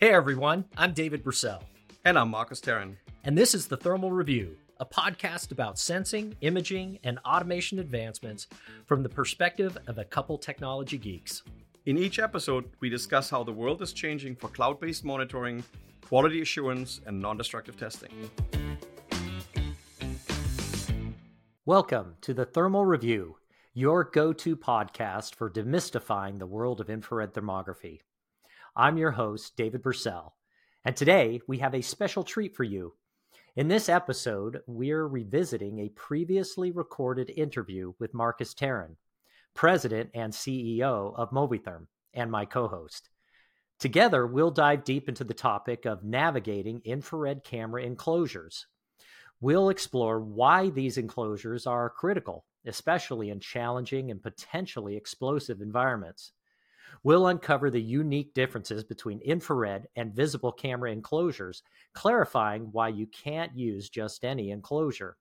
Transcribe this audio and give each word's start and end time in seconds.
Hey 0.00 0.10
everyone, 0.10 0.64
I'm 0.76 0.92
David 0.92 1.24
Bursell. 1.24 1.60
And 2.04 2.16
I'm 2.16 2.28
Markus 2.28 2.60
Tarin. 2.60 2.94
And 3.24 3.36
this 3.36 3.52
is 3.52 3.66
the 3.66 3.76
Thermal 3.76 4.12
Review, 4.12 4.56
a 4.78 4.86
podcast 4.86 5.50
about 5.50 5.76
sensing, 5.76 6.36
imaging, 6.40 7.00
and 7.02 7.18
automation 7.26 7.80
advancements 7.80 8.46
from 8.86 9.02
the 9.02 9.08
perspective 9.08 9.76
of 9.88 9.98
a 9.98 10.04
couple 10.04 10.38
technology 10.38 10.98
geeks. 10.98 11.42
In 11.86 11.98
each 11.98 12.20
episode, 12.20 12.70
we 12.78 12.88
discuss 12.88 13.28
how 13.28 13.42
the 13.42 13.50
world 13.50 13.82
is 13.82 13.92
changing 13.92 14.36
for 14.36 14.46
cloud 14.46 14.78
based 14.78 15.04
monitoring, 15.04 15.64
quality 16.06 16.42
assurance, 16.42 17.00
and 17.04 17.20
non 17.20 17.36
destructive 17.36 17.76
testing. 17.76 18.30
Welcome 21.64 22.14
to 22.20 22.32
the 22.32 22.44
Thermal 22.44 22.86
Review, 22.86 23.38
your 23.74 24.04
go 24.04 24.32
to 24.32 24.56
podcast 24.56 25.34
for 25.34 25.50
demystifying 25.50 26.38
the 26.38 26.46
world 26.46 26.80
of 26.80 26.88
infrared 26.88 27.34
thermography. 27.34 27.98
I'm 28.80 28.96
your 28.96 29.10
host, 29.10 29.56
David 29.56 29.82
Bursell, 29.82 30.34
and 30.84 30.96
today 30.96 31.40
we 31.48 31.58
have 31.58 31.74
a 31.74 31.82
special 31.82 32.22
treat 32.22 32.54
for 32.54 32.62
you. 32.62 32.94
In 33.56 33.66
this 33.66 33.88
episode, 33.88 34.62
we're 34.68 35.08
revisiting 35.08 35.80
a 35.80 35.88
previously 35.88 36.70
recorded 36.70 37.28
interview 37.36 37.94
with 37.98 38.14
Markus 38.14 38.54
Tarin, 38.54 38.94
President 39.52 40.10
and 40.14 40.32
CEO 40.32 41.12
of 41.16 41.32
Movitherm, 41.32 41.88
and 42.14 42.30
my 42.30 42.44
co 42.44 42.68
host. 42.68 43.10
Together, 43.80 44.24
we'll 44.28 44.52
dive 44.52 44.84
deep 44.84 45.08
into 45.08 45.24
the 45.24 45.34
topic 45.34 45.84
of 45.84 46.04
navigating 46.04 46.80
infrared 46.84 47.42
camera 47.42 47.82
enclosures 47.82 48.68
We'll 49.40 49.68
explore 49.68 50.20
why 50.20 50.70
these 50.70 50.98
enclosures 50.98 51.66
are 51.66 51.90
critical, 51.90 52.44
especially 52.66 53.30
in 53.30 53.38
challenging 53.38 54.10
and 54.10 54.20
potentially 54.20 54.96
explosive 54.96 55.60
environments. 55.60 56.32
We'll 57.02 57.28
uncover 57.28 57.70
the 57.70 57.80
unique 57.80 58.34
differences 58.34 58.84
between 58.84 59.20
infrared 59.20 59.88
and 59.96 60.14
visible 60.14 60.52
camera 60.52 60.90
enclosures, 60.90 61.62
clarifying 61.94 62.68
why 62.72 62.88
you 62.88 63.06
can't 63.06 63.56
use 63.56 63.88
just 63.88 64.24
any 64.24 64.50
enclosure. 64.50 65.16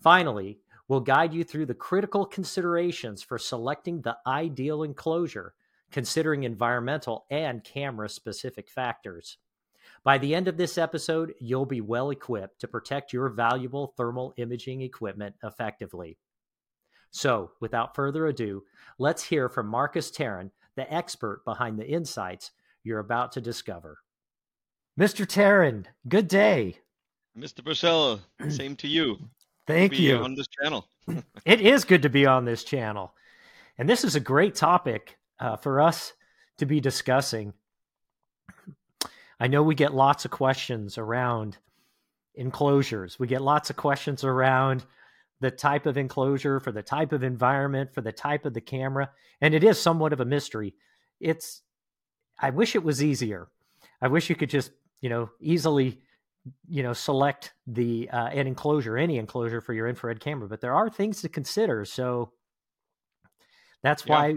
Finally, 0.00 0.60
we'll 0.88 1.00
guide 1.00 1.34
you 1.34 1.44
through 1.44 1.66
the 1.66 1.74
critical 1.74 2.24
considerations 2.24 3.22
for 3.22 3.38
selecting 3.38 4.02
the 4.02 4.16
ideal 4.26 4.82
enclosure, 4.82 5.54
considering 5.90 6.44
environmental 6.44 7.26
and 7.30 7.64
camera 7.64 8.08
specific 8.08 8.70
factors. 8.70 9.38
By 10.04 10.18
the 10.18 10.34
end 10.34 10.46
of 10.46 10.56
this 10.56 10.78
episode, 10.78 11.34
you'll 11.40 11.66
be 11.66 11.80
well 11.80 12.10
equipped 12.10 12.60
to 12.60 12.68
protect 12.68 13.12
your 13.12 13.28
valuable 13.28 13.94
thermal 13.96 14.34
imaging 14.36 14.82
equipment 14.82 15.34
effectively. 15.42 16.18
So, 17.10 17.52
without 17.60 17.94
further 17.94 18.26
ado, 18.26 18.64
let's 18.98 19.22
hear 19.22 19.48
from 19.48 19.68
Markus 19.68 20.10
Tarin, 20.10 20.50
the 20.76 20.92
expert 20.92 21.44
behind 21.44 21.78
the 21.78 21.88
insights 21.88 22.52
you're 22.84 23.00
about 23.00 23.32
to 23.32 23.40
discover. 23.40 23.98
Mr. 24.98 25.26
Tarin, 25.26 25.84
good 26.08 26.28
day. 26.28 26.78
Mr. 27.36 27.62
Bursell, 27.62 28.20
same 28.48 28.76
to 28.76 28.88
you. 28.88 29.18
Thank 29.66 29.98
you. 29.98 30.18
On 30.18 30.34
this 30.34 30.46
channel. 30.48 30.88
it 31.44 31.60
is 31.60 31.84
good 31.84 32.02
to 32.02 32.08
be 32.08 32.24
on 32.26 32.44
this 32.44 32.64
channel. 32.64 33.14
And 33.78 33.88
this 33.88 34.04
is 34.04 34.14
a 34.14 34.20
great 34.20 34.54
topic 34.54 35.18
uh, 35.38 35.56
for 35.56 35.80
us 35.80 36.12
to 36.58 36.66
be 36.66 36.80
discussing. 36.80 37.52
I 39.40 39.48
know 39.48 39.62
we 39.62 39.74
get 39.74 39.94
lots 39.94 40.24
of 40.24 40.30
questions 40.30 40.96
around 40.96 41.58
enclosures. 42.34 43.18
We 43.18 43.26
get 43.26 43.42
lots 43.42 43.70
of 43.70 43.76
questions 43.76 44.24
around 44.24 44.84
the 45.40 45.50
type 45.50 45.86
of 45.86 45.96
enclosure, 45.96 46.60
for 46.60 46.72
the 46.72 46.82
type 46.82 47.12
of 47.12 47.22
environment, 47.22 47.92
for 47.92 48.00
the 48.00 48.12
type 48.12 48.44
of 48.44 48.54
the 48.54 48.60
camera. 48.60 49.10
And 49.40 49.54
it 49.54 49.62
is 49.62 49.78
somewhat 49.78 50.12
of 50.12 50.20
a 50.20 50.24
mystery. 50.24 50.74
It's, 51.20 51.62
I 52.38 52.50
wish 52.50 52.74
it 52.74 52.82
was 52.82 53.02
easier. 53.02 53.48
I 54.00 54.08
wish 54.08 54.30
you 54.30 54.36
could 54.36 54.50
just, 54.50 54.70
you 55.00 55.08
know, 55.08 55.30
easily, 55.40 56.00
you 56.68 56.82
know, 56.82 56.92
select 56.92 57.52
the 57.66 58.08
uh, 58.10 58.28
an 58.28 58.46
enclosure, 58.46 58.96
any 58.96 59.18
enclosure 59.18 59.60
for 59.60 59.72
your 59.72 59.88
infrared 59.88 60.20
camera. 60.20 60.48
But 60.48 60.60
there 60.60 60.74
are 60.74 60.88
things 60.88 61.20
to 61.22 61.28
consider. 61.28 61.84
So 61.84 62.32
that's 63.82 64.04
yeah. 64.06 64.12
why 64.12 64.34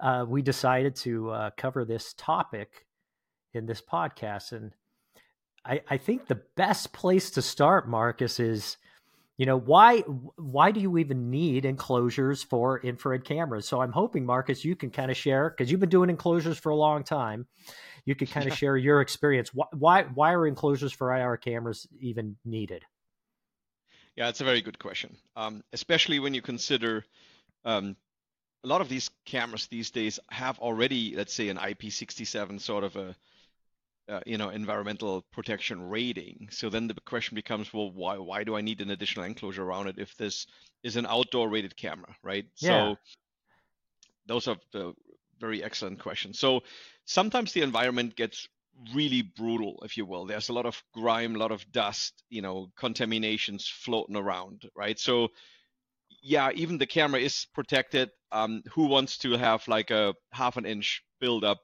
uh, 0.00 0.24
we 0.26 0.42
decided 0.42 0.94
to 0.96 1.30
uh, 1.30 1.50
cover 1.56 1.84
this 1.84 2.14
topic 2.16 2.86
in 3.54 3.66
this 3.66 3.80
podcast. 3.80 4.52
And 4.52 4.72
I, 5.64 5.80
I 5.88 5.96
think 5.96 6.26
the 6.26 6.42
best 6.56 6.92
place 6.92 7.30
to 7.32 7.42
start, 7.42 7.88
Markus, 7.88 8.40
is 8.40 8.76
you 9.38 9.46
know 9.46 9.56
why 9.56 10.00
why 10.00 10.72
do 10.72 10.80
you 10.80 10.98
even 10.98 11.30
need 11.30 11.64
enclosures 11.64 12.42
for 12.42 12.80
infrared 12.80 13.24
cameras? 13.24 13.66
So 13.66 13.80
i'm 13.80 13.92
hoping 13.92 14.26
markus 14.26 14.64
you 14.64 14.76
can 14.76 14.90
kind 14.90 15.10
of 15.10 15.16
share 15.16 15.48
because 15.48 15.70
you've 15.70 15.80
been 15.80 15.88
doing 15.88 16.10
enclosures 16.10 16.58
for 16.58 16.70
a 16.70 16.76
long 16.76 17.04
time. 17.04 17.46
You 18.04 18.14
could 18.14 18.30
kind 18.30 18.50
of 18.50 18.56
share 18.56 18.76
your 18.76 19.00
experience. 19.00 19.54
Why, 19.54 19.66
why 19.72 20.02
why 20.02 20.32
are 20.34 20.46
enclosures 20.46 20.92
for 20.92 21.14
ir 21.14 21.36
cameras 21.36 21.86
even 22.00 22.36
needed? 22.44 22.84
Yeah 24.16 24.28
it's 24.28 24.40
a 24.40 24.44
very 24.44 24.60
good 24.60 24.78
question. 24.78 25.16
Um, 25.36 25.62
especially 25.72 26.18
when 26.18 26.34
you 26.34 26.42
consider 26.42 27.04
um, 27.64 27.96
a 28.64 28.66
lot 28.66 28.80
of 28.80 28.88
these 28.88 29.08
cameras 29.24 29.68
these 29.68 29.92
days 29.92 30.18
have 30.30 30.58
already 30.58 31.14
let's 31.16 31.32
say 31.32 31.48
an 31.48 31.58
ip67 31.58 32.60
sort 32.60 32.82
of 32.82 32.96
a 32.96 33.14
uh, 34.08 34.20
you 34.26 34.38
know 34.38 34.48
environmental 34.48 35.24
protection 35.32 35.88
rating. 35.88 36.48
So 36.50 36.70
then 36.70 36.88
the 36.88 36.94
question 37.04 37.34
becomes, 37.34 37.72
well, 37.72 37.90
why 37.90 38.18
why 38.18 38.44
do 38.44 38.56
I 38.56 38.60
need 38.60 38.80
an 38.80 38.90
additional 38.90 39.26
enclosure 39.26 39.64
around 39.64 39.88
it 39.88 39.98
if 39.98 40.16
this 40.16 40.46
is 40.82 40.96
an 40.96 41.06
outdoor 41.06 41.48
rated 41.48 41.76
camera, 41.76 42.14
right? 42.22 42.46
Yeah. 42.58 42.68
So 42.68 42.96
those 44.26 44.48
are 44.48 44.56
the 44.72 44.94
very 45.40 45.62
excellent 45.62 46.00
questions. 46.00 46.38
So 46.38 46.62
sometimes 47.04 47.52
the 47.52 47.62
environment 47.62 48.16
gets 48.16 48.48
really 48.94 49.22
brutal, 49.22 49.82
if 49.84 49.96
you 49.96 50.06
will. 50.06 50.26
There's 50.26 50.50
a 50.50 50.52
lot 50.52 50.66
of 50.66 50.82
grime, 50.94 51.34
a 51.34 51.38
lot 51.38 51.52
of 51.52 51.70
dust, 51.72 52.22
you 52.28 52.42
know, 52.42 52.70
contaminations 52.76 53.66
floating 53.66 54.16
around, 54.16 54.68
right? 54.76 54.98
So 54.98 55.28
yeah, 56.22 56.50
even 56.54 56.78
the 56.78 56.86
camera 56.86 57.20
is 57.20 57.46
protected. 57.54 58.10
Um, 58.30 58.62
who 58.72 58.86
wants 58.86 59.18
to 59.18 59.32
have 59.32 59.66
like 59.68 59.90
a 59.90 60.14
half 60.32 60.56
an 60.58 60.66
inch 60.66 61.02
buildup 61.20 61.60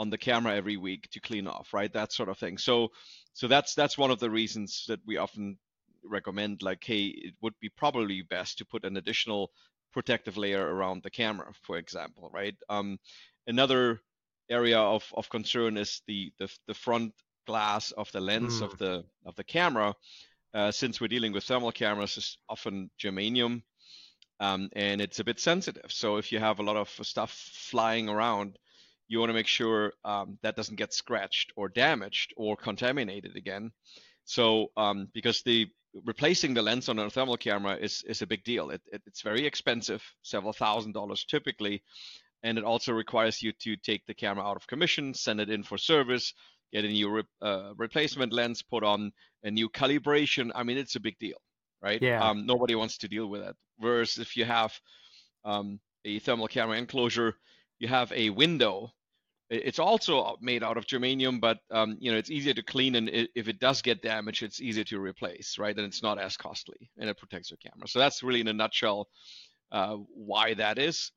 on 0.00 0.10
the 0.10 0.18
camera 0.18 0.56
every 0.56 0.78
week 0.78 1.08
to 1.10 1.20
clean 1.20 1.46
off, 1.46 1.74
right? 1.74 1.92
That 1.92 2.12
sort 2.12 2.30
of 2.30 2.38
thing. 2.38 2.58
So, 2.58 2.88
so 3.34 3.48
that's 3.48 3.74
that's 3.74 3.98
one 3.98 4.10
of 4.10 4.18
the 4.18 4.30
reasons 4.30 4.84
that 4.88 5.00
we 5.06 5.18
often 5.18 5.58
recommend, 6.02 6.62
like, 6.62 6.82
hey, 6.82 7.04
it 7.28 7.34
would 7.42 7.54
be 7.60 7.68
probably 7.68 8.22
best 8.22 8.58
to 8.58 8.64
put 8.64 8.84
an 8.84 8.96
additional 8.96 9.50
protective 9.92 10.38
layer 10.38 10.64
around 10.74 11.02
the 11.02 11.10
camera, 11.10 11.52
for 11.62 11.76
example, 11.76 12.30
right? 12.32 12.56
Um, 12.68 12.98
another 13.46 14.00
area 14.48 14.78
of, 14.78 15.04
of 15.12 15.28
concern 15.28 15.76
is 15.76 16.02
the, 16.06 16.32
the 16.38 16.48
the 16.66 16.74
front 16.74 17.12
glass 17.46 17.92
of 17.92 18.10
the 18.12 18.20
lens 18.20 18.60
mm. 18.60 18.64
of 18.64 18.78
the 18.78 19.04
of 19.26 19.34
the 19.36 19.44
camera. 19.44 19.94
Uh, 20.54 20.72
since 20.72 21.00
we're 21.00 21.08
dealing 21.08 21.34
with 21.34 21.44
thermal 21.44 21.72
cameras, 21.72 22.16
is 22.16 22.38
often 22.48 22.90
germanium, 22.98 23.62
um, 24.40 24.68
and 24.74 25.00
it's 25.00 25.20
a 25.20 25.24
bit 25.24 25.40
sensitive. 25.40 25.90
So 25.92 26.16
if 26.16 26.32
you 26.32 26.40
have 26.40 26.58
a 26.58 26.64
lot 26.64 26.76
of 26.76 26.88
stuff 27.02 27.30
flying 27.70 28.08
around, 28.08 28.58
you 29.10 29.18
want 29.18 29.28
to 29.28 29.34
make 29.34 29.48
sure 29.48 29.92
um, 30.04 30.38
that 30.42 30.54
doesn't 30.54 30.76
get 30.76 30.94
scratched 30.94 31.52
or 31.56 31.68
damaged 31.68 32.32
or 32.36 32.56
contaminated 32.56 33.36
again. 33.36 33.72
So 34.24 34.68
um, 34.76 35.08
because 35.12 35.42
the 35.42 35.66
replacing 36.06 36.54
the 36.54 36.62
lens 36.62 36.88
on 36.88 36.96
a 37.00 37.10
thermal 37.10 37.36
camera 37.36 37.74
is 37.74 38.04
is 38.06 38.22
a 38.22 38.26
big 38.26 38.44
deal. 38.44 38.70
It, 38.70 38.80
it, 38.92 39.02
it's 39.06 39.22
very 39.22 39.44
expensive, 39.46 40.00
several 40.22 40.52
thousand 40.52 40.92
dollars 40.92 41.24
typically, 41.24 41.82
and 42.44 42.56
it 42.56 42.62
also 42.62 42.92
requires 42.92 43.42
you 43.42 43.52
to 43.64 43.76
take 43.76 44.06
the 44.06 44.14
camera 44.14 44.46
out 44.46 44.56
of 44.56 44.68
commission, 44.68 45.12
send 45.12 45.40
it 45.40 45.50
in 45.50 45.64
for 45.64 45.76
service, 45.76 46.32
get 46.72 46.84
a 46.84 46.88
new 46.88 47.10
re- 47.10 47.22
uh, 47.42 47.72
replacement 47.76 48.32
lens, 48.32 48.62
put 48.62 48.84
on 48.84 49.10
a 49.42 49.50
new 49.50 49.68
calibration. 49.68 50.52
I 50.54 50.62
mean, 50.62 50.78
it's 50.78 50.94
a 50.94 51.00
big 51.00 51.18
deal, 51.18 51.38
right? 51.82 52.00
Yeah. 52.00 52.22
Um, 52.22 52.46
nobody 52.46 52.76
wants 52.76 52.98
to 52.98 53.08
deal 53.08 53.26
with 53.26 53.40
that. 53.40 53.56
Whereas 53.78 54.18
if 54.18 54.36
you 54.36 54.44
have 54.44 54.72
um, 55.44 55.80
a 56.04 56.20
thermal 56.20 56.46
camera 56.46 56.78
enclosure, 56.78 57.34
you 57.80 57.88
have 57.88 58.12
a 58.12 58.30
window 58.30 58.92
it's 59.50 59.80
also 59.80 60.36
made 60.40 60.62
out 60.62 60.76
of 60.76 60.86
germanium, 60.86 61.40
but 61.40 61.58
um, 61.70 61.96
you 62.00 62.12
know 62.12 62.18
it's 62.18 62.30
easier 62.30 62.54
to 62.54 62.62
clean, 62.62 62.94
and 62.94 63.10
if 63.12 63.48
it 63.48 63.58
does 63.58 63.82
get 63.82 64.00
damaged, 64.00 64.42
it's 64.42 64.60
easier 64.60 64.84
to 64.84 65.00
replace, 65.00 65.58
right? 65.58 65.76
And 65.76 65.84
it's 65.86 66.02
not 66.02 66.18
as 66.18 66.36
costly, 66.36 66.90
and 66.98 67.10
it 67.10 67.18
protects 67.18 67.50
your 67.50 67.58
camera. 67.58 67.88
So 67.88 67.98
that's 67.98 68.22
really, 68.22 68.40
in 68.40 68.48
a 68.48 68.52
nutshell, 68.52 69.08
uh, 69.72 69.96
why 70.14 70.54
that 70.54 70.78
is. 70.78 71.10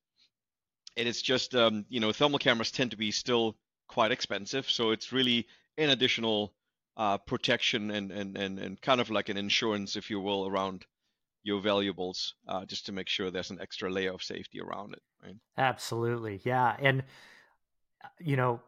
And 0.98 1.08
it's 1.08 1.22
just 1.22 1.56
um, 1.56 1.86
you 1.90 2.00
know 2.00 2.12
thermal 2.12 2.40
cameras 2.40 2.72
tend 2.72 2.92
to 2.92 2.98
be 2.98 3.12
still 3.12 3.56
quite 3.88 4.12
expensive, 4.12 4.70
so 4.70 4.92
it's 4.92 5.12
really 5.12 5.48
an 5.78 5.92
additional 5.92 6.54
uh, 6.98 7.20
protection 7.20 7.92
and, 7.92 8.12
and 8.12 8.38
and 8.38 8.60
and 8.60 8.82
kind 8.82 9.00
of 9.00 9.12
like 9.12 9.30
an 9.30 9.38
insurance, 9.38 9.96
if 9.96 10.10
you 10.10 10.20
will, 10.20 10.48
around 10.48 10.86
your 11.44 11.62
valuables, 11.62 12.34
uh, 12.48 12.66
just 12.66 12.86
to 12.88 12.92
make 12.92 13.10
sure 13.10 13.30
there's 13.30 13.52
an 13.52 13.60
extra 13.62 13.92
layer 13.92 14.14
of 14.14 14.24
safety 14.24 14.60
around 14.60 14.94
it. 14.94 15.02
Right? 15.24 15.36
Absolutely, 15.58 16.42
yeah, 16.44 16.76
and 16.80 17.04
you 18.20 18.36
know, 18.36 18.62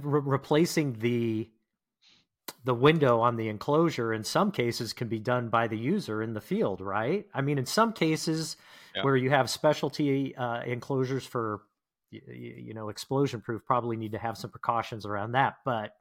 re- 0.00 0.20
replacing 0.24 0.94
the 0.94 1.48
the 2.64 2.74
window 2.74 3.20
on 3.20 3.36
the 3.36 3.48
enclosure 3.48 4.12
in 4.12 4.24
some 4.24 4.50
cases 4.50 4.92
can 4.92 5.08
be 5.08 5.18
done 5.18 5.48
by 5.48 5.68
the 5.68 5.76
user 5.76 6.22
in 6.22 6.34
the 6.34 6.40
field, 6.40 6.80
right? 6.80 7.26
I 7.32 7.40
mean, 7.40 7.58
in 7.58 7.66
some 7.66 7.92
cases 7.92 8.56
yeah. 8.94 9.04
where 9.04 9.16
you 9.16 9.30
have 9.30 9.48
specialty 9.50 10.34
uh, 10.36 10.62
enclosures 10.62 11.24
for 11.24 11.60
you, 12.10 12.20
you 12.30 12.74
know 12.74 12.88
explosion 12.88 13.40
proof 13.40 13.64
probably 13.64 13.96
need 13.96 14.12
to 14.12 14.18
have 14.18 14.38
some 14.38 14.50
precautions 14.50 15.04
around 15.04 15.32
that 15.32 15.56
but 15.64 15.92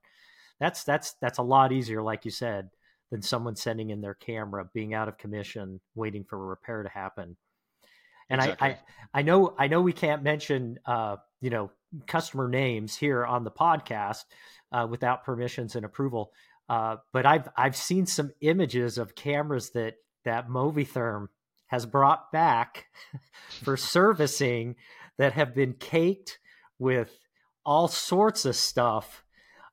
that's 0.59 0.83
that's 0.83 1.13
that's 1.21 1.37
a 1.37 1.43
lot 1.43 1.71
easier 1.71 2.01
like 2.01 2.25
you 2.25 2.31
said 2.31 2.69
than 3.11 3.21
someone 3.21 3.55
sending 3.55 3.89
in 3.89 4.01
their 4.01 4.13
camera 4.13 4.69
being 4.73 4.93
out 4.93 5.07
of 5.07 5.17
commission 5.17 5.79
waiting 5.95 6.23
for 6.23 6.37
a 6.37 6.45
repair 6.47 6.83
to 6.83 6.89
happen 6.89 7.35
and 8.29 8.41
exactly. 8.41 8.67
I, 8.67 8.71
I 8.71 8.77
i 9.15 9.21
know 9.21 9.53
i 9.57 9.67
know 9.67 9.81
we 9.81 9.93
can't 9.93 10.23
mention 10.23 10.79
uh 10.85 11.17
you 11.41 11.49
know 11.49 11.71
customer 12.07 12.47
names 12.47 12.95
here 12.95 13.25
on 13.25 13.43
the 13.43 13.51
podcast 13.51 14.25
uh, 14.71 14.87
without 14.89 15.23
permissions 15.23 15.75
and 15.75 15.85
approval 15.85 16.31
uh, 16.69 16.97
but 17.13 17.25
i've 17.25 17.47
i've 17.57 17.75
seen 17.75 18.05
some 18.05 18.31
images 18.41 18.97
of 18.97 19.15
cameras 19.15 19.71
that 19.71 19.95
that 20.25 20.49
movitherm 20.49 21.27
has 21.67 21.85
brought 21.85 22.31
back 22.31 22.87
for 23.63 23.77
servicing 23.77 24.75
that 25.17 25.33
have 25.33 25.53
been 25.53 25.73
caked 25.73 26.39
with 26.79 27.11
all 27.65 27.87
sorts 27.87 28.45
of 28.45 28.55
stuff 28.55 29.23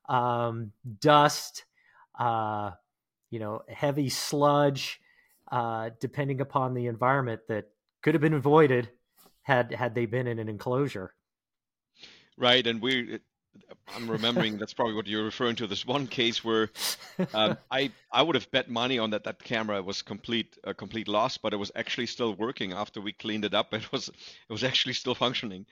um, 0.07 0.71
dust, 0.99 1.65
uh, 2.19 2.71
you 3.29 3.39
know, 3.39 3.61
heavy 3.67 4.09
sludge, 4.09 4.99
uh, 5.51 5.89
depending 5.99 6.41
upon 6.41 6.73
the 6.73 6.87
environment 6.87 7.41
that 7.47 7.65
could 8.01 8.13
have 8.13 8.21
been 8.21 8.33
avoided 8.33 8.89
had 9.41 9.71
had 9.71 9.95
they 9.95 10.05
been 10.05 10.27
in 10.27 10.39
an 10.39 10.49
enclosure. 10.49 11.13
Right, 12.37 12.65
and 12.65 12.81
we 12.81 13.19
I'm 13.95 14.09
remembering 14.09 14.57
that's 14.57 14.73
probably 14.73 14.95
what 14.95 15.07
you're 15.07 15.23
referring 15.23 15.55
to. 15.57 15.67
This 15.67 15.85
one 15.85 16.07
case 16.07 16.43
where 16.43 16.69
um, 17.33 17.57
I 17.71 17.91
I 18.11 18.21
would 18.21 18.35
have 18.35 18.49
bet 18.51 18.69
money 18.69 18.99
on 18.99 19.11
that 19.11 19.23
that 19.25 19.43
camera 19.43 19.81
was 19.81 20.01
complete 20.01 20.57
a 20.63 20.73
complete 20.73 21.07
loss, 21.07 21.37
but 21.37 21.53
it 21.53 21.57
was 21.57 21.71
actually 21.75 22.07
still 22.07 22.33
working 22.33 22.73
after 22.73 22.99
we 22.99 23.13
cleaned 23.13 23.45
it 23.45 23.53
up. 23.53 23.73
It 23.73 23.91
was 23.91 24.09
it 24.09 24.51
was 24.51 24.63
actually 24.63 24.93
still 24.93 25.15
functioning, 25.15 25.65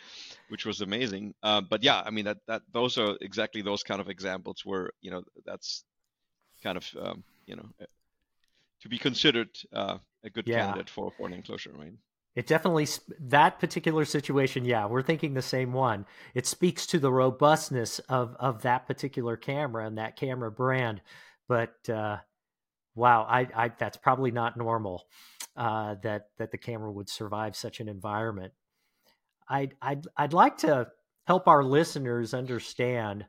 which 0.49 0.65
was 0.65 0.81
amazing. 0.81 1.33
Uh, 1.43 1.61
but 1.61 1.83
yeah, 1.83 2.01
I 2.05 2.11
mean 2.11 2.25
that 2.25 2.37
that 2.47 2.61
those 2.71 2.97
are 2.97 3.17
exactly 3.21 3.61
those 3.61 3.83
kind 3.83 3.99
of 3.99 4.09
examples 4.09 4.61
where 4.65 4.91
you 5.01 5.11
know 5.11 5.23
that's 5.45 5.83
kind 6.61 6.77
of 6.77 6.85
um, 7.01 7.23
you 7.45 7.55
know 7.55 7.67
to 8.81 8.89
be 8.89 8.97
considered 8.97 9.49
uh, 9.73 9.97
a 10.23 10.29
good 10.29 10.47
yeah. 10.47 10.65
candidate 10.65 10.89
for 10.89 11.11
for 11.17 11.27
an 11.27 11.33
enclosure, 11.33 11.73
right? 11.73 11.93
It 12.35 12.47
definitely 12.47 12.87
that 13.19 13.59
particular 13.59 14.05
situation. 14.05 14.65
Yeah, 14.65 14.87
we're 14.87 15.03
thinking 15.03 15.33
the 15.33 15.41
same 15.41 15.71
one. 15.71 16.05
It 16.33 16.47
speaks 16.47 16.87
to 16.87 16.99
the 16.99 17.11
robustness 17.11 17.99
of 17.99 18.35
of 18.39 18.63
that 18.63 18.87
particular 18.87 19.37
camera 19.37 19.85
and 19.85 19.97
that 19.99 20.15
camera 20.15 20.51
brand. 20.51 21.01
But 21.47 21.87
uh, 21.89 22.17
wow, 22.95 23.23
I, 23.29 23.47
I 23.55 23.71
that's 23.77 23.97
probably 23.97 24.31
not 24.31 24.57
normal 24.57 25.05
uh, 25.55 25.95
that 26.01 26.29
that 26.37 26.51
the 26.51 26.57
camera 26.57 26.91
would 26.91 27.09
survive 27.09 27.55
such 27.55 27.79
an 27.79 27.87
environment. 27.87 28.53
I'd 29.47 29.75
I'd 29.81 30.07
I'd 30.17 30.33
like 30.33 30.57
to 30.59 30.87
help 31.27 31.47
our 31.47 31.63
listeners 31.63 32.33
understand 32.33 33.25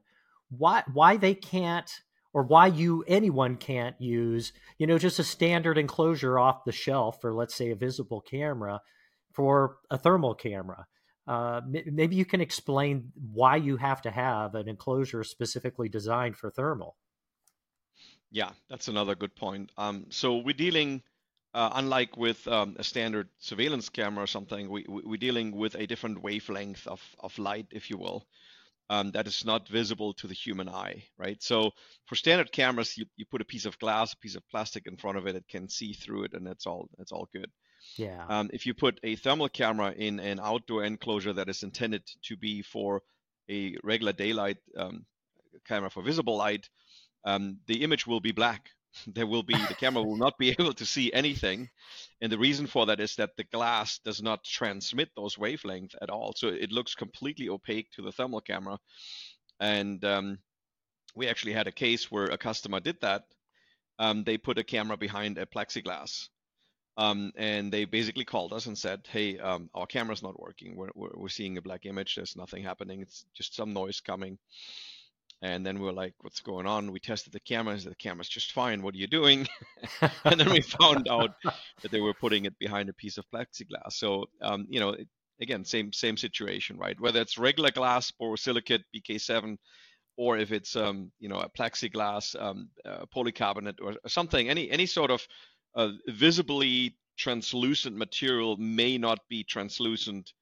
why 0.48 0.82
why 0.92 1.18
they 1.18 1.34
can't 1.34 1.90
or 2.32 2.42
why 2.42 2.66
you 2.66 3.04
anyone 3.06 3.56
can't 3.56 4.00
use 4.00 4.52
you 4.78 4.86
know 4.86 4.98
just 4.98 5.18
a 5.18 5.24
standard 5.24 5.78
enclosure 5.78 6.38
off 6.38 6.64
the 6.64 6.72
shelf 6.72 7.22
or 7.24 7.34
let's 7.34 7.54
say 7.54 7.70
a 7.70 7.76
visible 7.76 8.20
camera 8.20 8.80
for 9.34 9.78
a 9.90 9.98
thermal 9.98 10.34
camera 10.34 10.86
uh, 11.26 11.62
maybe 11.66 12.16
you 12.16 12.25
can 12.26 12.42
explain 12.42 13.10
why 13.32 13.56
you 13.56 13.78
have 13.78 14.02
to 14.02 14.10
have 14.10 14.54
an 14.54 14.69
enclosure 14.69 15.25
specifically 15.25 15.88
designed 15.88 16.36
for 16.36 16.50
thermal 16.50 16.96
yeah 18.31 18.50
that's 18.69 18.88
another 18.88 19.14
good 19.14 19.34
point 19.34 19.70
um, 19.76 20.06
so 20.10 20.38
we're 20.38 20.52
dealing 20.52 21.02
uh, 21.54 21.70
unlike 21.75 22.16
with 22.16 22.46
um, 22.48 22.75
a 22.81 22.84
standard 22.84 23.28
surveillance 23.38 23.88
camera 23.88 24.25
or 24.25 24.26
something, 24.26 24.69
we, 24.69 24.84
we, 24.88 25.14
are 25.14 25.19
dealing 25.19 25.52
with 25.52 25.76
a 25.76 25.86
different 25.86 26.20
wavelength 26.20 26.84
of, 26.88 27.00
of 27.20 27.38
light, 27.38 27.69
if 27.70 27.90
you 27.90 27.96
will 27.96 28.26
um, 28.90 29.10
that 29.12 29.26
is 29.26 29.44
not 29.44 29.69
visible 29.69 30.12
to 30.14 30.26
the 30.26 30.34
human 30.34 30.69
eye, 30.69 31.02
right? 31.19 31.42
So 31.42 31.70
for 32.06 32.16
standard 32.16 32.52
cameras, 32.52 32.96
you, 32.96 33.06
you 33.16 33.25
put 33.31 33.40
a 33.40 33.46
piece 33.46 33.64
of 33.64 33.78
glass, 33.78 34.12
a 34.12 34.16
piece 34.19 34.34
of 34.34 34.48
plastic 34.50 34.86
in 34.86 34.96
front 34.96 35.19
of 35.19 35.26
it, 35.26 35.36
it 35.36 35.48
can 35.48 35.69
see 35.69 35.92
through 35.92 36.25
it, 36.25 36.34
and 36.34 36.46
that's 36.46 36.66
all. 36.66 36.88
That's 36.98 37.12
all 37.12 37.28
good. 37.32 37.50
Yeah. 37.96 38.25
Um, 38.28 38.50
if 38.52 38.66
you 38.66 38.75
put 38.75 38.98
a 39.02 39.16
thermal 39.16 39.48
camera 39.48 39.92
in 39.92 40.20
an 40.20 40.40
outdoor 40.40 40.84
enclosure 40.84 41.32
that 41.34 41.48
is 41.48 41.62
intended 41.62 42.02
to 42.25 42.36
be 42.36 42.62
for 42.62 43.02
a 43.48 43.76
regular 43.82 44.12
daylight 44.12 44.58
um, 44.76 45.06
camera 45.66 45.90
for 45.90 46.02
visible 46.02 46.36
light, 46.36 46.69
um, 47.25 47.58
the 47.66 47.82
image 47.82 48.06
will 48.06 48.20
be 48.20 48.32
black, 48.32 48.70
there 49.06 49.26
will 49.26 49.42
be 49.42 49.54
the 49.54 49.75
camera 49.75 50.02
will 50.02 50.16
not 50.16 50.38
be 50.38 50.50
able 50.58 50.75
to 50.75 50.86
see 50.86 51.12
anything. 51.12 51.69
And 52.20 52.31
the 52.31 52.38
reason 52.38 52.66
for 52.66 52.86
that 52.86 53.00
is 53.00 53.16
that 53.16 53.36
the 53.36 53.44
glass 53.44 53.98
does 53.98 54.22
not 54.22 54.44
transmit 54.44 55.10
those 55.16 55.36
wavelengths 55.36 55.94
at 56.00 56.10
all. 56.10 56.32
So 56.36 56.48
it 56.48 56.72
looks 56.72 56.94
completely 56.94 57.48
opaque 57.48 57.90
to 57.92 58.02
the 58.02 58.12
thermal 58.12 58.40
camera. 58.40 58.78
And 59.60 60.04
um, 60.04 60.38
we 61.14 61.28
actually 61.28 61.52
had 61.52 61.66
a 61.66 61.72
case 61.72 62.10
where 62.10 62.25
a 62.25 62.38
customer 62.38 62.81
did 62.81 63.00
that. 63.02 63.22
Um, 63.98 64.25
they 64.25 64.38
put 64.38 64.58
a 64.58 64.64
camera 64.64 64.96
behind 64.96 65.38
a 65.38 65.46
plexiglass 65.46 66.28
um, 66.96 67.32
and 67.37 67.73
they 67.73 67.85
basically 67.85 68.25
called 68.25 68.52
us 68.52 68.67
and 68.67 68.79
said 68.79 69.00
hey 69.11 69.38
um, 69.38 69.69
our 69.75 69.87
camera's 69.87 70.23
not 70.23 70.41
working 70.41 70.76
we're, 70.76 70.91
we're, 70.94 71.11
we're 71.14 71.29
seeing 71.29 71.56
a 71.58 71.62
black 71.62 71.87
image 71.87 72.14
there's 72.14 72.37
nothing 72.37 72.62
happening 72.62 73.00
it's 73.00 73.25
just 73.35 73.55
some 73.55 73.73
noise 73.73 74.00
coming 74.00 74.38
and 75.44 75.64
then 75.64 75.79
we 75.79 75.85
were 75.85 75.93
like, 75.93 76.14
what's 76.20 76.41
going 76.41 76.67
on? 76.67 76.91
We 76.91 77.00
tested 77.00 77.35
the 77.35 77.41
cameras. 77.41 77.85
The 77.85 77.94
camera's 77.94 78.31
just 78.31 78.52
fine. 78.52 78.82
What 78.82 78.94
are 78.94 78.99
you 78.99 79.06
doing? 79.06 79.46
and 80.25 80.41
then 80.41 80.50
we 80.50 80.62
found 80.62 81.06
out 81.06 81.32
that 81.82 81.91
they 81.91 82.00
were 82.00 82.14
putting 82.14 82.46
it 82.46 82.58
behind 82.58 82.88
a 82.88 82.94
piece 82.94 83.19
of 83.19 83.26
plexiglass. 83.31 83.93
So, 83.93 84.25
um, 84.41 84.67
you 84.70 84.81
know, 84.81 84.96
again, 85.43 85.67
same 85.67 85.93
same 85.93 86.17
situation, 86.17 86.79
right? 86.79 86.99
Whether 86.99 87.20
it's 87.20 87.37
regular 87.37 87.70
glass, 87.70 88.11
borosilicate, 88.11 88.85
BK7, 88.96 89.58
or 90.17 90.38
if 90.38 90.50
it's, 90.50 90.76
um, 90.76 91.12
you 91.20 91.29
know, 91.29 91.41
a 91.41 91.50
plexiglass, 91.50 92.41
um, 92.41 92.70
uh, 92.87 93.05
polycarbonate, 93.14 93.82
or, 93.82 93.96
or, 94.02 94.08
something, 94.08 94.49
any 94.49 94.70
any 94.70 94.87
sort 94.87 95.11
of 95.11 95.26
uh, 95.74 95.90
visibly 96.08 96.96
translucent 97.16 97.96
material 97.96 98.56
may 98.56 98.98
not 98.98 99.20
be 99.28 99.44
translucent 99.44 100.32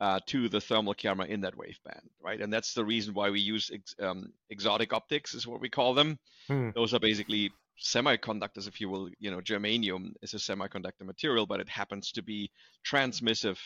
uh, 0.00 0.20
to 0.26 0.48
the 0.48 0.60
thermal 0.60 0.94
camera 0.94 1.26
in 1.26 1.40
that 1.40 1.56
waveband, 1.56 2.02
right? 2.20 2.40
And 2.40 2.52
that's 2.52 2.74
the 2.74 2.84
reason 2.84 3.14
why 3.14 3.30
we 3.30 3.40
use 3.40 3.70
ex- 3.72 3.94
um, 4.00 4.32
exotic 4.50 4.92
optics, 4.92 5.34
is 5.34 5.46
what 5.46 5.60
we 5.60 5.70
call 5.70 5.94
them. 5.94 6.18
Hmm. 6.48 6.70
Those 6.74 6.92
are 6.92 7.00
basically 7.00 7.50
semiconductors, 7.82 8.68
if 8.68 8.80
you 8.80 8.90
will. 8.90 9.08
You 9.18 9.30
know, 9.30 9.40
germanium 9.40 10.12
is 10.22 10.34
a 10.34 10.38
semiconductor 10.38 11.04
material, 11.04 11.46
but 11.46 11.60
it 11.60 11.68
happens 11.68 12.12
to 12.12 12.22
be 12.22 12.50
transmissive 12.84 13.58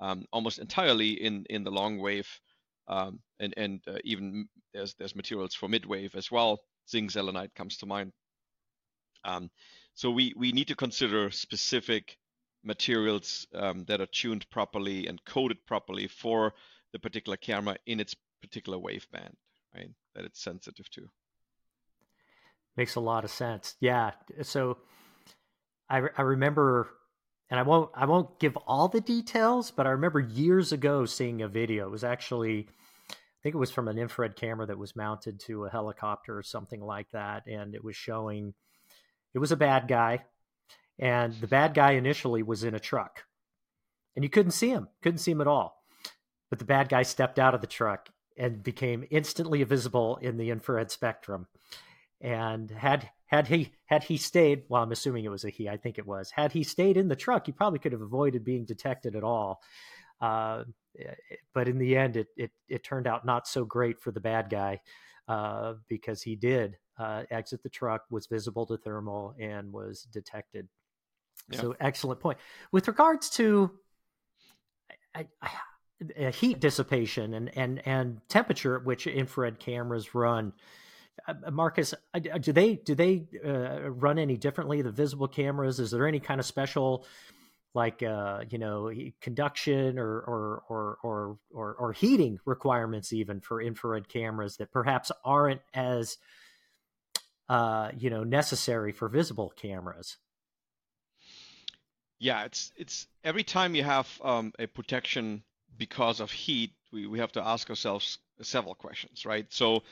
um, 0.00 0.26
almost 0.32 0.58
entirely 0.58 1.12
in 1.12 1.44
in 1.50 1.64
the 1.64 1.70
long 1.70 1.98
wave, 1.98 2.28
um, 2.88 3.20
and 3.40 3.54
and 3.56 3.80
uh, 3.88 3.98
even 4.04 4.48
there's 4.72 4.94
there's 4.94 5.16
materials 5.16 5.54
for 5.54 5.68
mid 5.68 5.86
wave 5.86 6.14
as 6.14 6.30
well. 6.30 6.60
Zinc 6.88 7.10
selenide 7.10 7.54
comes 7.54 7.78
to 7.78 7.86
mind. 7.86 8.12
Um, 9.24 9.50
so 9.94 10.10
we 10.10 10.34
we 10.36 10.52
need 10.52 10.68
to 10.68 10.76
consider 10.76 11.30
specific 11.30 12.18
materials 12.64 13.46
um, 13.54 13.84
that 13.84 14.00
are 14.00 14.06
tuned 14.06 14.48
properly 14.50 15.06
and 15.06 15.24
coated 15.24 15.64
properly 15.66 16.08
for 16.08 16.54
the 16.92 16.98
particular 16.98 17.36
camera 17.36 17.76
in 17.86 18.00
its 18.00 18.16
particular 18.40 18.78
waveband, 18.78 19.34
right? 19.74 19.90
That 20.14 20.24
it's 20.24 20.42
sensitive 20.42 20.90
to. 20.90 21.08
Makes 22.76 22.96
a 22.96 23.00
lot 23.00 23.24
of 23.24 23.30
sense. 23.30 23.76
Yeah. 23.80 24.12
So 24.42 24.78
I, 25.88 26.02
I 26.16 26.22
remember, 26.22 26.88
and 27.50 27.60
I 27.60 27.62
won't 27.62 27.90
I 27.94 28.06
won't 28.06 28.40
give 28.40 28.56
all 28.66 28.88
the 28.88 29.00
details, 29.00 29.70
but 29.70 29.86
I 29.86 29.90
remember 29.90 30.20
years 30.20 30.72
ago 30.72 31.04
seeing 31.04 31.42
a 31.42 31.48
video. 31.48 31.86
It 31.86 31.90
was 31.90 32.04
actually, 32.04 32.68
I 33.10 33.14
think 33.42 33.54
it 33.54 33.58
was 33.58 33.70
from 33.70 33.86
an 33.88 33.98
infrared 33.98 34.34
camera 34.34 34.66
that 34.66 34.78
was 34.78 34.96
mounted 34.96 35.38
to 35.40 35.66
a 35.66 35.70
helicopter 35.70 36.36
or 36.36 36.42
something 36.42 36.80
like 36.80 37.10
that, 37.12 37.46
and 37.46 37.74
it 37.74 37.84
was 37.84 37.94
showing. 37.94 38.54
It 39.34 39.38
was 39.38 39.52
a 39.52 39.56
bad 39.56 39.88
guy 39.88 40.24
and 40.98 41.34
the 41.34 41.46
bad 41.46 41.74
guy 41.74 41.92
initially 41.92 42.42
was 42.42 42.64
in 42.64 42.74
a 42.74 42.80
truck. 42.80 43.24
And 44.14 44.22
you 44.22 44.30
couldn't 44.30 44.52
see 44.52 44.68
him, 44.68 44.88
couldn't 45.02 45.18
see 45.18 45.32
him 45.32 45.40
at 45.40 45.48
all. 45.48 45.82
But 46.50 46.60
the 46.60 46.64
bad 46.64 46.88
guy 46.88 47.02
stepped 47.02 47.38
out 47.38 47.54
of 47.54 47.60
the 47.60 47.66
truck 47.66 48.10
and 48.36 48.62
became 48.62 49.06
instantly 49.10 49.62
visible 49.64 50.18
in 50.18 50.36
the 50.36 50.50
infrared 50.50 50.90
spectrum. 50.90 51.48
And 52.20 52.70
had 52.70 53.10
had 53.26 53.48
he 53.48 53.72
had 53.86 54.04
he 54.04 54.16
stayed, 54.16 54.64
well, 54.68 54.82
I'm 54.82 54.92
assuming 54.92 55.24
it 55.24 55.30
was 55.30 55.44
a 55.44 55.50
he, 55.50 55.68
I 55.68 55.76
think 55.76 55.98
it 55.98 56.06
was. 56.06 56.30
Had 56.30 56.52
he 56.52 56.62
stayed 56.62 56.96
in 56.96 57.08
the 57.08 57.16
truck, 57.16 57.46
he 57.46 57.52
probably 57.52 57.80
could 57.80 57.92
have 57.92 58.00
avoided 58.00 58.44
being 58.44 58.64
detected 58.64 59.16
at 59.16 59.24
all. 59.24 59.60
Uh, 60.20 60.64
but 61.52 61.66
in 61.68 61.78
the 61.78 61.96
end, 61.96 62.16
it, 62.16 62.28
it 62.36 62.52
it 62.68 62.84
turned 62.84 63.08
out 63.08 63.26
not 63.26 63.48
so 63.48 63.64
great 63.64 64.00
for 64.00 64.12
the 64.12 64.20
bad 64.20 64.48
guy 64.48 64.80
uh, 65.26 65.74
because 65.88 66.22
he 66.22 66.36
did 66.36 66.76
uh, 66.98 67.22
exit 67.30 67.62
the 67.62 67.68
truck, 67.68 68.04
was 68.10 68.26
visible 68.26 68.66
to 68.66 68.76
thermal, 68.76 69.34
and 69.38 69.72
was 69.72 70.02
detected. 70.12 70.68
Yeah. 71.50 71.60
So 71.60 71.76
excellent 71.80 72.20
point. 72.20 72.38
With 72.72 72.88
regards 72.88 73.30
to 73.30 73.70
I, 75.14 75.26
I, 75.42 76.30
heat 76.30 76.60
dissipation 76.60 77.34
and, 77.34 77.56
and, 77.56 77.86
and 77.86 78.20
temperature 78.28 78.76
at 78.76 78.84
which 78.84 79.06
infrared 79.06 79.58
cameras 79.58 80.14
run, 80.14 80.52
uh, 81.28 81.50
Markus, 81.50 81.94
uh, 82.12 82.18
do 82.18 82.52
they 82.52 82.74
do 82.74 82.94
they 82.94 83.24
uh, 83.44 83.88
run 83.90 84.18
any 84.18 84.36
differently? 84.36 84.82
The 84.82 84.90
visible 84.90 85.28
cameras, 85.28 85.78
is 85.78 85.92
there 85.92 86.08
any 86.08 86.18
kind 86.18 86.40
of 86.40 86.46
special 86.46 87.06
like 87.74 88.02
uh, 88.02 88.44
you 88.50 88.58
know 88.58 88.90
conduction 89.20 89.98
or 89.98 90.18
or, 90.20 90.62
or 90.68 90.98
or 91.02 91.38
or 91.52 91.74
or 91.74 91.92
heating 91.92 92.38
requirements 92.44 93.12
even 93.12 93.40
for 93.40 93.60
infrared 93.60 94.08
cameras 94.08 94.56
that 94.56 94.72
perhaps 94.72 95.12
aren't 95.24 95.60
as 95.72 96.18
uh, 97.48 97.90
you 97.96 98.10
know 98.10 98.24
necessary 98.24 98.92
for 98.92 99.08
visible 99.08 99.52
cameras. 99.56 100.16
Yeah, 102.18 102.44
it's 102.44 102.72
it's 102.76 103.06
every 103.22 103.44
time 103.44 103.74
you 103.74 103.84
have 103.84 104.08
um, 104.22 104.52
a 104.58 104.66
protection 104.66 105.42
because 105.76 106.20
of 106.20 106.30
heat, 106.30 106.72
we, 106.92 107.06
we 107.06 107.18
have 107.18 107.32
to 107.32 107.46
ask 107.46 107.68
ourselves 107.68 108.18
several 108.42 108.74
questions, 108.74 109.26
right? 109.26 109.46
So, 109.52 109.82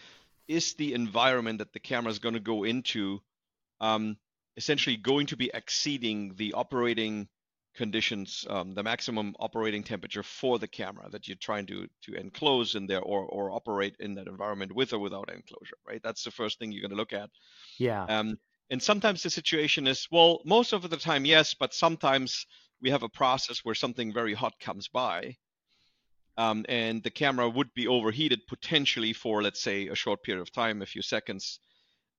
is 0.49 0.75
the 0.75 0.95
environment 0.95 1.59
that 1.59 1.73
the 1.73 1.81
camera 1.81 2.11
is 2.11 2.19
going 2.19 2.35
to 2.35 2.41
go 2.41 2.65
into 2.65 3.21
um, 3.81 4.17
essentially 4.57 4.97
going 4.97 5.27
to 5.27 5.37
be 5.37 5.51
exceeding 5.53 6.35
the 6.37 6.55
operating 6.55 7.29
conditions, 7.75 8.47
um, 8.50 8.75
the 8.75 8.83
maximum 8.83 9.35
operating 9.38 9.83
temperature 9.83 10.23
for 10.23 10.59
the 10.59 10.69
camera 10.69 11.09
that 11.11 11.26
you're 11.26 11.37
trying 11.37 11.67
to 11.67 11.88
to 12.02 12.14
enclose 12.14 12.75
in 12.75 12.87
there 12.87 13.00
or 13.00 13.25
or 13.25 13.50
operate 13.50 13.97
in 14.00 14.14
that 14.14 14.26
environment 14.26 14.75
with 14.75 14.93
or 14.93 14.99
without 14.99 15.31
enclosure, 15.33 15.76
right? 15.87 16.00
That's 16.02 16.25
the 16.25 16.31
first 16.31 16.59
thing 16.59 16.73
you're 16.73 16.83
going 16.83 16.91
to 16.91 16.97
look 16.97 17.12
at. 17.12 17.31
Yeah. 17.79 18.05
Um, 18.05 18.38
and 18.71 18.83
sometimes 18.83 19.23
the 19.23 19.31
situation 19.31 19.87
is 19.87 20.07
well, 20.11 20.41
most 20.45 20.73
of 20.73 20.88
the 20.88 20.97
time 20.97 21.25
yes, 21.25 21.55
but 21.55 21.75
sometimes 21.75 22.47
we 22.81 22.91
have 22.91 23.02
a 23.02 23.09
process 23.09 23.64
where 23.64 23.75
something 23.75 24.12
very 24.12 24.35
hot 24.35 24.59
comes 24.61 24.88
by, 24.88 25.37
um, 26.37 26.64
and 26.69 27.02
the 27.02 27.11
camera 27.11 27.49
would 27.49 27.73
be 27.75 27.88
overheated 27.88 28.47
potentially 28.49 29.12
for 29.12 29.43
let's 29.43 29.62
say 29.62 29.88
a 29.88 29.95
short 29.95 30.23
period 30.23 30.43
of 30.43 30.52
time, 30.52 30.83
a 30.83 30.87
few 30.87 31.02
seconds. 31.02 31.61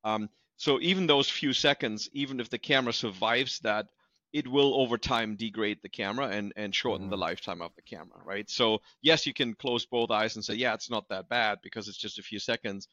Um, 0.04 0.30
so 0.58 0.80
even 0.82 1.08
those 1.08 1.30
few 1.30 1.54
seconds, 1.54 2.10
even 2.14 2.40
if 2.40 2.50
the 2.50 2.60
camera 2.60 2.94
survives 2.94 3.60
that, 3.60 3.88
it 4.34 4.48
will 4.48 4.74
over 4.74 4.98
time 4.98 5.36
degrade 5.36 5.78
the 5.84 5.90
camera 5.90 6.28
and, 6.28 6.52
and 6.56 6.74
shorten 6.74 7.06
mm-hmm. 7.06 7.12
the 7.12 7.18
lifetime 7.18 7.62
of 7.62 7.72
the 7.76 7.84
camera, 7.84 8.18
right? 8.26 8.50
So 8.50 8.80
yes, 9.02 9.28
you 9.28 9.34
can 9.34 9.54
close 9.54 9.86
both 9.86 10.10
eyes 10.10 10.36
and 10.36 10.44
say, 10.44 10.56
yeah, 10.56 10.74
it's 10.74 10.90
not 10.90 11.08
that 11.10 11.30
bad 11.30 11.60
because 11.62 11.88
it's 11.88 11.98
just 11.98 12.18
a 12.18 12.24
few 12.24 12.40
seconds. 12.40 12.88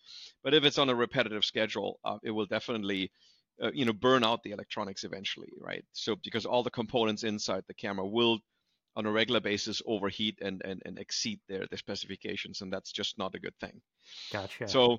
But 0.44 0.52
if 0.52 0.64
it's 0.64 0.78
on 0.78 0.90
a 0.90 0.94
repetitive 0.94 1.44
schedule, 1.44 1.98
uh, 2.04 2.18
it 2.22 2.30
will 2.30 2.44
definitely, 2.44 3.10
uh, 3.62 3.70
you 3.72 3.86
know, 3.86 3.94
burn 3.94 4.22
out 4.22 4.42
the 4.42 4.50
electronics 4.50 5.02
eventually, 5.04 5.52
right? 5.58 5.84
So 5.92 6.14
because 6.22 6.44
all 6.44 6.62
the 6.62 6.70
components 6.70 7.24
inside 7.24 7.64
the 7.66 7.74
camera 7.74 8.06
will, 8.06 8.40
on 8.96 9.06
a 9.06 9.10
regular 9.10 9.40
basis, 9.40 9.80
overheat 9.86 10.38
and 10.42 10.60
and, 10.64 10.82
and 10.84 10.98
exceed 10.98 11.40
their 11.48 11.64
their 11.68 11.78
specifications, 11.78 12.60
and 12.60 12.72
that's 12.72 12.92
just 12.92 13.18
not 13.18 13.34
a 13.34 13.38
good 13.38 13.54
thing. 13.60 13.80
Gotcha. 14.32 14.68
So 14.68 14.98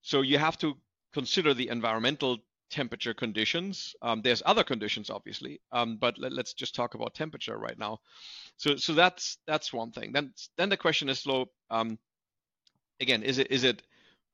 so 0.00 0.22
you 0.22 0.38
have 0.38 0.56
to 0.58 0.74
consider 1.12 1.52
the 1.52 1.68
environmental 1.68 2.38
temperature 2.72 3.14
conditions. 3.14 3.94
Um, 4.02 4.22
there's 4.22 4.42
other 4.44 4.64
conditions, 4.64 5.10
obviously, 5.10 5.60
um, 5.70 5.98
but 5.98 6.18
let, 6.18 6.32
us 6.32 6.54
just 6.54 6.74
talk 6.74 6.94
about 6.94 7.14
temperature 7.14 7.56
right 7.56 7.78
now. 7.78 7.98
So, 8.56 8.76
so 8.76 8.94
that's 8.94 9.38
that's 9.46 9.72
one 9.72 9.92
thing. 9.92 10.12
Then, 10.12 10.32
then 10.56 10.70
the 10.70 10.76
question 10.76 11.08
is, 11.08 11.20
slow. 11.20 11.46
Um, 11.70 11.98
again, 13.00 13.22
is 13.22 13.38
it 13.38 13.50
is 13.50 13.64
it 13.64 13.82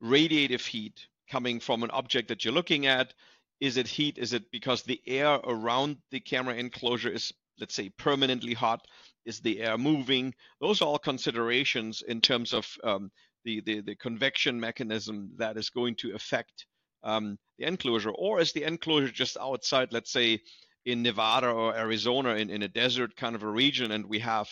radiative 0.01 0.65
heat 0.65 1.07
coming 1.29 1.59
from 1.59 1.83
an 1.83 1.91
object 1.91 2.29
that 2.29 2.43
you're 2.43 2.53
looking 2.53 2.87
at? 2.87 3.13
Is 3.59 3.77
it 3.77 3.87
heat? 3.87 4.17
Is 4.17 4.33
it 4.33 4.49
because 4.51 4.83
the 4.83 5.01
air 5.05 5.39
around 5.43 5.97
the 6.11 6.21
camera 6.21 6.55
enclosure 6.55 7.09
is, 7.09 7.33
let's 7.59 7.75
say, 7.75 7.89
permanently 7.89 8.53
hot? 8.53 8.87
Is 9.25 9.41
the 9.41 9.59
air 9.59 9.77
moving? 9.77 10.33
Those 10.61 10.81
are 10.81 10.85
all 10.85 10.97
considerations 10.99 12.01
in 12.07 12.21
terms 12.21 12.53
of 12.53 12.65
um, 12.83 13.11
the, 13.43 13.61
the, 13.61 13.81
the 13.81 13.95
convection 13.95 14.59
mechanism 14.59 15.31
that 15.37 15.57
is 15.57 15.69
going 15.69 15.95
to 15.95 16.15
affect 16.15 16.65
um, 17.03 17.37
the 17.57 17.65
enclosure, 17.65 18.11
or 18.11 18.39
is 18.39 18.53
the 18.53 18.63
enclosure 18.63 19.11
just 19.11 19.37
outside, 19.37 19.91
let's 19.91 20.11
say 20.11 20.39
in 20.85 21.01
Nevada 21.01 21.49
or 21.49 21.75
Arizona 21.75 22.35
in, 22.35 22.49
in 22.49 22.63
a 22.63 22.67
desert 22.67 23.15
kind 23.15 23.35
of 23.35 23.43
a 23.43 23.47
region, 23.47 23.91
and 23.91 24.05
we 24.05 24.19
have 24.19 24.49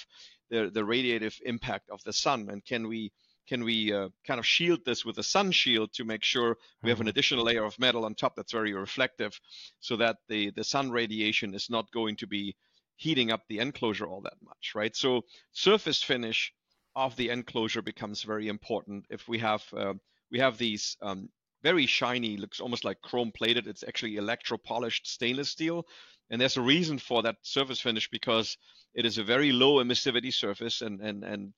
the, 0.50 0.70
the 0.74 0.82
radiative 0.82 1.40
impact 1.46 1.90
of 1.90 2.04
the 2.04 2.14
sun, 2.14 2.50
and 2.50 2.64
can 2.66 2.88
we 2.88 3.12
can 3.48 3.64
we 3.64 3.94
uh, 3.94 4.10
kind 4.26 4.40
of 4.40 4.46
shield 4.46 4.82
this 4.86 5.06
with 5.06 5.18
a 5.18 5.24
sun 5.24 5.52
shield 5.52 5.94
to 5.94 6.04
make 6.04 6.24
sure 6.24 6.58
we 6.84 6.90
have 6.90 7.00
an 7.00 7.06
mm-hmm. 7.06 7.12
additional 7.12 7.46
layer 7.46 7.64
of 7.64 7.80
metal 7.80 8.04
on 8.04 8.14
top 8.14 8.36
that's 8.36 8.52
very 8.52 8.74
reflective 8.74 9.40
so 9.80 9.96
that 9.96 10.18
the, 10.28 10.52
the 10.52 10.64
sun 10.64 10.92
radiation 10.92 11.54
is 11.54 11.70
not 11.70 11.90
going 11.94 12.18
to 12.18 12.28
be 12.28 12.56
heating 12.98 13.32
up 13.32 13.42
the 13.48 13.60
enclosure 13.60 14.06
all 14.06 14.22
that 14.22 14.34
much, 14.44 14.74
right? 14.76 14.96
So 14.96 15.22
surface 15.54 16.04
finish 16.04 16.52
of 16.96 17.16
the 17.16 17.30
enclosure 17.30 17.82
becomes 17.82 18.24
very 18.24 18.48
important. 18.48 19.06
If 19.10 19.28
we 19.28 19.40
have 19.40 19.64
uh, 19.76 19.94
we 20.32 20.40
have 20.40 20.58
these 20.58 20.98
um, 21.02 21.30
very 21.64 21.86
shiny, 21.86 22.38
looks 22.38 22.60
almost 22.60 22.86
like 22.86 23.02
chrome 23.02 23.32
plated. 23.32 23.68
It's 23.68 23.84
actually 23.84 24.18
electro 24.18 24.58
polished 24.58 25.08
stainless 25.08 25.50
steel, 25.50 25.86
and 26.30 26.40
there's 26.40 26.58
a 26.58 26.62
reason 26.62 27.00
for 27.00 27.24
that 27.24 27.38
surface 27.42 27.80
finish 27.80 28.10
because 28.10 28.58
it 28.94 29.06
is 29.06 29.18
a 29.18 29.24
very 29.24 29.52
low 29.52 29.84
emissivity 29.84 30.34
surface, 30.34 30.82
and 30.82 31.02
and 31.02 31.24
and 31.24 31.54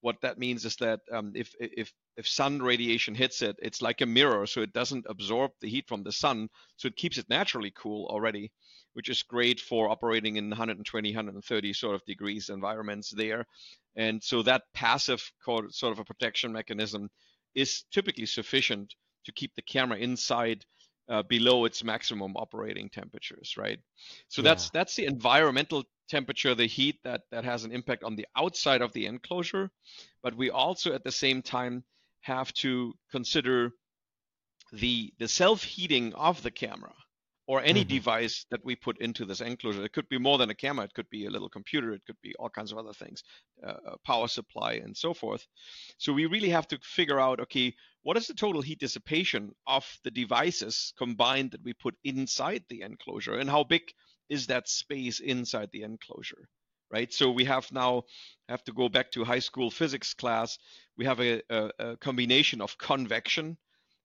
what 0.00 0.20
that 0.22 0.38
means 0.38 0.64
is 0.64 0.76
that 0.76 1.00
um, 1.12 1.32
if 1.34 1.54
if 1.60 1.92
if 2.16 2.28
sun 2.28 2.60
radiation 2.60 3.14
hits 3.14 3.42
it, 3.42 3.56
it's 3.60 3.82
like 3.82 4.00
a 4.00 4.06
mirror, 4.06 4.46
so 4.46 4.60
it 4.60 4.72
doesn't 4.72 5.06
absorb 5.08 5.52
the 5.60 5.68
heat 5.68 5.88
from 5.88 6.02
the 6.02 6.12
sun, 6.12 6.48
so 6.76 6.88
it 6.88 6.96
keeps 6.96 7.18
it 7.18 7.28
naturally 7.28 7.72
cool 7.76 8.06
already 8.06 8.52
which 8.98 9.08
is 9.08 9.22
great 9.22 9.60
for 9.60 9.88
operating 9.88 10.38
in 10.38 10.48
120, 10.48 11.10
130 11.10 11.72
sort 11.72 11.94
of 11.94 12.04
degrees 12.04 12.48
environments 12.48 13.10
there. 13.10 13.46
And 13.94 14.20
so 14.20 14.42
that 14.42 14.62
passive 14.74 15.22
sort 15.44 15.92
of 15.92 16.00
a 16.00 16.04
protection 16.04 16.52
mechanism 16.52 17.08
is 17.54 17.84
typically 17.92 18.26
sufficient 18.26 18.94
to 19.28 19.32
keep 19.32 19.54
the 19.54 19.62
camera 19.62 19.98
inside 19.98 20.64
uh, 21.08 21.22
below 21.22 21.64
its 21.64 21.84
maximum 21.84 22.36
operating 22.36 22.88
temperatures, 22.88 23.54
right? 23.56 23.78
So 24.28 24.42
yeah. 24.42 24.48
that's 24.48 24.70
that's 24.70 24.96
the 24.96 25.04
environmental 25.04 25.84
temperature, 26.08 26.54
the 26.54 26.66
heat 26.66 26.96
that 27.04 27.22
that 27.30 27.44
has 27.44 27.64
an 27.64 27.72
impact 27.72 28.04
on 28.04 28.16
the 28.16 28.26
outside 28.36 28.82
of 28.82 28.92
the 28.92 29.06
enclosure, 29.06 29.70
but 30.22 30.34
we 30.34 30.50
also 30.50 30.92
at 30.92 31.04
the 31.04 31.12
same 31.12 31.42
time 31.42 31.84
have 32.20 32.52
to 32.54 32.94
consider 33.10 33.72
the 34.72 35.12
the 35.18 35.28
self 35.28 35.62
heating 35.62 36.14
of 36.14 36.42
the 36.42 36.50
camera 36.50 36.94
or 37.48 37.62
any 37.62 37.80
mm-hmm. 37.80 37.96
device 37.96 38.44
that 38.50 38.62
we 38.62 38.76
put 38.76 39.00
into 39.00 39.24
this 39.24 39.40
enclosure. 39.40 39.82
It 39.82 39.94
could 39.94 40.08
be 40.10 40.18
more 40.18 40.36
than 40.36 40.50
a 40.50 40.54
camera. 40.54 40.84
It 40.84 40.92
could 40.92 41.08
be 41.08 41.24
a 41.24 41.30
little 41.30 41.48
computer. 41.48 41.92
It 41.92 42.02
could 42.06 42.20
be 42.22 42.34
all 42.38 42.50
kinds 42.50 42.72
of 42.72 42.78
other 42.78 42.92
things, 42.92 43.22
uh, 43.66 43.96
power 44.04 44.28
supply, 44.28 44.74
and 44.74 44.94
so 44.94 45.14
forth. 45.14 45.46
So 45.96 46.12
we 46.12 46.26
really 46.26 46.50
have 46.50 46.68
to 46.68 46.78
figure 46.82 47.18
out, 47.18 47.40
okay, 47.40 47.74
what 48.02 48.18
is 48.18 48.26
the 48.26 48.34
total 48.34 48.60
heat 48.60 48.80
dissipation 48.80 49.52
of 49.66 49.84
the 50.04 50.10
devices 50.10 50.92
combined 50.98 51.52
that 51.52 51.64
we 51.64 51.72
put 51.72 51.94
inside 52.04 52.64
the 52.68 52.82
enclosure, 52.82 53.38
and 53.38 53.48
how 53.48 53.64
big 53.64 53.82
is 54.28 54.46
that 54.48 54.68
space 54.68 55.18
inside 55.20 55.70
the 55.72 55.84
enclosure? 55.84 56.48
Right. 56.90 57.12
So 57.12 57.30
we 57.30 57.44
have 57.44 57.72
now 57.72 58.04
have 58.48 58.64
to 58.64 58.72
go 58.72 58.88
back 58.88 59.10
to 59.12 59.24
high 59.24 59.40
school 59.40 59.70
physics 59.70 60.14
class. 60.14 60.58
We 60.96 61.04
have 61.06 61.20
a, 61.20 61.42
a, 61.50 61.70
a 61.78 61.96
combination 61.96 62.60
of 62.60 62.78
convection, 62.78 63.58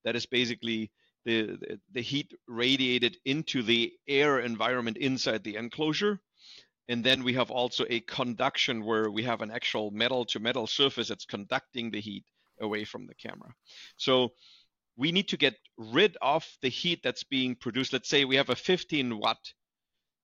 that 0.04 0.16
is 0.16 0.26
basically 0.26 0.92
the, 1.26 1.80
the 1.92 2.02
heat 2.02 2.34
radiated 2.48 3.18
into 3.26 3.64
the 3.64 3.94
air 4.08 4.40
environment 4.40 4.98
inside 4.98 5.44
the 5.44 5.56
enclosure. 5.56 6.20
And 6.90 7.04
then 7.04 7.24
we 7.24 7.34
have 7.34 7.50
also 7.50 7.86
a 7.90 8.02
conduction 8.02 8.84
where 8.84 9.10
we 9.10 9.24
have 9.24 9.42
an 9.42 9.52
actual 9.52 9.92
metal 9.92 10.26
to 10.26 10.40
metal 10.40 10.68
surface 10.68 11.08
that's 11.08 11.26
conducting 11.26 11.92
the 11.92 12.02
heat 12.02 12.26
away 12.60 12.84
from 12.84 13.08
the 13.08 13.16
camera. 13.16 13.54
So 13.96 14.34
we 14.98 15.12
need 15.12 15.30
to 15.30 15.38
get 15.38 15.56
rid 15.78 16.18
of 16.22 16.46
the 16.62 16.70
heat 16.70 17.02
that's 17.04 17.24
being 17.24 17.56
produced. 17.56 17.94
Let's 17.94 18.10
say 18.10 18.26
we 18.26 18.36
have 18.36 18.50
a 18.50 18.56
15 18.56 19.18
watt 19.18 19.40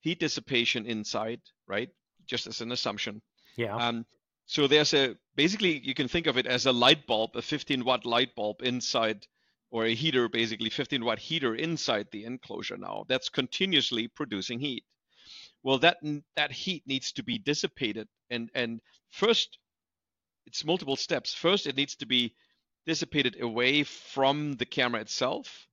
heat 0.01 0.19
dissipation 0.19 0.85
inside, 0.85 1.41
right? 1.67 1.89
Just 2.27 2.47
as 2.47 2.61
an 2.61 2.71
assumption. 2.71 3.21
Yeah. 3.55 3.75
Um, 3.75 4.05
so 4.45 4.67
there's 4.67 4.93
a 4.93 5.15
basically 5.35 5.79
you 5.79 5.93
can 5.93 6.07
think 6.07 6.27
of 6.27 6.37
it 6.37 6.47
as 6.47 6.65
a 6.65 6.71
light 6.71 7.05
bulb, 7.07 7.31
a 7.35 7.41
15 7.41 7.85
watt 7.85 8.05
light 8.05 8.35
bulb 8.35 8.61
inside 8.61 9.25
or 9.71 9.85
a 9.85 9.93
heater, 9.93 10.27
basically 10.29 10.69
15 10.69 11.03
watt 11.03 11.19
heater 11.19 11.55
inside 11.55 12.07
the 12.11 12.25
enclosure 12.25 12.77
now 12.77 13.05
that's 13.07 13.29
continuously 13.29 14.07
producing 14.07 14.59
heat. 14.59 14.83
Well, 15.63 15.79
that 15.79 15.97
that 16.35 16.51
heat 16.51 16.83
needs 16.87 17.11
to 17.13 17.23
be 17.23 17.37
dissipated, 17.37 18.07
and 18.29 18.49
and 18.53 18.81
first, 19.09 19.59
it's 20.45 20.65
multiple 20.65 20.95
steps. 20.95 21.33
First, 21.33 21.67
it 21.67 21.75
needs 21.75 21.95
to 21.97 22.05
be 22.05 22.35
dissipated 22.85 23.41
away 23.41 23.83
from 23.83 24.53
the 24.53 24.65
camera 24.65 25.01
itself, 25.01 25.67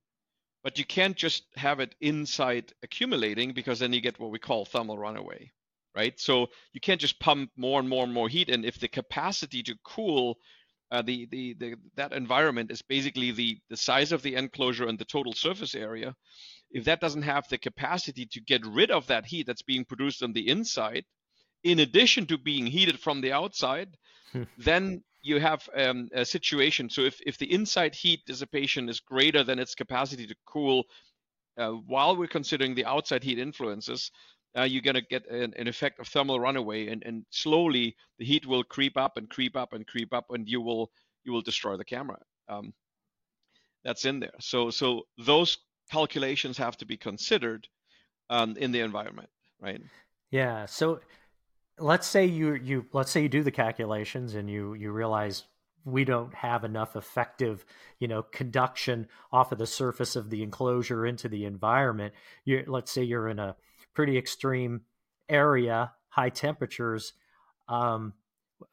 but 0.63 0.77
you 0.77 0.85
can't 0.85 1.15
just 1.15 1.45
have 1.55 1.79
it 1.79 1.95
inside 2.01 2.73
accumulating 2.83 3.53
because 3.53 3.79
then 3.79 3.93
you 3.93 4.01
get 4.01 4.19
what 4.19 4.31
we 4.31 4.39
call 4.39 4.65
thermal 4.65 4.97
runaway, 4.97 5.51
right? 5.95 6.19
So 6.19 6.47
you 6.73 6.81
can't 6.81 7.01
just 7.01 7.19
pump 7.19 7.51
more 7.55 7.79
and 7.79 7.89
more 7.89 8.03
and 8.03 8.13
more 8.13 8.29
heat, 8.29 8.49
and 8.49 8.65
if 8.65 8.79
the 8.79 8.89
capacity 8.89 9.63
to 9.63 9.75
cool 9.83 10.37
uh, 10.91 11.01
the, 11.01 11.27
the, 11.31 11.53
the, 11.59 11.75
that 11.95 12.13
environment 12.13 12.71
is 12.71 12.81
basically 12.81 13.31
the, 13.31 13.57
the 13.69 13.77
size 13.77 14.11
of 14.11 14.21
the 14.21 14.35
enclosure 14.35 14.87
and 14.87 14.97
the 14.97 15.05
total 15.05 15.33
surface 15.33 15.75
area. 15.75 16.15
If 16.71 16.85
that 16.85 17.01
doesn't 17.01 17.23
have 17.23 17.47
the 17.49 17.57
capacity 17.57 18.25
to 18.31 18.41
get 18.41 18.65
rid 18.65 18.91
of 18.91 19.07
that 19.07 19.25
heat 19.25 19.47
that's 19.47 19.61
being 19.61 19.85
produced 19.85 20.23
on 20.23 20.33
the 20.33 20.47
inside, 20.47 21.05
in 21.63 21.79
addition 21.79 22.25
to 22.27 22.37
being 22.37 22.65
heated 22.65 22.99
from 22.99 23.21
the 23.21 23.33
outside, 23.33 23.97
then 24.57 25.03
you 25.21 25.39
have 25.39 25.67
um, 25.75 26.09
a 26.13 26.25
situation. 26.25 26.89
So 26.89 27.01
if, 27.01 27.19
if 27.25 27.37
the 27.37 27.51
inside 27.51 27.95
heat 27.95 28.21
dissipation 28.25 28.87
is 28.87 28.99
greater 28.99 29.43
than 29.43 29.59
its 29.59 29.75
capacity 29.75 30.27
to 30.27 30.35
cool, 30.45 30.85
uh, 31.57 31.71
while 31.71 32.15
we're 32.15 32.27
considering 32.27 32.75
the 32.75 32.85
outside 32.85 33.23
heat 33.23 33.39
influences, 33.39 34.11
uh, 34.55 34.63
you're 34.63 34.81
going 34.81 34.95
to 34.95 35.01
get 35.01 35.29
an, 35.29 35.53
an, 35.57 35.67
effect 35.67 35.99
of 35.99 36.07
thermal 36.07 36.39
runaway, 36.39 36.87
and, 36.87 37.03
and 37.03 37.25
slowly 37.29 37.95
the 38.17 38.25
heat 38.25 38.45
will 38.45 38.63
creep 38.63 38.97
up 38.97 39.17
and 39.17 39.29
creep 39.29 39.55
up 39.55 39.73
and 39.73 39.85
creep 39.85 40.13
up, 40.13 40.25
and 40.29 40.47
you 40.47 40.61
will 40.61 40.91
you 41.23 41.31
will 41.31 41.41
destroy 41.41 41.75
the 41.77 41.85
camera. 41.85 42.19
Um, 42.47 42.73
that's 43.83 44.05
in 44.05 44.19
there. 44.19 44.33
So 44.39 44.69
so 44.69 45.03
those 45.17 45.57
calculations 45.91 46.57
have 46.57 46.77
to 46.77 46.85
be 46.85 46.97
considered 46.97 47.67
um, 48.29 48.55
in 48.57 48.71
the 48.71 48.81
environment, 48.81 49.29
right? 49.61 49.81
Yeah. 50.31 50.65
So 50.65 50.99
let's 51.79 52.07
say 52.07 52.25
you 52.25 52.55
you 52.55 52.85
let's 52.93 53.11
say 53.11 53.21
you 53.21 53.29
do 53.29 53.43
the 53.43 53.51
calculations 53.51 54.35
and 54.35 54.49
you 54.49 54.73
you 54.73 54.91
realize 54.91 55.43
we 55.85 56.03
don't 56.03 56.33
have 56.33 56.63
enough 56.63 56.95
effective 56.95 57.63
you 57.99 58.07
know 58.07 58.23
conduction 58.23 59.07
off 59.31 59.51
of 59.51 59.57
the 59.57 59.67
surface 59.67 60.15
of 60.15 60.29
the 60.29 60.43
enclosure 60.43 61.05
into 61.05 61.29
the 61.29 61.45
environment 61.45 62.13
you 62.45 62.63
let's 62.67 62.91
say 62.91 63.03
you're 63.03 63.29
in 63.29 63.39
a 63.39 63.55
pretty 63.97 64.15
extreme 64.15 64.81
area 65.27 65.91
high 66.09 66.29
temperatures 66.29 67.13
um, 67.67 68.13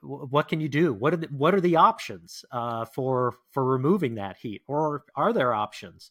what 0.02 0.48
can 0.48 0.60
you 0.60 0.68
do 0.68 0.92
what 0.92 1.14
are 1.14 1.16
the, 1.16 1.28
what 1.28 1.54
are 1.54 1.62
the 1.62 1.76
options 1.76 2.44
uh, 2.52 2.84
for 2.84 3.32
for 3.50 3.64
removing 3.64 4.16
that 4.16 4.36
heat 4.36 4.60
or 4.66 5.04
are 5.16 5.32
there 5.32 5.54
options 5.54 6.10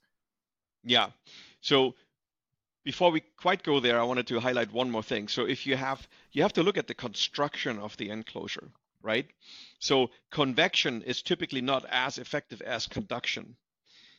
yeah 0.83 1.09
so 1.61 1.93
before 2.83 3.11
we 3.11 3.21
quite 3.37 3.63
go 3.63 3.79
there, 3.79 3.99
I 3.99 4.03
wanted 4.03 4.27
to 4.27 4.41
highlight 4.41 4.73
one 4.73 4.91
more 4.91 5.03
thing. 5.03 5.29
So 5.29 5.45
if 5.45 5.65
you 5.65 5.77
have, 5.77 6.05
you 6.33 6.41
have 6.41 6.51
to 6.53 6.63
look 6.63 6.77
at 6.77 6.87
the 6.87 6.93
construction 6.93 7.79
of 7.79 7.95
the 7.95 8.09
enclosure, 8.09 8.69
right? 9.01 9.27
So 9.79 10.09
convection 10.31 11.01
is 11.03 11.21
typically 11.21 11.61
not 11.61 11.85
as 11.89 12.17
effective 12.17 12.61
as 12.61 12.85
conduction. 12.87 13.55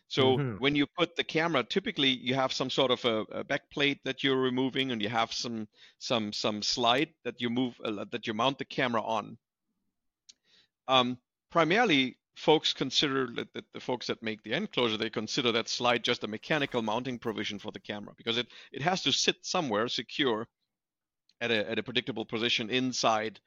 So 0.08 0.36
mm-hmm. 0.36 0.56
when 0.58 0.76
you 0.76 0.86
put 0.86 1.16
the 1.16 1.24
camera, 1.24 1.64
typically 1.64 2.10
you 2.10 2.34
have 2.34 2.52
some 2.52 2.70
sort 2.70 2.90
of 2.90 3.04
a, 3.04 3.20
a 3.32 3.44
back 3.44 3.70
plate 3.70 4.00
that 4.04 4.22
you're 4.22 4.40
removing, 4.40 4.92
and 4.92 5.02
you 5.02 5.08
have 5.08 5.32
some 5.32 5.66
some 5.98 6.32
some 6.32 6.62
slide 6.62 7.08
that 7.24 7.40
you 7.40 7.50
move 7.50 7.74
uh, 7.84 8.04
that 8.12 8.26
you 8.26 8.34
mount 8.34 8.58
the 8.58 8.64
camera 8.64 9.02
on. 9.02 9.38
Um, 10.86 11.18
primarily, 11.50 12.18
folks 12.36 12.72
consider 12.72 13.28
that 13.34 13.52
the, 13.54 13.64
the 13.72 13.80
folks 13.80 14.06
that 14.08 14.22
make 14.22 14.42
the 14.42 14.52
enclosure 14.52 14.96
they 14.96 15.10
consider 15.10 15.52
that 15.52 15.68
slide 15.68 16.02
just 16.02 16.24
a 16.24 16.28
mechanical 16.28 16.82
mounting 16.82 17.18
provision 17.18 17.58
for 17.58 17.70
the 17.70 17.80
camera 17.80 18.12
because 18.16 18.36
it 18.36 18.48
it 18.72 18.82
has 18.82 19.02
to 19.02 19.12
sit 19.12 19.36
somewhere 19.42 19.88
secure 19.88 20.46
at 21.40 21.50
a 21.50 21.70
at 21.70 21.78
a 21.78 21.82
predictable 21.82 22.24
position 22.24 22.70
inside 22.70 23.38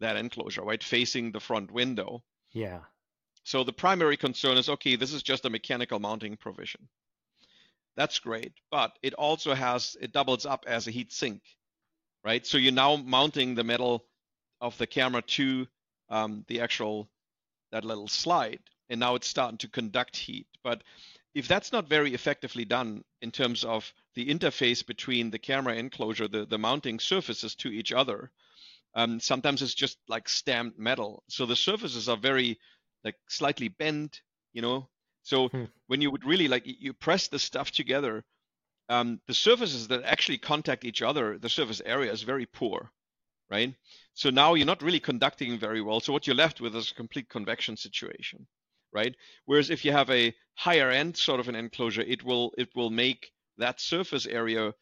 that 0.00 0.16
enclosure 0.16 0.62
right 0.62 0.84
facing 0.84 1.32
the 1.32 1.40
front 1.40 1.70
window 1.70 2.22
yeah 2.52 2.80
so 3.44 3.64
the 3.64 3.72
primary 3.72 4.16
concern 4.16 4.56
is 4.56 4.68
okay 4.68 4.96
this 4.96 5.12
is 5.12 5.22
just 5.22 5.44
a 5.44 5.50
mechanical 5.50 5.98
mounting 5.98 6.36
provision 6.36 6.88
that's 7.96 8.18
great 8.18 8.52
but 8.70 8.98
it 9.02 9.14
also 9.14 9.54
has 9.54 9.96
it 10.00 10.12
doubles 10.12 10.44
up 10.46 10.64
as 10.66 10.86
a 10.86 10.90
heat 10.90 11.12
sink 11.12 11.42
right 12.24 12.46
so 12.46 12.58
you're 12.58 12.72
now 12.72 12.96
mounting 12.96 13.54
the 13.54 13.64
metal 13.64 14.04
of 14.60 14.76
the 14.78 14.86
camera 14.86 15.22
to 15.22 15.66
um, 16.08 16.44
the 16.48 16.60
actual 16.60 17.08
that 17.74 17.84
little 17.84 18.08
slide, 18.08 18.60
and 18.88 19.00
now 19.00 19.16
it's 19.16 19.26
starting 19.26 19.58
to 19.58 19.68
conduct 19.68 20.16
heat. 20.16 20.46
But 20.62 20.82
if 21.34 21.48
that's 21.48 21.72
not 21.72 21.88
very 21.88 22.14
effectively 22.14 22.64
done 22.64 23.02
in 23.20 23.32
terms 23.32 23.64
of 23.64 23.92
the 24.14 24.28
interface 24.28 24.86
between 24.86 25.30
the 25.30 25.40
camera 25.40 25.74
enclosure, 25.74 26.28
the, 26.28 26.46
the 26.46 26.58
mounting 26.58 27.00
surfaces 27.00 27.56
to 27.56 27.68
each 27.68 27.92
other, 27.92 28.30
um, 28.94 29.18
sometimes 29.18 29.60
it's 29.60 29.74
just 29.74 29.98
like 30.06 30.28
stamped 30.28 30.78
metal. 30.78 31.24
So 31.28 31.46
the 31.46 31.56
surfaces 31.56 32.08
are 32.08 32.16
very 32.16 32.60
like 33.04 33.16
slightly 33.28 33.68
bent, 33.68 34.22
you 34.52 34.62
know. 34.62 34.88
So 35.22 35.48
hmm. 35.48 35.64
when 35.86 36.00
you 36.00 36.10
would 36.10 36.24
really 36.24 36.48
like 36.48 36.64
you 36.66 36.92
press 36.92 37.28
the 37.28 37.38
stuff 37.38 37.70
together, 37.70 38.24
um, 38.88 39.20
the 39.26 39.34
surfaces 39.34 39.88
that 39.88 40.04
actually 40.04 40.38
contact 40.38 40.84
each 40.84 41.02
other, 41.02 41.38
the 41.38 41.48
surface 41.48 41.80
area 41.84 42.12
is 42.12 42.22
very 42.22 42.46
poor 42.46 42.90
right? 43.50 43.74
So 44.14 44.30
now 44.30 44.54
you're 44.54 44.66
not 44.66 44.82
really 44.82 45.00
conducting 45.00 45.58
very 45.58 45.80
well. 45.80 46.00
So 46.00 46.12
what 46.12 46.26
you're 46.26 46.36
left 46.36 46.60
with 46.60 46.74
is 46.76 46.90
a 46.90 46.94
complete 46.94 47.28
convection 47.28 47.76
situation, 47.76 48.46
right? 48.92 49.14
Whereas 49.44 49.70
if 49.70 49.84
you 49.84 49.92
have 49.92 50.10
a 50.10 50.34
higher 50.54 50.90
end 50.90 51.16
sort 51.16 51.40
of 51.40 51.48
an 51.48 51.54
enclosure, 51.54 52.02
it 52.02 52.22
will 52.22 52.52
it 52.56 52.70
will 52.74 52.90
make 52.90 53.30
that 53.58 53.80
surface 53.80 54.26
area 54.26 54.72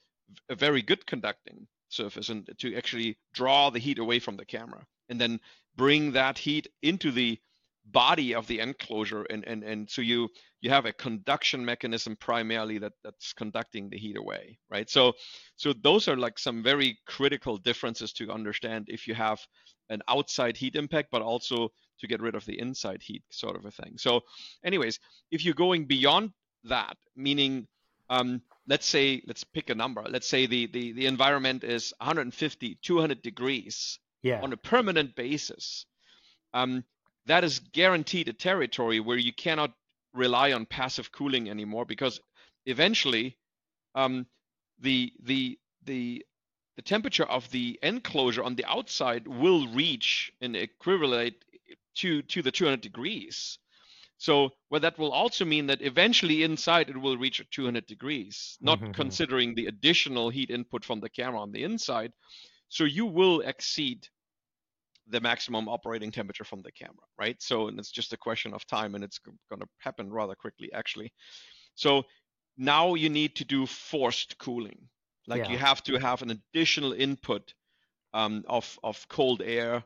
a 0.48 0.54
very 0.54 0.82
good 0.82 1.06
conducting 1.06 1.66
surface 1.88 2.28
and 2.30 2.48
to 2.58 2.74
actually 2.74 3.18
draw 3.34 3.70
the 3.70 3.78
heat 3.78 3.98
away 3.98 4.18
from 4.18 4.36
the 4.36 4.46
camera 4.46 4.86
and 5.08 5.20
then 5.20 5.40
bring 5.76 6.12
that 6.12 6.38
heat 6.38 6.68
into 6.80 7.10
the 7.10 7.38
body 7.86 8.34
of 8.34 8.46
the 8.46 8.60
enclosure 8.60 9.24
and 9.24 9.44
and 9.46 9.64
and 9.64 9.90
so 9.90 10.00
you 10.02 10.28
you 10.60 10.70
have 10.70 10.86
a 10.86 10.92
conduction 10.92 11.64
mechanism 11.64 12.14
primarily 12.16 12.78
that 12.78 12.92
that's 13.02 13.32
conducting 13.32 13.90
the 13.90 13.98
heat 13.98 14.16
away 14.16 14.58
right? 14.70 14.88
So 14.88 15.14
so 15.56 15.72
those 15.72 16.06
are 16.06 16.16
like 16.16 16.38
some 16.38 16.62
very 16.62 16.98
critical 17.06 17.56
differences 17.56 18.12
to 18.14 18.30
understand 18.30 18.86
if 18.88 19.08
you 19.08 19.14
have 19.14 19.40
an 19.90 20.00
outside 20.08 20.56
heat 20.56 20.76
impact 20.76 21.08
but 21.10 21.22
also 21.22 21.70
to 21.98 22.06
get 22.06 22.22
rid 22.22 22.34
of 22.34 22.44
the 22.46 22.58
inside 22.58 23.02
heat 23.02 23.24
sort 23.30 23.56
of 23.56 23.64
a 23.64 23.70
thing. 23.70 23.94
So 23.98 24.20
anyways 24.64 25.00
if 25.30 25.44
you're 25.44 25.54
going 25.54 25.86
beyond 25.86 26.30
that 26.64 26.96
meaning 27.16 27.66
um, 28.10 28.42
let's 28.68 28.86
say 28.86 29.22
let's 29.26 29.42
pick 29.42 29.70
a 29.70 29.74
number. 29.74 30.04
Let's 30.08 30.28
say 30.28 30.46
the 30.46 30.66
the, 30.66 30.92
the 30.92 31.06
environment 31.06 31.64
is 31.64 31.92
150 31.98 32.78
200 32.82 33.22
degrees 33.22 33.98
yeah. 34.22 34.40
on 34.40 34.52
a 34.52 34.56
permanent 34.56 35.16
basis. 35.16 35.86
Um, 36.54 36.84
that 37.26 37.44
is 37.44 37.60
guaranteed 37.60 38.28
a 38.28 38.32
territory 38.32 39.00
where 39.00 39.18
you 39.18 39.32
cannot 39.32 39.72
rely 40.12 40.52
on 40.52 40.66
passive 40.66 41.12
cooling 41.12 41.48
anymore 41.48 41.84
because 41.84 42.20
eventually 42.66 43.36
um, 43.94 44.26
the 44.80 45.12
the 45.22 45.58
the 45.84 46.24
the 46.76 46.82
temperature 46.82 47.24
of 47.24 47.50
the 47.50 47.78
enclosure 47.82 48.42
on 48.42 48.56
the 48.56 48.64
outside 48.64 49.26
will 49.26 49.68
reach 49.68 50.32
an 50.40 50.54
equivalent 50.54 51.34
to 51.94 52.22
to 52.22 52.42
the 52.42 52.50
200 52.50 52.80
degrees. 52.80 53.58
So 54.18 54.50
well, 54.70 54.80
that 54.80 54.98
will 54.98 55.10
also 55.12 55.44
mean 55.44 55.66
that 55.66 55.82
eventually 55.82 56.44
inside 56.44 56.88
it 56.88 56.96
will 56.96 57.16
reach 57.16 57.44
200 57.50 57.86
degrees, 57.86 58.56
not 58.60 58.78
mm-hmm. 58.80 58.92
considering 58.92 59.54
the 59.54 59.66
additional 59.66 60.30
heat 60.30 60.50
input 60.50 60.84
from 60.84 61.00
the 61.00 61.10
camera 61.10 61.40
on 61.40 61.52
the 61.52 61.64
inside. 61.64 62.12
So 62.68 62.84
you 62.84 63.06
will 63.06 63.40
exceed 63.40 64.08
the 65.12 65.20
maximum 65.20 65.68
operating 65.68 66.10
temperature 66.10 66.44
from 66.44 66.62
the 66.62 66.72
camera, 66.72 67.06
right? 67.18 67.36
So 67.40 67.68
and 67.68 67.78
it's 67.78 67.92
just 67.92 68.12
a 68.12 68.16
question 68.16 68.54
of 68.54 68.66
time 68.66 68.94
and 68.94 69.04
it's 69.04 69.18
going 69.18 69.60
to 69.60 69.68
happen 69.78 70.10
rather 70.10 70.34
quickly 70.34 70.70
actually. 70.72 71.12
So 71.74 72.04
now 72.56 72.94
you 72.94 73.08
need 73.08 73.36
to 73.36 73.44
do 73.44 73.66
forced 73.66 74.38
cooling. 74.38 74.88
Like 75.28 75.44
yeah. 75.44 75.50
you 75.52 75.58
have 75.58 75.82
to 75.84 75.98
have 75.98 76.22
an 76.22 76.30
additional 76.30 76.92
input 76.92 77.54
um, 78.12 78.44
of, 78.48 78.78
of 78.82 79.06
cold 79.08 79.42
air 79.42 79.84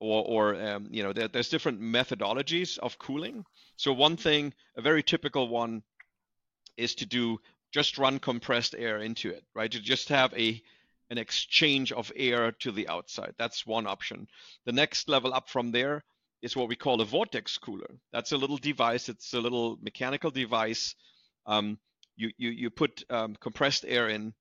or, 0.00 0.24
or 0.26 0.54
um, 0.60 0.88
you 0.90 1.02
know, 1.02 1.12
there, 1.12 1.28
there's 1.28 1.48
different 1.48 1.80
methodologies 1.80 2.76
of 2.78 2.98
cooling. 2.98 3.44
So 3.76 3.92
one 3.92 4.16
thing, 4.16 4.52
a 4.76 4.82
very 4.82 5.02
typical 5.02 5.48
one 5.48 5.82
is 6.76 6.94
to 6.96 7.06
do 7.06 7.38
just 7.72 7.96
run 7.98 8.18
compressed 8.18 8.74
air 8.76 8.98
into 8.98 9.30
it, 9.30 9.44
right? 9.54 9.70
To 9.70 9.80
just 9.80 10.08
have 10.08 10.34
a 10.34 10.60
an 11.10 11.18
exchange 11.18 11.92
of 11.92 12.12
air 12.16 12.52
to 12.52 12.72
the 12.72 12.88
outside. 12.88 13.34
That's 13.38 13.66
one 13.66 13.86
option. 13.86 14.26
The 14.64 14.72
next 14.72 15.08
level 15.08 15.34
up 15.34 15.48
from 15.48 15.70
there 15.70 16.04
is 16.42 16.56
what 16.56 16.68
we 16.68 16.76
call 16.76 17.00
a 17.00 17.04
vortex 17.04 17.58
cooler. 17.58 17.98
That's 18.12 18.32
a 18.32 18.36
little 18.36 18.56
device. 18.56 19.08
It's 19.08 19.32
a 19.34 19.40
little 19.40 19.78
mechanical 19.82 20.30
device. 20.30 20.94
Um, 21.46 21.78
you, 22.16 22.30
you, 22.36 22.50
you 22.50 22.70
put 22.70 23.04
um, 23.10 23.36
compressed 23.36 23.84
air 23.86 24.08
in 24.08 24.34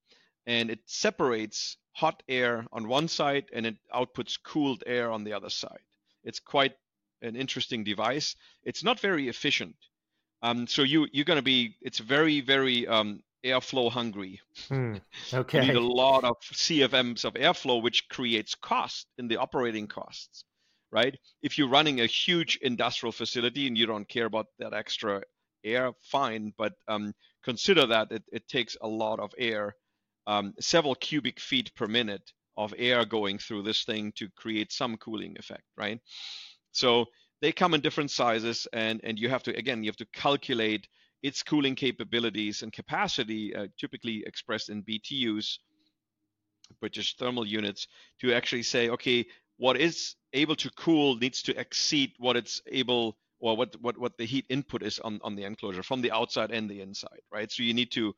and 0.45 0.69
it 0.69 0.80
separates 0.86 1.78
hot 1.93 2.23
air 2.28 2.65
on 2.71 2.88
one 2.88 3.08
side 3.08 3.45
and 3.54 3.65
it 3.65 3.76
outputs 3.93 4.38
cooled 4.41 4.84
air 4.86 5.12
on 5.12 5.23
the 5.23 5.34
other 5.34 5.49
side. 5.49 5.80
It's 6.23 6.39
quite 6.39 6.73
an 7.21 7.36
interesting 7.36 7.84
device. 7.84 8.36
It's 8.63 8.84
not 8.84 8.99
very 8.99 9.30
efficient. 9.30 9.76
Um, 10.41 10.67
so 10.67 10.84
you 10.84 11.08
you're 11.12 11.26
going 11.26 11.38
to 11.38 11.43
be 11.43 11.76
it's 11.82 11.99
very 11.99 12.41
very 12.41 12.86
um, 12.86 13.23
airflow 13.43 13.91
hungry. 13.91 14.39
Hmm. 14.67 14.95
Okay. 15.34 15.62
you 15.62 15.67
need 15.67 15.75
a 15.75 15.79
lot 15.79 16.23
of 16.23 16.38
CFMs 16.41 17.25
of 17.25 17.34
airflow, 17.34 17.82
which 17.82 18.08
creates 18.10 18.56
cost 18.56 19.08
in 19.17 19.27
the 19.27 19.38
operating 19.38 19.88
costs, 19.88 20.45
right? 20.91 21.17
If 21.41 21.58
you're 21.58 21.69
running 21.69 22.01
a 22.01 22.06
huge 22.06 22.60
industrial 22.62 23.12
facility 23.12 23.67
and 23.67 23.77
you 23.77 23.86
don't 23.86 24.08
care 24.08 24.25
about 24.25 24.47
that 24.60 24.73
extra 24.73 25.21
air, 25.63 25.91
fine, 26.01 26.53
but 26.58 26.73
um, 26.88 27.13
consider 27.43 27.86
that 27.88 28.12
it, 28.12 28.23
it, 28.32 28.47
takes 28.47 28.77
a 28.82 28.88
lot 28.88 29.19
of 29.19 29.34
air, 29.38 29.75
um, 30.27 30.53
several 30.60 30.95
cubic 30.95 31.39
feet 31.39 31.73
per 31.75 31.88
minute 31.88 32.32
of 32.58 32.73
air 32.77 33.06
going 33.06 33.38
through 33.38 33.63
this 33.63 33.84
thing 33.84 34.12
to 34.15 34.29
create 34.36 34.71
some 34.71 34.97
cooling 34.97 35.36
effect, 35.39 35.63
right? 35.77 35.99
So 36.71 37.06
they 37.41 37.51
come 37.51 37.73
in 37.73 37.82
different 37.82 38.12
sizes, 38.12 38.67
and 38.73 39.01
and 39.03 39.19
you 39.19 39.29
have 39.29 39.43
to 39.43 39.56
again 39.56 39.84
you 39.84 39.89
have 39.89 39.97
to 39.97 40.08
calculate 40.13 40.88
its 41.23 41.41
cooling 41.41 41.73
capabilities 41.75 42.62
and 42.62 42.71
capacity, 42.71 43.55
uh, 43.55 43.67
typically 43.79 44.23
expressed 44.27 44.69
in 44.69 44.83
BTUs, 44.83 45.57
British 46.79 47.15
thermal 47.15 47.47
units, 47.47 47.88
to 48.19 48.33
actually 48.33 48.63
say, 48.63 48.89
okay, 48.89 49.25
what 49.57 49.77
is 49.79 50.15
able 50.33 50.55
to 50.57 50.69
cool 50.71 51.15
needs 51.15 51.41
to 51.43 51.57
exceed 51.57 52.12
what 52.17 52.36
it's 52.36 52.62
able 52.67 53.17
or 53.39 53.55
what 53.55 53.75
what 53.81 53.97
what 53.97 54.17
the 54.17 54.25
heat 54.25 54.45
input 54.49 54.83
is 54.83 54.99
on 54.99 55.19
on 55.23 55.36
the 55.36 55.43
enclosure 55.43 55.83
from 55.83 56.01
the 56.01 56.12
outside 56.12 56.51
and 56.51 56.69
the 56.69 56.81
inside, 56.81 57.21
right? 57.31 57.51
So 57.51 57.63
you 57.63 57.73
need 57.73 57.91
to 57.91 58.13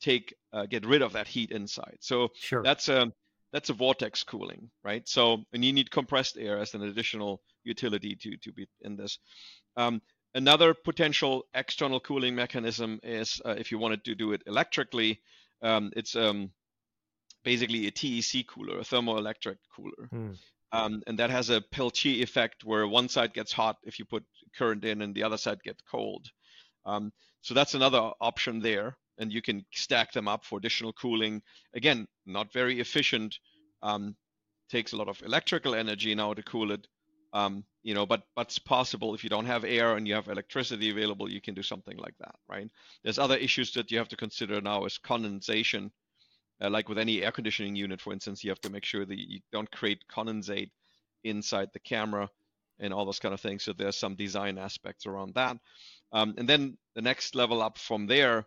take 0.00 0.34
uh, 0.52 0.66
get 0.66 0.86
rid 0.86 1.02
of 1.02 1.12
that 1.12 1.26
heat 1.26 1.50
inside. 1.50 1.98
So 2.00 2.28
sure. 2.34 2.62
that's 2.62 2.88
a 2.88 3.12
that's 3.52 3.70
a 3.70 3.72
vortex 3.72 4.24
cooling, 4.24 4.70
right? 4.84 5.08
So 5.08 5.44
and 5.52 5.64
you 5.64 5.72
need 5.72 5.90
compressed 5.90 6.36
air 6.36 6.58
as 6.58 6.74
an 6.74 6.82
additional 6.82 7.40
utility 7.64 8.16
to 8.16 8.36
to 8.36 8.52
be 8.52 8.66
in 8.82 8.96
this. 8.96 9.18
Um, 9.76 10.02
another 10.34 10.74
potential 10.74 11.46
external 11.54 12.00
cooling 12.00 12.34
mechanism 12.34 13.00
is 13.02 13.40
uh, 13.44 13.54
if 13.56 13.70
you 13.70 13.78
wanted 13.78 14.04
to 14.04 14.14
do 14.14 14.32
it 14.32 14.42
electrically, 14.46 15.20
um, 15.62 15.92
it's 15.96 16.16
um, 16.16 16.50
basically 17.44 17.86
a 17.86 17.90
TEC 17.90 18.46
cooler, 18.46 18.78
a 18.78 18.82
thermoelectric 18.82 19.56
cooler. 19.74 20.08
Hmm. 20.10 20.32
Um, 20.72 21.02
and 21.06 21.18
that 21.20 21.30
has 21.30 21.50
a 21.50 21.60
Peltier 21.60 22.22
effect 22.22 22.64
where 22.64 22.88
one 22.88 23.08
side 23.08 23.32
gets 23.32 23.52
hot 23.52 23.76
if 23.84 23.98
you 23.98 24.04
put 24.04 24.24
current 24.56 24.84
in 24.84 25.02
and 25.02 25.14
the 25.14 25.22
other 25.22 25.36
side 25.36 25.62
gets 25.62 25.80
cold. 25.88 26.26
Um, 26.84 27.12
so 27.42 27.54
that's 27.54 27.74
another 27.74 28.10
option 28.20 28.60
there 28.60 28.96
and 29.18 29.32
you 29.32 29.42
can 29.42 29.64
stack 29.72 30.12
them 30.12 30.28
up 30.28 30.44
for 30.44 30.58
additional 30.58 30.92
cooling. 30.92 31.42
Again, 31.74 32.06
not 32.26 32.52
very 32.52 32.80
efficient. 32.80 33.38
Um, 33.82 34.16
takes 34.70 34.92
a 34.92 34.96
lot 34.96 35.08
of 35.08 35.22
electrical 35.22 35.74
energy 35.74 36.14
now 36.14 36.34
to 36.34 36.42
cool 36.42 36.72
it. 36.72 36.86
Um, 37.34 37.64
you 37.82 37.94
know, 37.94 38.06
but 38.06 38.22
but 38.36 38.46
it's 38.46 38.60
possible 38.60 39.14
if 39.14 39.24
you 39.24 39.28
don't 39.28 39.46
have 39.46 39.64
air 39.64 39.96
and 39.96 40.06
you 40.06 40.14
have 40.14 40.28
electricity 40.28 40.90
available, 40.90 41.28
you 41.30 41.40
can 41.40 41.54
do 41.54 41.62
something 41.62 41.98
like 41.98 42.14
that, 42.20 42.36
right? 42.48 42.70
There's 43.02 43.18
other 43.18 43.36
issues 43.36 43.72
that 43.72 43.90
you 43.90 43.98
have 43.98 44.08
to 44.08 44.16
consider 44.16 44.60
now 44.60 44.84
is 44.86 44.98
condensation. 44.98 45.90
Uh, 46.62 46.70
like 46.70 46.88
with 46.88 46.98
any 46.98 47.22
air 47.24 47.32
conditioning 47.32 47.74
unit, 47.74 48.00
for 48.00 48.12
instance, 48.12 48.44
you 48.44 48.50
have 48.50 48.60
to 48.60 48.70
make 48.70 48.84
sure 48.84 49.04
that 49.04 49.18
you 49.18 49.40
don't 49.50 49.70
create 49.72 50.04
condensate 50.08 50.70
inside 51.24 51.70
the 51.72 51.80
camera 51.80 52.30
and 52.78 52.94
all 52.94 53.04
those 53.04 53.18
kind 53.18 53.34
of 53.34 53.40
things. 53.40 53.64
So 53.64 53.72
there's 53.72 53.96
some 53.96 54.14
design 54.14 54.56
aspects 54.56 55.06
around 55.06 55.34
that. 55.34 55.56
Um, 56.12 56.34
and 56.38 56.48
then 56.48 56.78
the 56.94 57.02
next 57.02 57.34
level 57.34 57.60
up 57.62 57.78
from 57.78 58.06
there 58.06 58.46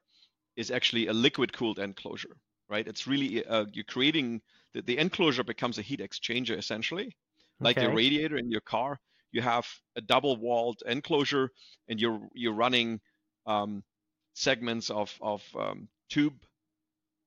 is 0.56 0.72
actually 0.72 1.08
a 1.08 1.14
liquid 1.14 1.52
cooled 1.52 1.80
enclosure, 1.80 2.38
right? 2.70 2.88
It's 2.88 3.08
really 3.08 3.46
uh, 3.46 3.66
you're 3.74 3.84
creating 3.84 4.42
the, 4.74 4.82
the 4.82 4.98
enclosure 4.98 5.44
becomes 5.44 5.78
a 5.78 5.82
heat 5.82 6.00
exchanger 6.00 6.58
essentially, 6.58 7.16
like 7.60 7.78
okay. 7.78 7.94
radiator 7.94 8.38
in 8.38 8.50
your 8.52 8.62
car. 8.62 9.00
You 9.32 9.42
have 9.42 9.68
a 9.96 10.02
double 10.02 10.38
walled 10.38 10.82
enclosure, 10.86 11.52
and 11.88 12.00
you're 12.00 12.22
you're 12.34 12.54
running 12.54 13.00
um, 13.46 13.84
segments 14.34 14.90
of 14.90 15.16
of 15.22 15.44
um, 15.58 15.88
tube 16.10 16.36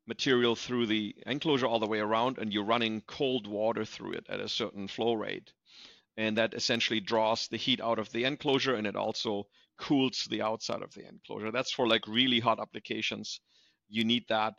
material 0.06 0.56
through 0.56 0.86
the 0.86 1.14
enclosure 1.26 1.66
all 1.66 1.78
the 1.78 1.86
way 1.86 2.00
around, 2.00 2.38
and 2.38 2.52
you're 2.52 2.64
running 2.64 3.02
cold 3.02 3.46
water 3.46 3.84
through 3.84 4.12
it 4.12 4.26
at 4.28 4.40
a 4.40 4.48
certain 4.48 4.88
flow 4.88 5.14
rate, 5.14 5.52
and 6.16 6.38
that 6.38 6.54
essentially 6.54 7.00
draws 7.00 7.48
the 7.48 7.56
heat 7.56 7.80
out 7.80 7.98
of 7.98 8.10
the 8.12 8.24
enclosure, 8.24 8.74
and 8.74 8.86
it 8.86 8.96
also 8.96 9.46
cools 9.78 10.26
the 10.30 10.42
outside 10.42 10.82
of 10.82 10.92
the 10.94 11.06
enclosure. 11.06 11.50
That's 11.50 11.72
for 11.72 11.86
like 11.86 12.06
really 12.06 12.40
hot 12.40 12.60
applications. 12.60 13.40
You 13.88 14.04
need 14.04 14.24
that, 14.28 14.54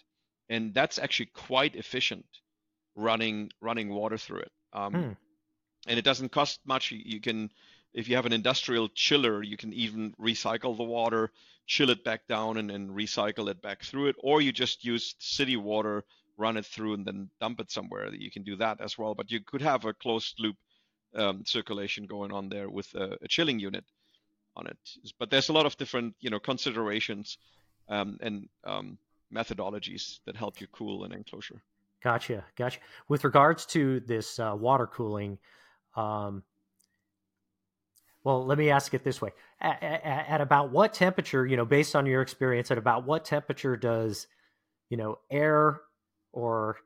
and 0.49 0.73
that's 0.73 0.99
actually 0.99 1.29
quite 1.34 1.75
efficient 1.75 2.25
running 2.95 3.49
running 3.62 3.89
water 3.89 4.17
through 4.17 4.41
it. 4.41 4.51
Um, 4.73 4.93
hmm. 4.93 5.12
And 5.88 5.98
it 5.98 6.06
doesn't 6.06 6.32
cost 6.32 6.60
much. 6.65 6.91
You 6.91 7.20
can, 7.20 7.52
if 7.94 8.08
you 8.08 8.15
have 8.15 8.26
an 8.26 8.34
industrial 8.34 8.89
chiller, 8.89 9.44
you 9.44 9.58
can 9.58 9.74
even 9.74 10.13
recycle 10.22 10.78
the 10.78 10.84
water, 10.84 11.32
chill 11.65 11.89
it 11.89 12.04
back 12.04 12.28
down, 12.28 12.58
and 12.58 12.70
then 12.70 12.89
recycle 12.89 13.50
it 13.50 13.62
back 13.62 13.84
through 13.84 14.08
it. 14.08 14.15
Or 14.20 14.41
you 14.41 14.52
just 14.52 14.86
use 14.86 15.15
city 15.20 15.58
water, 15.58 16.04
run 16.38 16.58
it 16.58 16.65
through, 16.65 16.94
and 16.94 17.06
then 17.06 17.30
dump 17.39 17.60
it 17.60 17.72
somewhere. 17.72 18.13
You 18.13 18.32
can 18.32 18.44
do 18.44 18.56
that 18.58 18.80
as 18.80 18.98
well. 18.98 19.15
But 19.15 19.32
you 19.32 19.41
could 19.41 19.62
have 19.62 19.86
a 19.86 19.94
closed 19.94 20.36
loop 20.39 20.56
um, 21.15 21.44
circulation 21.46 22.06
going 22.06 22.32
on 22.32 22.50
there 22.50 22.70
with 22.70 22.94
a, 22.96 23.17
a 23.22 23.28
chilling 23.28 23.60
unit 23.60 23.84
on 24.56 24.67
it. 24.67 24.78
But 25.17 25.30
there's 25.30 25.50
a 25.50 25.54
lot 25.54 25.65
of 25.65 25.78
different, 25.78 26.15
you 26.20 26.30
know, 26.30 26.39
considerations 26.39 27.38
um, 27.89 28.17
and 28.22 28.48
um, 28.63 28.98
methodologies 29.34 30.20
that 30.26 30.36
help 30.36 30.62
you 30.62 30.67
cool 30.72 31.04
an 31.04 31.12
enclosure. 31.12 31.62
Gotcha, 32.04 32.44
gotcha. 32.58 32.80
With 33.10 33.24
regards 33.24 33.65
to 33.67 34.00
this 34.02 34.39
uh, 34.39 34.56
water 34.58 34.88
cooling, 34.88 35.38
um, 35.95 36.43
well, 38.23 38.45
let 38.45 38.58
me 38.58 38.69
ask 38.69 38.93
it 38.93 39.04
this 39.04 39.21
way: 39.21 39.32
at, 39.60 39.82
at, 39.82 40.04
at, 40.06 40.41
about 40.41 40.71
what 40.71 40.93
temperature, 40.93 41.45
you 41.45 41.58
know, 41.58 41.65
based 41.65 41.95
on 41.95 42.06
your 42.06 42.21
experience, 42.21 42.69
at 42.69 42.77
about 42.77 43.06
what 43.06 43.25
temperature 43.25 43.75
does, 43.75 44.27
you 44.89 44.97
know, 44.97 45.17
air 45.32 45.82
or 46.32 46.77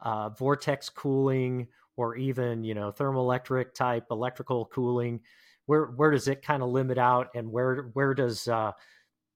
uh, 0.00 0.28
vortex 0.30 0.88
cooling, 0.88 1.66
or 1.96 2.16
even 2.16 2.64
you 2.64 2.74
know 2.74 2.92
thermoelectric 2.92 3.74
type 3.74 4.06
electrical 4.10 4.66
cooling, 4.66 5.20
where 5.66 5.86
where 5.86 6.10
does 6.10 6.28
it 6.28 6.42
kind 6.42 6.62
of 6.62 6.68
limit 6.70 6.98
out, 6.98 7.28
and 7.34 7.50
where 7.50 7.90
where 7.94 8.14
does 8.14 8.46
uh, 8.46 8.72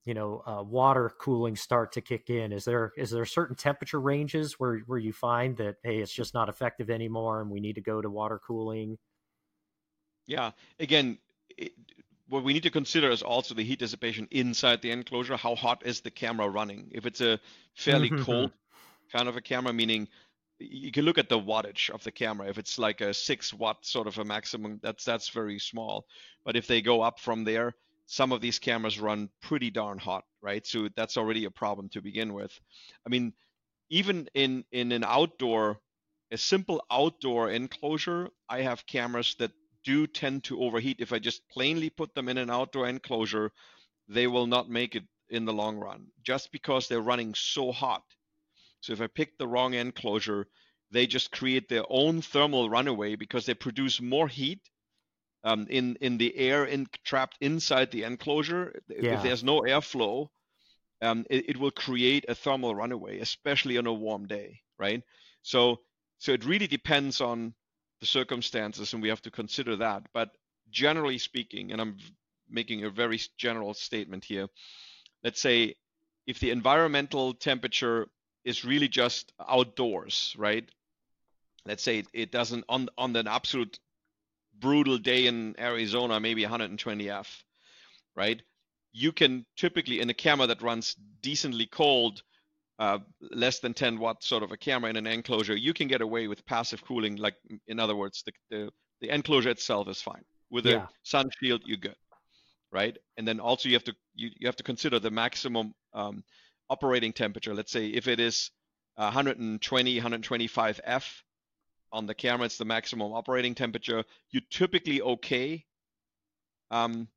you 0.05 0.13
know 0.13 0.41
uh, 0.47 0.63
water 0.63 1.11
cooling 1.19 1.55
start 1.57 1.91
to 1.93 2.01
kick 2.01 2.29
in? 2.29 2.53
Is 2.53 2.63
there 2.65 2.93
is 2.97 3.11
there 3.11 3.25
certain 3.25 3.55
temperature 3.55 3.99
ranges 3.99 4.59
where 4.59 4.79
where 4.87 4.99
you 4.99 5.11
find 5.13 5.57
that 5.57 5.75
hey, 5.83 5.99
it's 5.99 6.13
just 6.13 6.33
not 6.33 6.49
effective 6.49 6.89
anymore, 6.89 7.41
and 7.41 7.49
we 7.49 7.59
need 7.59 7.75
to 7.75 7.81
go 7.81 8.01
to 8.01 8.09
water 8.09 8.39
cooling? 8.45 8.97
Yeah, 10.29 10.51
again. 10.79 11.17
It, 11.57 11.73
what 12.29 12.43
we 12.43 12.53
need 12.53 12.63
to 12.63 12.69
consider 12.69 13.09
is 13.09 13.23
also 13.23 13.55
the 13.55 13.63
heat 13.63 13.79
dissipation 13.79 14.27
inside 14.29 14.83
the 14.83 14.91
enclosure. 14.91 15.35
How 15.35 15.55
hot 15.55 15.81
is 15.83 16.01
the 16.01 16.11
camera 16.11 16.47
running? 16.47 16.91
If 16.91 17.07
it's 17.07 17.21
a 17.21 17.39
fairly 17.73 18.11
mm-hmm. 18.11 18.23
cold 18.23 18.51
kind 19.11 19.27
of 19.27 19.35
a 19.35 19.41
camera, 19.41 19.73
meaning 19.73 20.07
you 20.59 20.91
can 20.91 21.05
look 21.05 21.17
at 21.17 21.29
the 21.29 21.39
wattage 21.39 21.89
of 21.89 22.03
the 22.03 22.11
camera. 22.11 22.47
If 22.47 22.59
it's 22.59 22.77
like 22.77 23.01
a 23.01 23.15
six 23.15 23.51
watt 23.51 23.83
sort 23.83 24.07
of 24.07 24.19
a 24.19 24.25
maximum, 24.25 24.79
that's 24.83 25.03
that's 25.03 25.29
very 25.29 25.57
small. 25.57 26.05
But 26.45 26.55
if 26.55 26.67
they 26.67 26.81
go 26.81 27.01
up 27.01 27.19
from 27.19 27.43
there, 27.43 27.73
some 28.05 28.31
of 28.31 28.41
these 28.41 28.59
cameras 28.59 28.99
run 28.99 29.29
pretty 29.41 29.71
darn 29.71 29.97
hot, 29.97 30.25
right? 30.41 30.65
So 30.67 30.89
that's 30.95 31.17
already 31.17 31.45
a 31.45 31.51
problem 31.51 31.89
to 31.89 32.01
begin 32.01 32.33
with. 32.33 32.51
I 33.05 33.09
mean, 33.09 33.33
even 33.89 34.29
in 34.35 34.65
in 34.71 34.91
an 34.91 35.03
outdoor, 35.03 35.79
a 36.31 36.37
simple 36.37 36.83
outdoor 36.91 37.49
enclosure, 37.49 38.29
I 38.47 38.61
have 38.61 38.85
cameras 38.85 39.35
that 39.39 39.51
do 39.83 40.07
tend 40.07 40.43
to 40.45 40.61
overheat. 40.61 40.97
If 40.99 41.13
I 41.13 41.19
just 41.19 41.47
plainly 41.49 41.89
put 41.89 42.13
them 42.15 42.29
in 42.29 42.37
an 42.37 42.49
outdoor 42.49 42.87
enclosure, 42.87 43.51
they 44.07 44.27
will 44.27 44.47
not 44.47 44.69
make 44.69 44.95
it 44.95 45.03
in 45.29 45.45
the 45.45 45.53
long 45.53 45.77
run, 45.77 46.07
just 46.23 46.51
because 46.51 46.87
they're 46.87 47.01
running 47.01 47.35
so 47.35 47.71
hot 47.71 48.03
so 48.81 48.93
if 48.93 49.01
I 49.01 49.07
pick 49.07 49.37
the 49.37 49.47
wrong 49.47 49.73
enclosure, 49.73 50.47
they 50.91 51.05
just 51.05 51.31
create 51.31 51.69
their 51.69 51.83
own 51.89 52.21
thermal 52.21 52.69
runaway 52.69 53.15
because 53.15 53.45
they 53.45 53.53
produce 53.53 54.01
more 54.01 54.27
heat 54.27 54.61
um, 55.43 55.67
in 55.69 55.95
in 56.01 56.17
the 56.17 56.35
air 56.35 56.65
in, 56.65 56.87
trapped 57.03 57.37
inside 57.41 57.91
the 57.91 58.03
enclosure. 58.03 58.73
Yeah. 58.87 59.15
If 59.15 59.23
there's 59.23 59.43
no 59.43 59.61
airflow, 59.61 60.29
um, 61.01 61.25
it, 61.29 61.49
it, 61.49 61.57
will 61.57 61.71
create 61.71 62.25
a 62.27 62.35
thermal 62.35 62.75
runaway, 62.75 63.19
especially 63.19 63.77
on 63.77 63.87
a 63.87 63.93
warm 63.93 64.27
day, 64.27 64.61
right? 64.77 65.03
So 65.41 65.81
so 66.17 66.33
it 66.33 66.45
really 66.45 66.67
depends 66.67 67.21
on 67.21 67.53
the 67.99 68.05
circumstances, 68.05 68.93
and 68.93 69.01
we 69.01 69.09
have 69.09 69.21
to 69.23 69.31
consider 69.31 69.75
that. 69.77 70.03
But 70.13 70.29
generally 70.71 71.17
speaking, 71.17 71.71
and 71.71 71.81
I'm 71.81 71.97
making 72.49 72.83
a 72.83 72.89
very 72.89 73.19
general 73.37 73.73
statement 73.73 74.25
here, 74.25 74.47
let's 75.23 75.41
say 75.41 75.75
if 76.25 76.39
the 76.39 76.51
environmental 76.51 77.33
temperature 77.33 78.07
is 78.45 78.65
really 78.65 78.87
just 78.87 79.33
outdoors, 79.47 80.35
right? 80.37 80.69
Let's 81.65 81.83
say 81.83 82.03
it, 82.13 82.31
doesn't 82.31 82.65
on 82.69 82.89
on 82.97 83.15
an 83.15 83.27
absolute 83.27 83.79
brutal 84.57 84.97
day 84.97 85.27
in 85.27 85.55
Arizona, 85.59 86.19
maybe 86.19 86.43
120 86.43 87.09
F, 87.09 87.43
right? 88.15 88.41
You 88.91 89.11
can 89.11 89.45
typically 89.55 89.99
in 89.99 90.09
a 90.09 90.13
camera 90.13 90.47
that 90.47 90.61
runs 90.61 90.95
decently 91.21 91.65
cold, 91.65 92.23
uh, 92.79 92.99
less 93.31 93.59
than 93.59 93.73
10 93.73 93.99
watt 93.99 94.23
sort 94.23 94.41
of 94.41 94.51
a 94.51 94.57
camera 94.57 94.89
in 94.89 94.95
an 94.95 95.05
enclosure, 95.05 95.55
you 95.55 95.73
can 95.73 95.87
get 95.87 96.01
away 96.01 96.27
with 96.27 96.45
passive 96.45 96.83
cooling. 96.83 97.17
Like 97.17 97.35
in 97.67 97.79
other 97.79 97.95
words, 97.95 98.23
the 98.25 98.31
the, 98.49 98.69
the 99.01 99.13
enclosure 99.13 99.49
itself 99.49 99.87
is 99.87 100.01
fine. 100.01 100.23
With 100.49 100.65
yeah. 100.65 100.83
a 100.83 100.87
sun 101.03 101.29
shield, 101.41 101.61
you're 101.65 101.77
good, 101.77 101.95
right? 102.71 102.97
And 103.17 103.27
then 103.27 103.39
also 103.39 103.69
you 103.69 103.75
have 103.75 103.83
to 103.83 103.95
you, 104.15 104.29
you 104.39 104.47
have 104.47 104.55
to 104.55 104.63
consider 104.63 104.97
the 104.99 105.11
maximum 105.11 105.73
um, 105.93 106.23
operating 106.69 107.13
temperature, 107.13 107.53
let's 107.53 107.71
say 107.71 107.87
if 107.87 108.07
it 108.07 108.19
is 108.19 108.51
120, 108.95 109.95
125 109.95 110.81
F 110.83 111.23
on 111.91 112.05
the 112.05 112.13
camera, 112.13 112.45
it's 112.45 112.57
the 112.57 112.65
maximum 112.65 113.11
operating 113.11 113.55
temperature. 113.55 114.03
You're 114.31 114.43
typically 114.51 115.01
okay 115.01 115.65
um, 116.71 117.07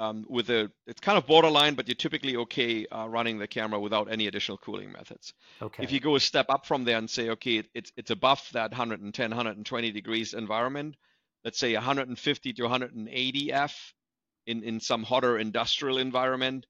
um, 0.00 0.24
with 0.30 0.48
a, 0.48 0.72
it's 0.86 1.00
kind 1.00 1.18
of 1.18 1.26
borderline, 1.26 1.74
but 1.74 1.86
you're 1.86 1.94
typically 1.94 2.36
okay 2.36 2.86
uh, 2.86 3.06
running 3.06 3.38
the 3.38 3.46
camera 3.46 3.78
without 3.78 4.10
any 4.10 4.28
additional 4.28 4.56
cooling 4.56 4.90
methods. 4.90 5.34
Okay. 5.60 5.82
If 5.82 5.92
you 5.92 6.00
go 6.00 6.16
a 6.16 6.20
step 6.20 6.46
up 6.48 6.64
from 6.64 6.84
there 6.84 6.96
and 6.96 7.08
say, 7.08 7.28
okay, 7.30 7.62
it's 7.74 7.92
it's 7.98 8.10
above 8.10 8.48
that 8.52 8.70
110, 8.70 9.30
120 9.30 9.92
degrees 9.92 10.32
environment, 10.32 10.96
let's 11.44 11.58
say 11.58 11.74
150 11.74 12.52
to 12.54 12.62
180 12.62 13.52
F 13.52 13.94
in, 14.46 14.62
in 14.62 14.80
some 14.80 15.02
hotter 15.02 15.38
industrial 15.38 15.98
environment, 15.98 16.64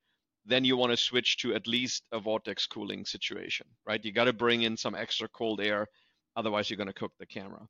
then 0.45 0.65
you 0.65 0.77
want 0.77 0.91
to 0.91 0.97
switch 0.97 1.37
to 1.39 1.55
at 1.55 1.69
least 1.69 2.03
a 2.11 2.19
vortex 2.19 2.67
cooling 2.67 3.05
situation, 3.05 3.67
right? 3.87 4.05
You 4.05 4.11
got 4.11 4.25
to 4.25 4.33
bring 4.33 4.63
in 4.63 4.77
some 4.77 4.97
extra 4.97 5.29
cold 5.29 5.61
air, 5.61 5.87
otherwise 6.35 6.69
you're 6.69 6.79
going 6.79 6.89
to 6.89 6.93
cook 6.93 7.13
the 7.21 7.27
camera. 7.27 7.61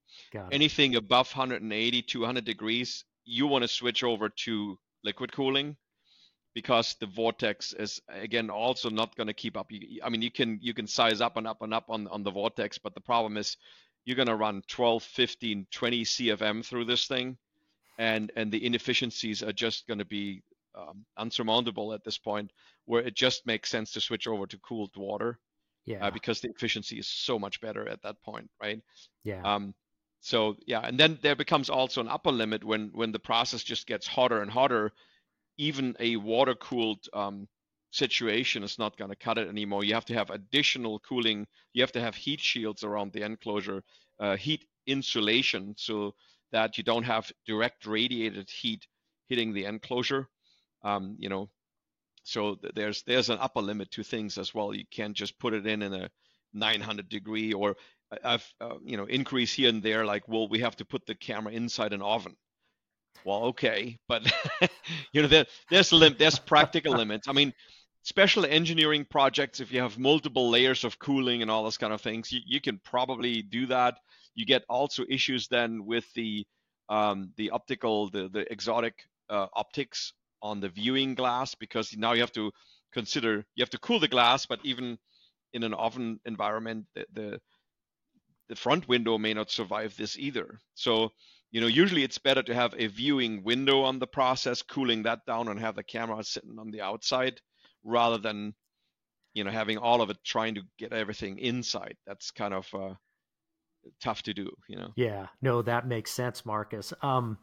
Anything 0.53 0.96
above 0.96 1.31
180, 1.37 2.01
200 2.01 2.44
degrees, 2.46 3.05
you 3.27 3.46
want 3.46 3.62
to 3.62 3.68
switch 3.68 4.03
over 4.03 4.31
to 4.31 4.79
liquid 5.04 5.32
cooling. 5.32 5.76
because 6.54 6.96
the 7.00 7.06
vortex 7.06 7.72
is 7.72 8.00
again 8.08 8.50
also 8.50 8.90
not 8.90 9.14
going 9.16 9.26
to 9.26 9.32
keep 9.32 9.56
up. 9.56 9.70
I 10.02 10.08
mean, 10.10 10.22
you 10.22 10.30
can 10.30 10.58
you 10.60 10.74
can 10.74 10.86
size 10.86 11.20
up 11.20 11.36
and 11.36 11.46
up 11.46 11.62
and 11.62 11.72
up 11.72 11.84
on 11.88 12.08
on 12.08 12.22
the 12.22 12.30
vortex, 12.30 12.78
but 12.78 12.94
the 12.94 13.00
problem 13.00 13.36
is 13.36 13.56
you're 14.04 14.16
going 14.16 14.28
to 14.28 14.36
run 14.36 14.62
12, 14.66 15.02
15, 15.02 15.66
20 15.70 16.04
CFM 16.04 16.64
through 16.64 16.86
this 16.86 17.06
thing, 17.06 17.36
and 17.98 18.32
and 18.36 18.50
the 18.50 18.64
inefficiencies 18.64 19.42
are 19.42 19.52
just 19.52 19.86
going 19.86 19.98
to 19.98 20.04
be 20.04 20.42
um, 20.74 21.04
unsurmountable 21.18 21.92
at 21.94 22.04
this 22.04 22.18
point, 22.18 22.50
where 22.86 23.02
it 23.02 23.14
just 23.14 23.46
makes 23.46 23.70
sense 23.70 23.92
to 23.92 24.00
switch 24.00 24.26
over 24.26 24.46
to 24.46 24.58
cooled 24.58 24.96
water, 24.96 25.38
yeah, 25.84 26.04
uh, 26.06 26.10
because 26.10 26.40
the 26.40 26.48
efficiency 26.48 26.98
is 26.98 27.08
so 27.08 27.38
much 27.38 27.60
better 27.60 27.88
at 27.88 28.02
that 28.02 28.20
point, 28.22 28.50
right? 28.60 28.80
Yeah. 29.22 29.42
Um, 29.44 29.74
so 30.20 30.56
yeah, 30.66 30.80
and 30.80 30.98
then 30.98 31.18
there 31.22 31.37
becomes 31.37 31.70
also 31.70 32.00
an 32.00 32.09
upper 32.09 32.33
limit 32.33 32.64
when 32.64 32.90
when 32.92 33.12
the 33.12 33.18
process 33.18 33.62
just 33.62 33.87
gets 33.87 34.06
hotter 34.06 34.42
and 34.42 34.50
hotter. 34.50 34.92
Even 35.59 35.96
a 36.00 36.16
water 36.16 36.54
cooled 36.54 37.06
um, 37.12 37.48
situation 37.90 38.62
is 38.62 38.78
not 38.78 38.96
going 38.96 39.11
to 39.11 39.16
cut 39.16 39.38
it 39.38 39.48
anymore. 39.48 39.85
You 39.85 39.94
have 39.94 40.06
to 40.06 40.14
have 40.14 40.30
additional 40.30 41.00
cooling. 41.00 41.46
You 41.74 41.83
have 41.83 41.92
to 41.92 42.00
have 42.00 42.14
heat 42.14 42.40
shields 42.40 42.85
around 42.85 43.12
the 43.12 43.22
enclosure, 43.22 43.83
uh, 44.18 44.37
heat 44.37 44.66
insulation, 44.87 45.74
so 45.76 46.14
that 46.52 46.78
you 46.78 46.85
don't 46.85 47.04
have 47.04 47.30
direct 47.46 47.87
radiated 47.87 48.50
heat 48.50 48.87
hitting 49.28 49.52
the 49.52 49.66
enclosure. 49.66 50.28
Um, 50.83 51.16
you 51.18 51.28
know, 51.28 51.50
so 52.24 52.56
th- 52.56 52.74
there's 52.74 53.02
there's 53.02 53.30
an 53.30 53.38
upper 53.40 53.61
limit 53.61 53.90
to 53.92 54.02
things 54.02 54.38
as 54.38 54.54
well. 54.54 54.74
You 54.74 54.85
can't 54.90 55.16
just 55.16 55.38
put 55.38 55.54
it 55.54 55.66
in 55.66 55.83
in 55.83 55.92
a 55.94 56.11
900 56.52 57.09
degree 57.09 57.52
or 57.52 57.76
I've 58.25 58.46
uh, 58.61 58.77
you 58.85 58.96
know 58.96 59.05
increase 59.05 59.53
here 59.53 59.68
and 59.68 59.83
there. 59.83 60.05
Like, 60.05 60.29
well, 60.29 60.49
we 60.49 60.61
have 60.61 60.77
to 60.77 60.85
put 60.85 61.07
the 61.07 61.14
camera 61.14 61.53
inside 61.53 61.92
an 61.92 62.03
oven. 62.03 62.37
Well, 63.25 63.44
okay, 63.46 63.99
but 64.09 64.31
you 65.12 65.23
know 65.23 65.29
there, 65.29 65.46
there's 65.70 65.92
lim- 65.92 66.16
there's 66.18 66.38
practical 66.38 66.94
limits. 66.94 67.29
I 67.29 67.33
mean, 67.33 67.53
special 68.03 68.44
engineering 68.46 69.07
projects, 69.09 69.61
if 69.61 69.73
you 69.73 69.81
have 69.81 69.99
multiple 69.99 70.49
layers 70.51 70.85
of 70.85 70.99
cooling 70.99 71.42
and 71.42 71.51
all 71.51 71.62
those 71.64 71.77
kind 71.79 71.92
of 71.92 72.01
things, 72.01 72.33
you, 72.33 72.40
you 72.46 72.61
can 72.61 72.81
probably 72.85 73.42
do 73.42 73.66
that. 73.66 73.99
You 74.35 74.46
get 74.46 74.64
also 74.68 75.05
issues 75.09 75.49
then 75.49 75.85
with 75.85 76.05
the 76.14 76.46
um, 76.88 77.33
the 77.37 77.51
optical, 77.51 78.11
the 78.11 78.29
the 78.29 78.51
exotic 78.51 78.94
uh, 79.29 79.46
optics 79.55 80.12
on 80.42 80.61
the 80.61 80.68
viewing 80.68 81.14
glass 81.14 81.55
because 81.55 81.94
now 81.96 82.12
you 82.12 82.20
have 82.20 82.33
to 82.33 82.51
consider 82.92 83.44
you 83.55 83.62
have 83.62 83.70
to 83.70 83.79
cool 83.79 84.01
the 84.01 84.09
glass, 84.09 84.46
but 84.46 84.61
even 84.64 84.99
in 85.53 85.62
an 85.62 85.75
oven 85.75 86.20
environment, 86.25 86.87
the, 86.94 87.05
the 87.12 87.40
the 88.50 88.56
front 88.56 88.88
window 88.88 89.16
may 89.16 89.32
not 89.32 89.48
survive 89.48 89.96
this 89.96 90.18
either. 90.18 90.58
So, 90.74 91.10
you 91.52 91.60
know, 91.60 91.68
usually 91.68 92.02
it's 92.02 92.18
better 92.18 92.42
to 92.42 92.52
have 92.54 92.74
a 92.76 92.88
viewing 92.88 93.44
window 93.44 93.82
on 93.82 94.00
the 94.00 94.08
process, 94.08 94.60
cooling 94.60 95.04
that 95.04 95.24
down 95.24 95.46
and 95.46 95.60
have 95.60 95.76
the 95.76 95.84
camera 95.84 96.22
sitting 96.24 96.58
on 96.58 96.72
the 96.72 96.80
outside 96.80 97.40
rather 97.84 98.18
than, 98.18 98.52
you 99.34 99.44
know, 99.44 99.52
having 99.52 99.78
all 99.78 100.02
of 100.02 100.10
it 100.10 100.18
trying 100.24 100.56
to 100.56 100.62
get 100.78 100.92
everything 100.92 101.38
inside. 101.38 101.96
That's 102.08 102.32
kind 102.32 102.52
of 102.52 102.66
uh, 102.74 102.94
tough 104.02 104.24
to 104.24 104.34
do, 104.34 104.50
you 104.68 104.76
know. 104.76 104.90
Yeah, 104.96 105.28
no, 105.40 105.62
that 105.62 105.86
makes 105.86 106.10
sense, 106.10 106.44
Markus. 106.44 106.92
Um, 107.02 107.38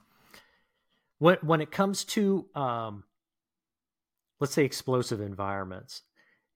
when 1.19 1.37
when 1.41 1.61
it 1.61 1.71
comes 1.71 2.03
to 2.03 2.47
um, 2.53 3.05
let's 4.41 4.53
say 4.53 4.65
explosive 4.65 5.21
environments, 5.21 6.01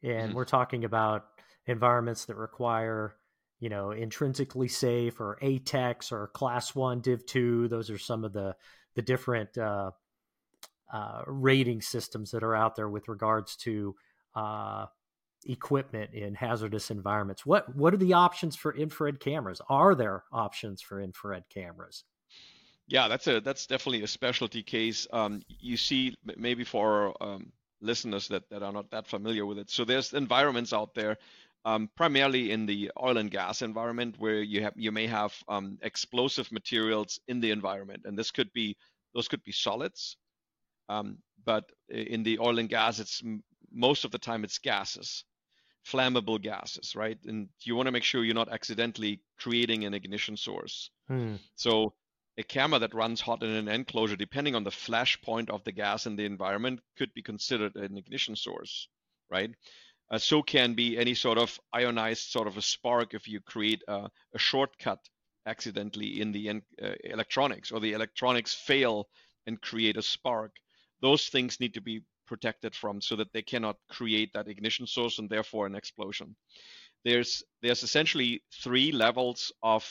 and 0.03 0.27
mm-hmm. 0.27 0.33
we're 0.35 0.43
talking 0.43 0.83
about 0.83 1.23
environments 1.67 2.25
that 2.25 2.35
require 2.35 3.15
you 3.62 3.69
know 3.69 3.91
intrinsically 3.91 4.67
safe 4.67 5.21
or 5.21 5.38
ATEX 5.41 6.12
or 6.12 6.28
Class 6.28 6.76
One 6.76 7.00
Div 7.00 7.26
Two. 7.26 7.69
Those 7.69 7.89
are 7.89 7.97
some 7.97 8.26
of 8.26 8.34
the 8.34 8.56
the 8.95 9.02
different 9.02 9.58
uh, 9.58 9.91
uh, 10.91 11.21
rating 11.26 11.82
systems 11.82 12.32
that 12.32 12.43
are 12.43 12.56
out 12.56 12.76
there 12.76 12.89
with 12.89 13.08
regards 13.08 13.56
to 13.58 13.95
uh, 14.36 14.88
equipment 15.45 16.13
in 16.13 16.34
hazardous 16.34 16.91
environments. 16.91 17.45
What 17.45 17.74
what 17.76 17.93
are 17.93 17.97
the 17.97 18.13
options 18.13 18.56
for 18.56 18.76
infrared 18.76 19.19
cameras? 19.19 19.62
Are 19.69 19.95
there 19.95 20.24
options 20.34 20.82
for 20.82 21.00
infrared 21.00 21.43
cameras? 21.47 22.04
Yeah, 22.88 23.08
that's 23.08 23.28
a 23.28 23.39
that's 23.41 23.67
definitely 23.67 24.02
a 24.02 24.08
specialty 24.08 24.63
case. 24.63 25.08
Um, 25.13 25.43
you 25.47 25.78
see, 25.78 26.15
maybe 26.36 26.63
for 26.63 27.15
um, 27.24 27.54
listeners 27.82 28.28
that, 28.30 28.50
that 28.50 28.63
are 28.63 28.71
not 28.71 28.91
that 28.91 29.08
familiar 29.08 29.45
with 29.45 29.58
it. 29.58 29.69
So 29.69 29.84
there's 29.84 30.13
environments 30.13 30.74
out 30.74 30.93
there, 30.93 31.17
um, 31.65 31.89
primarily 31.95 32.52
in 32.52 32.65
the 32.65 32.91
oil 33.02 33.17
and 33.17 33.30
gas 33.32 33.62
environment, 33.62 34.15
where 34.17 34.41
you 34.41 34.63
have 34.63 34.74
you 34.76 34.91
may 34.91 35.08
have 35.08 35.34
um, 35.47 35.78
explosive 35.82 36.52
materials 36.52 37.19
in 37.28 37.39
the 37.39 37.52
environment, 37.52 38.04
and 38.06 38.17
this 38.17 38.32
could 38.32 38.52
be 38.54 38.76
those 39.13 39.28
could 39.28 39.43
be 39.43 39.52
solids, 39.52 40.17
um, 40.89 41.17
but 41.45 41.65
in 41.89 42.24
the 42.24 42.39
oil 42.39 42.60
and 42.60 42.69
gas, 42.69 43.00
it's 43.00 43.21
most 43.71 44.06
of 44.06 44.12
the 44.12 44.17
time 44.17 44.43
it's 44.43 44.58
gases, 44.58 45.24
flammable 45.86 46.41
gases, 46.41 46.95
right? 46.95 47.17
And 47.26 47.50
you 47.63 47.76
want 47.76 47.88
to 47.88 47.91
make 47.91 48.04
sure 48.04 48.24
you're 48.24 48.36
not 48.36 48.52
accidentally 48.52 49.21
creating 49.38 49.86
an 49.86 49.93
ignition 49.93 50.38
source. 50.38 50.89
Hmm. 51.08 51.36
So 51.56 51.93
a 52.38 52.43
camera 52.43 52.80
that 52.80 52.93
runs 52.93 53.21
hot 53.21 53.43
in 53.43 53.50
an 53.50 53.67
enclosure, 53.67 54.15
depending 54.15 54.56
on 54.56 54.63
the 54.63 54.71
flash 54.71 55.21
point 55.21 55.50
of 55.50 55.63
the 55.63 55.71
gas 55.71 56.06
in 56.06 56.15
the 56.15 56.26
environment, 56.26 56.80
could 56.97 57.13
be 57.13 57.21
considered 57.21 57.76
an 57.76 57.97
ignition 57.97 58.36
source, 58.36 58.88
right? 59.30 59.52
Uh, 60.12 60.17
so 60.17 60.41
can 60.41 60.74
be 60.74 60.97
any 60.97 61.13
sort 61.13 61.38
of 61.38 61.58
ionized 61.74 62.30
sort 62.30 62.47
of 62.47 62.58
a 62.58 62.62
spark 62.62 63.13
if 63.13 63.28
you 63.28 63.39
create 63.39 63.82
a, 63.88 64.10
a 64.36 64.39
shortcut 64.39 65.00
accidentally 65.45 66.21
in 66.21 66.32
the 66.32 66.50
uh, 66.50 66.89
electronics 67.06 67.71
or 67.71 67.80
the 67.80 67.93
electronics 67.93 68.54
fail 68.54 69.08
and 69.47 69.62
create 69.62 69.97
a 69.97 70.02
spark. 70.02 70.52
Those 71.02 71.28
things 71.28 71.60
need 71.60 71.74
to 71.74 71.82
be 71.82 72.02
protected 72.28 72.76
from 72.76 73.02
so 73.02 73.15
that 73.15 73.32
they 73.34 73.41
cannot 73.41 73.78
create 73.89 74.32
that 74.34 74.47
ignition 74.47 74.86
source 74.86 75.17
and 75.19 75.30
therefore 75.30 75.65
an 75.65 75.76
explosion. 75.76 76.36
There's 77.04 77.43
there's 77.62 77.84
essentially 77.84 78.43
three 78.63 78.91
levels 78.91 79.52
of 79.63 79.84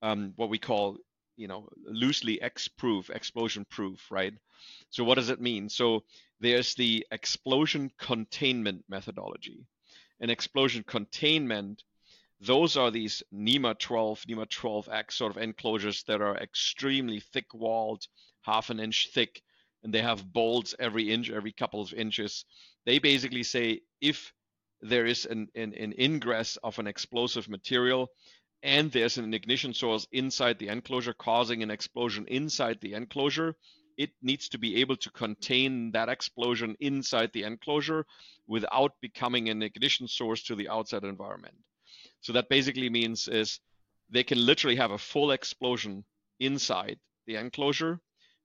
um, 0.00 0.32
what 0.36 0.48
we 0.48 0.58
call 0.58 0.96
you 1.36 1.48
know 1.48 1.68
loosely 1.84 2.40
X 2.40 2.68
proof, 2.68 3.10
explosion 3.10 3.64
proof, 3.68 4.10
right? 4.10 4.34
So 4.90 5.04
what 5.04 5.16
does 5.16 5.30
it 5.30 5.40
mean? 5.40 5.68
So 5.68 6.04
there's 6.40 6.74
the 6.74 7.06
explosion 7.10 7.90
containment 7.98 8.84
methodology. 8.88 9.66
An 10.20 10.30
explosion 10.30 10.82
containment, 10.86 11.82
those 12.40 12.76
are 12.76 12.90
these 12.90 13.22
NEMA 13.32 13.74
12, 13.74 14.24
NEMA 14.28 14.46
12X 14.46 15.12
sort 15.12 15.36
of 15.36 15.42
enclosures 15.42 16.02
that 16.04 16.20
are 16.20 16.36
extremely 16.38 17.20
thick 17.20 17.52
walled, 17.52 18.06
half 18.42 18.70
an 18.70 18.80
inch 18.80 19.08
thick, 19.12 19.42
and 19.82 19.92
they 19.92 20.02
have 20.02 20.32
bolts 20.32 20.74
every 20.78 21.12
inch, 21.12 21.30
every 21.30 21.52
couple 21.52 21.80
of 21.80 21.92
inches. 21.92 22.44
They 22.84 22.98
basically 22.98 23.42
say 23.42 23.80
if 24.00 24.32
there 24.80 25.06
is 25.06 25.26
an, 25.26 25.48
an, 25.54 25.74
an 25.74 25.94
ingress 25.98 26.56
of 26.62 26.78
an 26.78 26.86
explosive 26.86 27.48
material, 27.48 28.10
and 28.62 28.90
there's 28.90 29.18
an 29.18 29.34
ignition 29.34 29.74
source 29.74 30.06
inside 30.12 30.58
the 30.58 30.68
enclosure 30.68 31.12
causing 31.12 31.62
an 31.62 31.70
explosion 31.70 32.26
inside 32.28 32.78
the 32.80 32.94
enclosure, 32.94 33.56
it 33.96 34.10
needs 34.22 34.48
to 34.50 34.58
be 34.58 34.76
able 34.76 34.96
to 34.96 35.10
contain 35.10 35.92
that 35.92 36.08
explosion 36.08 36.76
inside 36.80 37.30
the 37.32 37.44
enclosure 37.44 38.04
without 38.46 38.92
becoming 39.00 39.48
an 39.48 39.62
ignition 39.62 40.06
source 40.06 40.42
to 40.42 40.54
the 40.54 40.68
outside 40.68 41.04
environment. 41.04 41.54
So 42.20 42.32
that 42.34 42.48
basically 42.48 42.90
means 42.90 43.28
is 43.28 43.60
they 44.10 44.24
can 44.24 44.44
literally 44.44 44.76
have 44.76 44.90
a 44.90 44.98
full 44.98 45.30
explosion 45.30 46.04
inside 46.40 46.98
the 47.26 47.36
enclosure. 47.36 48.00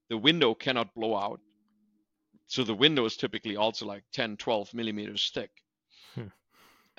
The 0.09 0.17
window 0.17 0.53
cannot 0.53 0.93
blow 0.93 1.15
out. 1.17 1.39
So 2.47 2.63
the 2.63 2.73
window 2.73 3.05
is 3.05 3.17
typically 3.17 3.55
also 3.55 3.85
like 3.85 4.03
10, 4.13 4.37
12 4.37 4.73
millimeters 4.73 5.31
thick. 5.33 5.51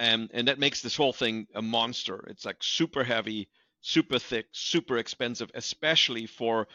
And, 0.03 0.31
and 0.35 0.49
that 0.49 0.59
makes 0.59 0.83
this 0.83 0.97
whole 0.97 1.13
thing 1.13 1.47
a 1.55 1.63
monster. 1.63 2.25
It's 2.27 2.45
like 2.45 2.57
super 2.61 3.05
heavy, 3.05 3.49
super 3.83 4.19
thick, 4.19 4.47
super 4.51 4.99
expensive, 4.99 5.49
especially 5.55 6.27
for 6.27 6.67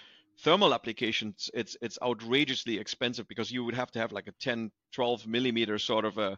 thermal 0.44 0.74
applications. 0.74 1.50
It's 1.54 1.76
it's 1.82 2.00
outrageously 2.02 2.78
expensive 2.78 3.28
because 3.28 3.52
you 3.52 3.66
would 3.66 3.76
have 3.76 3.92
to 3.92 4.00
have 4.00 4.13
like 4.13 4.28
a 4.28 4.32
10 4.40 4.72
12 4.94 5.28
millimeter 5.28 5.78
sort 5.78 6.06
of 6.06 6.18
a 6.18 6.38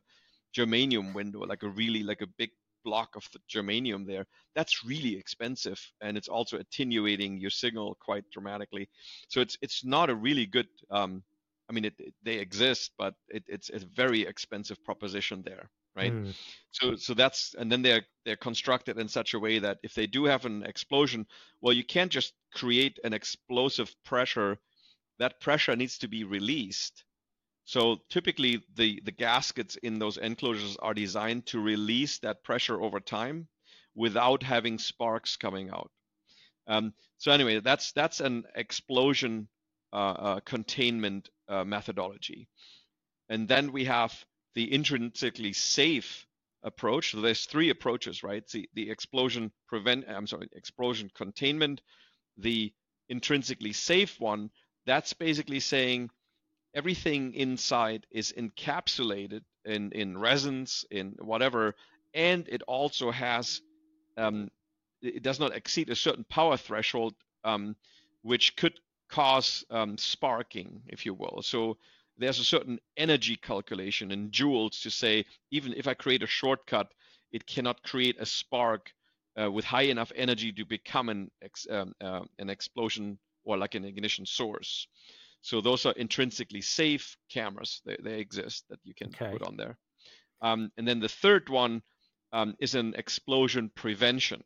germanium 0.57 1.13
window 1.13 1.41
like 1.41 1.61
a 1.61 1.69
really 1.69 2.01
like 2.01 2.21
a 2.21 2.33
big 2.39 2.49
block 2.83 3.15
of 3.15 3.29
the 3.33 3.39
germanium 3.53 4.07
there. 4.07 4.25
That's 4.55 4.83
really 4.83 5.15
expensive 5.15 5.79
and 6.01 6.17
it's 6.17 6.27
also 6.27 6.57
attenuating 6.57 7.37
your 7.37 7.51
signal 7.51 7.97
quite 8.01 8.23
dramatically. 8.31 8.89
So 9.27 9.41
it's 9.41 9.59
it's 9.61 9.85
not 9.85 10.09
a 10.09 10.15
really 10.15 10.47
good 10.47 10.69
um, 10.89 11.23
i 11.69 11.71
mean 11.71 11.85
it, 11.85 11.93
it, 11.99 12.15
they 12.23 12.39
exist 12.39 12.93
but 12.97 13.13
it, 13.27 13.43
it's 13.47 13.69
a 13.69 13.77
very 13.95 14.21
expensive 14.23 14.83
proposition 14.83 15.43
there 15.45 15.69
right? 15.95 16.13
Mm. 16.13 16.33
so 16.71 16.95
so 16.95 17.13
that's 17.13 17.55
and 17.57 17.71
then 17.71 17.81
they're 17.81 18.05
they're 18.25 18.35
constructed 18.35 18.97
in 18.97 19.07
such 19.07 19.33
a 19.33 19.39
way 19.39 19.59
that 19.59 19.79
if 19.83 19.93
they 19.93 20.07
do 20.07 20.25
have 20.25 20.45
an 20.45 20.63
explosion 20.63 21.25
well 21.61 21.73
you 21.73 21.83
can't 21.83 22.11
just 22.11 22.33
create 22.53 22.99
an 23.03 23.13
explosive 23.13 23.93
pressure. 24.03 24.57
That 25.19 25.41
pressure 25.41 25.75
needs 25.75 25.97
to 25.99 26.07
be 26.07 26.23
released. 26.23 27.03
So 27.65 27.97
typically 28.09 28.63
the 28.75 29.01
the 29.03 29.11
gaskets 29.11 29.75
in 29.75 29.99
those 29.99 30.17
enclosures 30.17 30.77
are 30.77 30.93
designed 30.93 31.45
to 31.47 31.59
release 31.59 32.19
that 32.19 32.43
pressure 32.43 32.81
over 32.81 32.99
time 32.99 33.47
without 33.95 34.43
having 34.43 34.79
sparks 34.79 35.35
coming 35.37 35.69
out. 35.69 35.91
Um, 36.67 36.93
so 37.17 37.31
anyway 37.31 37.59
that's 37.59 37.91
that's 37.91 38.21
an 38.21 38.45
explosion 38.55 39.49
uh, 39.91 39.95
uh, 39.95 40.39
containment 40.41 41.29
uh, 41.47 41.63
methodology. 41.63 42.47
And 43.27 43.47
then 43.47 43.71
we 43.71 43.85
have 43.85 44.13
the 44.55 44.73
intrinsically 44.73 45.53
safe 45.53 46.25
approach. 46.63 47.11
So 47.11 47.21
there's 47.21 47.45
three 47.45 47.69
approaches, 47.69 48.23
right? 48.23 48.45
The, 48.47 48.69
the 48.73 48.89
explosion 48.89 49.51
prevent, 49.67 50.05
I'm 50.09 50.27
sorry, 50.27 50.49
explosion 50.53 51.09
containment, 51.13 51.81
the 52.37 52.73
intrinsically 53.07 53.73
safe 53.73 54.19
one. 54.19 54.49
That's 54.85 55.13
basically 55.13 55.59
saying 55.59 56.09
everything 56.73 57.33
inside 57.33 58.05
is 58.11 58.33
encapsulated 58.37 59.41
in, 59.65 59.91
in 59.91 60.17
resins, 60.17 60.85
in 60.91 61.15
whatever, 61.19 61.75
and 62.13 62.47
it 62.47 62.61
also 62.63 63.11
has, 63.11 63.61
um, 64.17 64.49
it 65.01 65.23
does 65.23 65.39
not 65.39 65.55
exceed 65.55 65.89
a 65.89 65.95
certain 65.95 66.25
power 66.29 66.57
threshold, 66.57 67.13
um, 67.43 67.75
which 68.21 68.55
could 68.55 68.73
cause 69.09 69.63
um, 69.69 69.97
sparking, 69.97 70.81
if 70.87 71.05
you 71.05 71.13
will. 71.13 71.41
So 71.41 71.77
there's 72.19 72.39
a 72.39 72.43
certain 72.43 72.79
energy 72.97 73.35
calculation 73.35 74.11
in 74.11 74.29
joules 74.29 74.81
to 74.81 74.91
say, 74.91 75.25
even 75.51 75.73
if 75.73 75.87
I 75.87 75.93
create 75.93 76.23
a 76.23 76.27
shortcut, 76.27 76.91
it 77.31 77.47
cannot 77.47 77.81
create 77.83 78.17
a 78.19 78.25
spark 78.25 78.91
uh, 79.39 79.49
with 79.49 79.65
high 79.65 79.83
enough 79.83 80.11
energy 80.15 80.51
to 80.51 80.65
become 80.65 81.09
an, 81.09 81.31
ex, 81.41 81.65
um, 81.69 81.93
uh, 82.01 82.21
an 82.37 82.49
explosion 82.49 83.17
or 83.45 83.57
like 83.57 83.75
an 83.75 83.85
ignition 83.85 84.25
source. 84.25 84.87
So 85.41 85.61
those 85.61 85.85
are 85.85 85.93
intrinsically 85.93 86.61
safe 86.61 87.15
cameras. 87.31 87.81
They, 87.85 87.97
they 88.03 88.19
exist 88.19 88.65
that 88.69 88.79
you 88.83 88.93
can 88.93 89.07
okay. 89.07 89.31
put 89.31 89.47
on 89.47 89.55
there. 89.55 89.77
Um, 90.41 90.71
and 90.77 90.87
then 90.87 90.99
the 90.99 91.09
third 91.09 91.49
one 91.49 91.81
um, 92.33 92.55
is 92.59 92.75
an 92.75 92.95
explosion 92.97 93.71
prevention. 93.73 94.43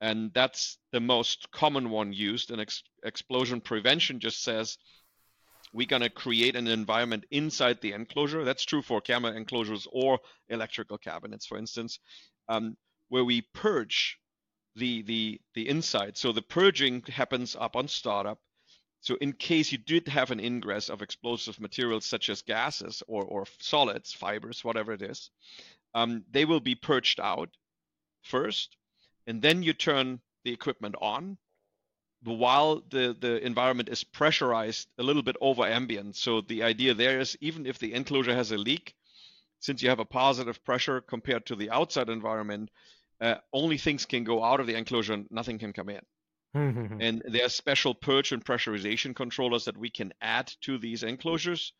And 0.00 0.32
that's 0.32 0.78
the 0.92 1.00
most 1.00 1.50
common 1.50 1.90
one 1.90 2.12
used. 2.12 2.50
And 2.50 2.60
ex- 2.60 2.84
explosion 3.04 3.60
prevention 3.60 4.20
just 4.20 4.42
says 4.42 4.78
we're 5.72 5.86
going 5.86 6.02
to 6.02 6.10
create 6.10 6.56
an 6.56 6.66
environment 6.66 7.24
inside 7.30 7.80
the 7.80 7.92
enclosure. 7.92 8.44
That's 8.44 8.64
true 8.64 8.82
for 8.82 9.00
camera 9.00 9.32
enclosures 9.32 9.86
or 9.92 10.18
electrical 10.48 10.98
cabinets, 10.98 11.46
for 11.46 11.58
instance, 11.58 11.98
um, 12.48 12.76
where 13.08 13.24
we 13.24 13.42
purge 13.54 14.18
the, 14.76 15.02
the, 15.02 15.40
the 15.54 15.68
inside. 15.68 16.16
So 16.16 16.32
the 16.32 16.42
purging 16.42 17.02
happens 17.08 17.56
up 17.58 17.76
on 17.76 17.88
startup. 17.88 18.38
So 19.00 19.16
in 19.20 19.32
case 19.32 19.70
you 19.70 19.78
did 19.78 20.08
have 20.08 20.30
an 20.30 20.40
ingress 20.40 20.88
of 20.88 21.02
explosive 21.02 21.60
materials 21.60 22.04
such 22.04 22.28
as 22.28 22.42
gases 22.42 23.02
or, 23.06 23.24
or 23.24 23.46
solids, 23.60 24.12
fibers, 24.12 24.64
whatever 24.64 24.92
it 24.92 25.02
is, 25.02 25.30
um, 25.94 26.24
they 26.30 26.44
will 26.44 26.60
be 26.60 26.74
purged 26.74 27.20
out 27.20 27.48
first, 28.22 28.76
and 29.26 29.40
then 29.40 29.62
you 29.62 29.72
turn 29.72 30.20
the 30.44 30.52
equipment 30.52 30.94
on 31.00 31.38
while 32.24 32.82
the, 32.90 33.16
the 33.18 33.44
environment 33.44 33.88
is 33.88 34.04
pressurized 34.04 34.88
a 34.98 35.02
little 35.02 35.22
bit 35.22 35.36
over 35.40 35.64
ambient. 35.64 36.16
So 36.16 36.40
the 36.40 36.62
idea 36.62 36.94
there 36.94 37.20
is 37.20 37.36
even 37.40 37.66
if 37.66 37.78
the 37.78 37.94
enclosure 37.94 38.34
has 38.34 38.52
a 38.52 38.58
leak, 38.58 38.94
since 39.60 39.82
you 39.82 39.88
have 39.88 40.00
a 40.00 40.04
positive 40.04 40.64
pressure 40.64 41.00
compared 41.00 41.46
to 41.46 41.56
the 41.56 41.70
outside 41.70 42.08
environment, 42.08 42.70
uh, 43.20 43.36
only 43.52 43.78
things 43.78 44.06
can 44.06 44.24
go 44.24 44.44
out 44.44 44.60
of 44.60 44.66
the 44.66 44.76
enclosure, 44.76 45.14
and 45.14 45.26
nothing 45.30 45.58
can 45.58 45.72
come 45.72 45.88
in. 45.88 46.00
Mm-hmm. 46.56 47.02
and 47.02 47.22
there 47.26 47.44
are 47.44 47.50
special 47.50 47.94
purge 47.94 48.32
and 48.32 48.42
pressurization 48.42 49.14
controllers 49.14 49.66
that 49.66 49.76
we 49.76 49.90
can 49.90 50.14
add 50.22 50.50
to 50.62 50.78
these 50.78 51.02
enclosures. 51.02 51.74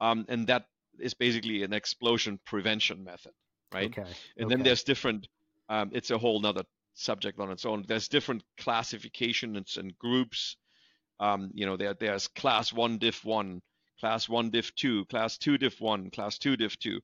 Um, 0.00 0.24
and 0.28 0.46
that 0.46 0.64
is 0.98 1.12
basically 1.12 1.62
an 1.62 1.74
explosion 1.74 2.40
prevention 2.46 3.04
method, 3.04 3.32
right? 3.74 3.90
Okay. 3.90 4.08
And 4.38 4.46
okay. 4.46 4.54
then 4.54 4.64
there's 4.64 4.84
different, 4.84 5.28
um, 5.68 5.90
it's 5.92 6.10
a 6.10 6.18
whole 6.18 6.40
nother 6.40 6.62
subject 6.96 7.38
on 7.38 7.50
its 7.50 7.64
own. 7.64 7.84
There's 7.86 8.08
different 8.08 8.42
classifications 8.58 9.76
and 9.76 9.96
groups. 9.98 10.56
Um, 11.20 11.50
you 11.54 11.66
know, 11.66 11.76
there, 11.76 11.94
there's 11.94 12.28
class 12.28 12.72
one 12.72 12.98
div 12.98 13.24
one, 13.24 13.62
class 14.00 14.28
one 14.28 14.50
div 14.50 14.74
two, 14.74 15.04
class 15.06 15.38
two 15.38 15.58
div 15.58 15.80
one, 15.80 16.10
class 16.10 16.38
two 16.38 16.56
div 16.56 16.78
two, 16.78 17.00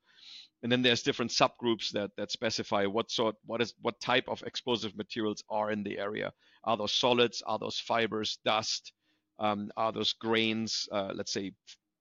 and 0.63 0.73
then 0.73 0.83
there's 0.83 1.03
different 1.03 1.31
subgroups 1.31 1.93
that 1.93 2.11
that 2.17 2.31
specify 2.31 2.87
what 2.87 3.11
sort, 3.11 3.37
what 3.47 3.61
is, 3.61 3.75
what 3.81 4.01
type 4.01 4.29
of 4.29 4.43
explosive 4.43 4.97
materials 4.97 5.45
are 5.49 5.71
in 5.71 5.83
the 5.83 5.99
area. 5.99 6.33
Are 6.65 6.77
those 6.77 6.93
solids? 6.93 7.43
Are 7.47 7.59
those 7.59 7.79
fibers? 7.79 8.39
Dust? 8.45 8.93
Um, 9.39 9.71
are 9.77 9.93
those 9.93 10.13
grains? 10.13 10.89
Uh, 10.93 11.13
let's 11.15 11.33
say 11.33 11.53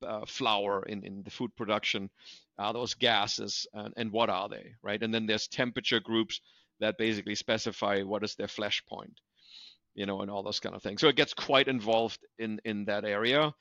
uh, 0.05 0.25
flour 0.25 0.83
in 0.83 1.05
in 1.05 1.23
the 1.23 1.31
food 1.31 1.55
production. 1.55 2.09
Are 2.57 2.73
those 2.73 2.93
gases? 2.93 3.67
And, 3.73 3.93
and 3.97 4.11
what 4.11 4.29
are 4.29 4.49
they? 4.49 4.75
Right? 4.83 5.01
And 5.01 5.13
then 5.13 5.25
there's 5.25 5.47
temperature 5.47 5.99
groups 5.99 6.41
that 6.81 6.97
basically 6.97 7.35
specify 7.35 8.01
what 8.01 8.23
is 8.23 8.35
their 8.35 8.47
flash 8.47 8.83
point, 8.85 9.13
you 9.95 10.05
know, 10.05 10.21
and 10.21 10.29
all 10.29 10.43
those 10.43 10.59
kind 10.59 10.75
of 10.75 10.83
things. 10.83 10.99
So 10.99 11.07
it 11.07 11.15
gets 11.15 11.33
quite 11.33 11.67
involved 11.67 12.19
in 12.37 12.59
in 12.65 12.85
that 12.85 13.05
area. 13.05 13.53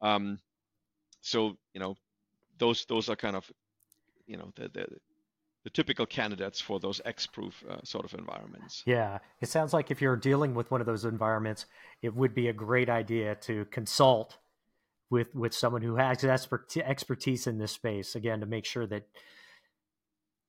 Um, 0.00 0.38
so 1.22 1.56
you 1.74 1.80
know, 1.80 1.96
those 2.58 2.84
those 2.86 3.08
are 3.08 3.16
kind 3.16 3.36
of, 3.36 3.50
you 4.26 4.36
know, 4.36 4.52
the 4.56 4.68
the, 4.68 4.86
the 5.64 5.70
typical 5.70 6.06
candidates 6.06 6.60
for 6.60 6.78
those 6.78 7.00
X-proof 7.04 7.64
uh, 7.68 7.78
sort 7.82 8.04
of 8.04 8.14
environments. 8.14 8.84
Yeah, 8.86 9.18
it 9.40 9.48
sounds 9.48 9.72
like 9.72 9.90
if 9.90 10.00
you're 10.00 10.16
dealing 10.16 10.54
with 10.54 10.70
one 10.70 10.80
of 10.80 10.86
those 10.86 11.04
environments, 11.04 11.66
it 12.02 12.14
would 12.14 12.34
be 12.34 12.46
a 12.46 12.52
great 12.52 12.88
idea 12.88 13.34
to 13.42 13.64
consult 13.66 14.38
with 15.10 15.34
with 15.34 15.54
someone 15.54 15.82
who 15.82 15.96
has 15.96 16.24
expertise 16.24 17.46
in 17.46 17.58
this 17.58 17.72
space 17.72 18.14
again 18.14 18.40
to 18.40 18.46
make 18.46 18.64
sure 18.64 18.86
that 18.86 19.08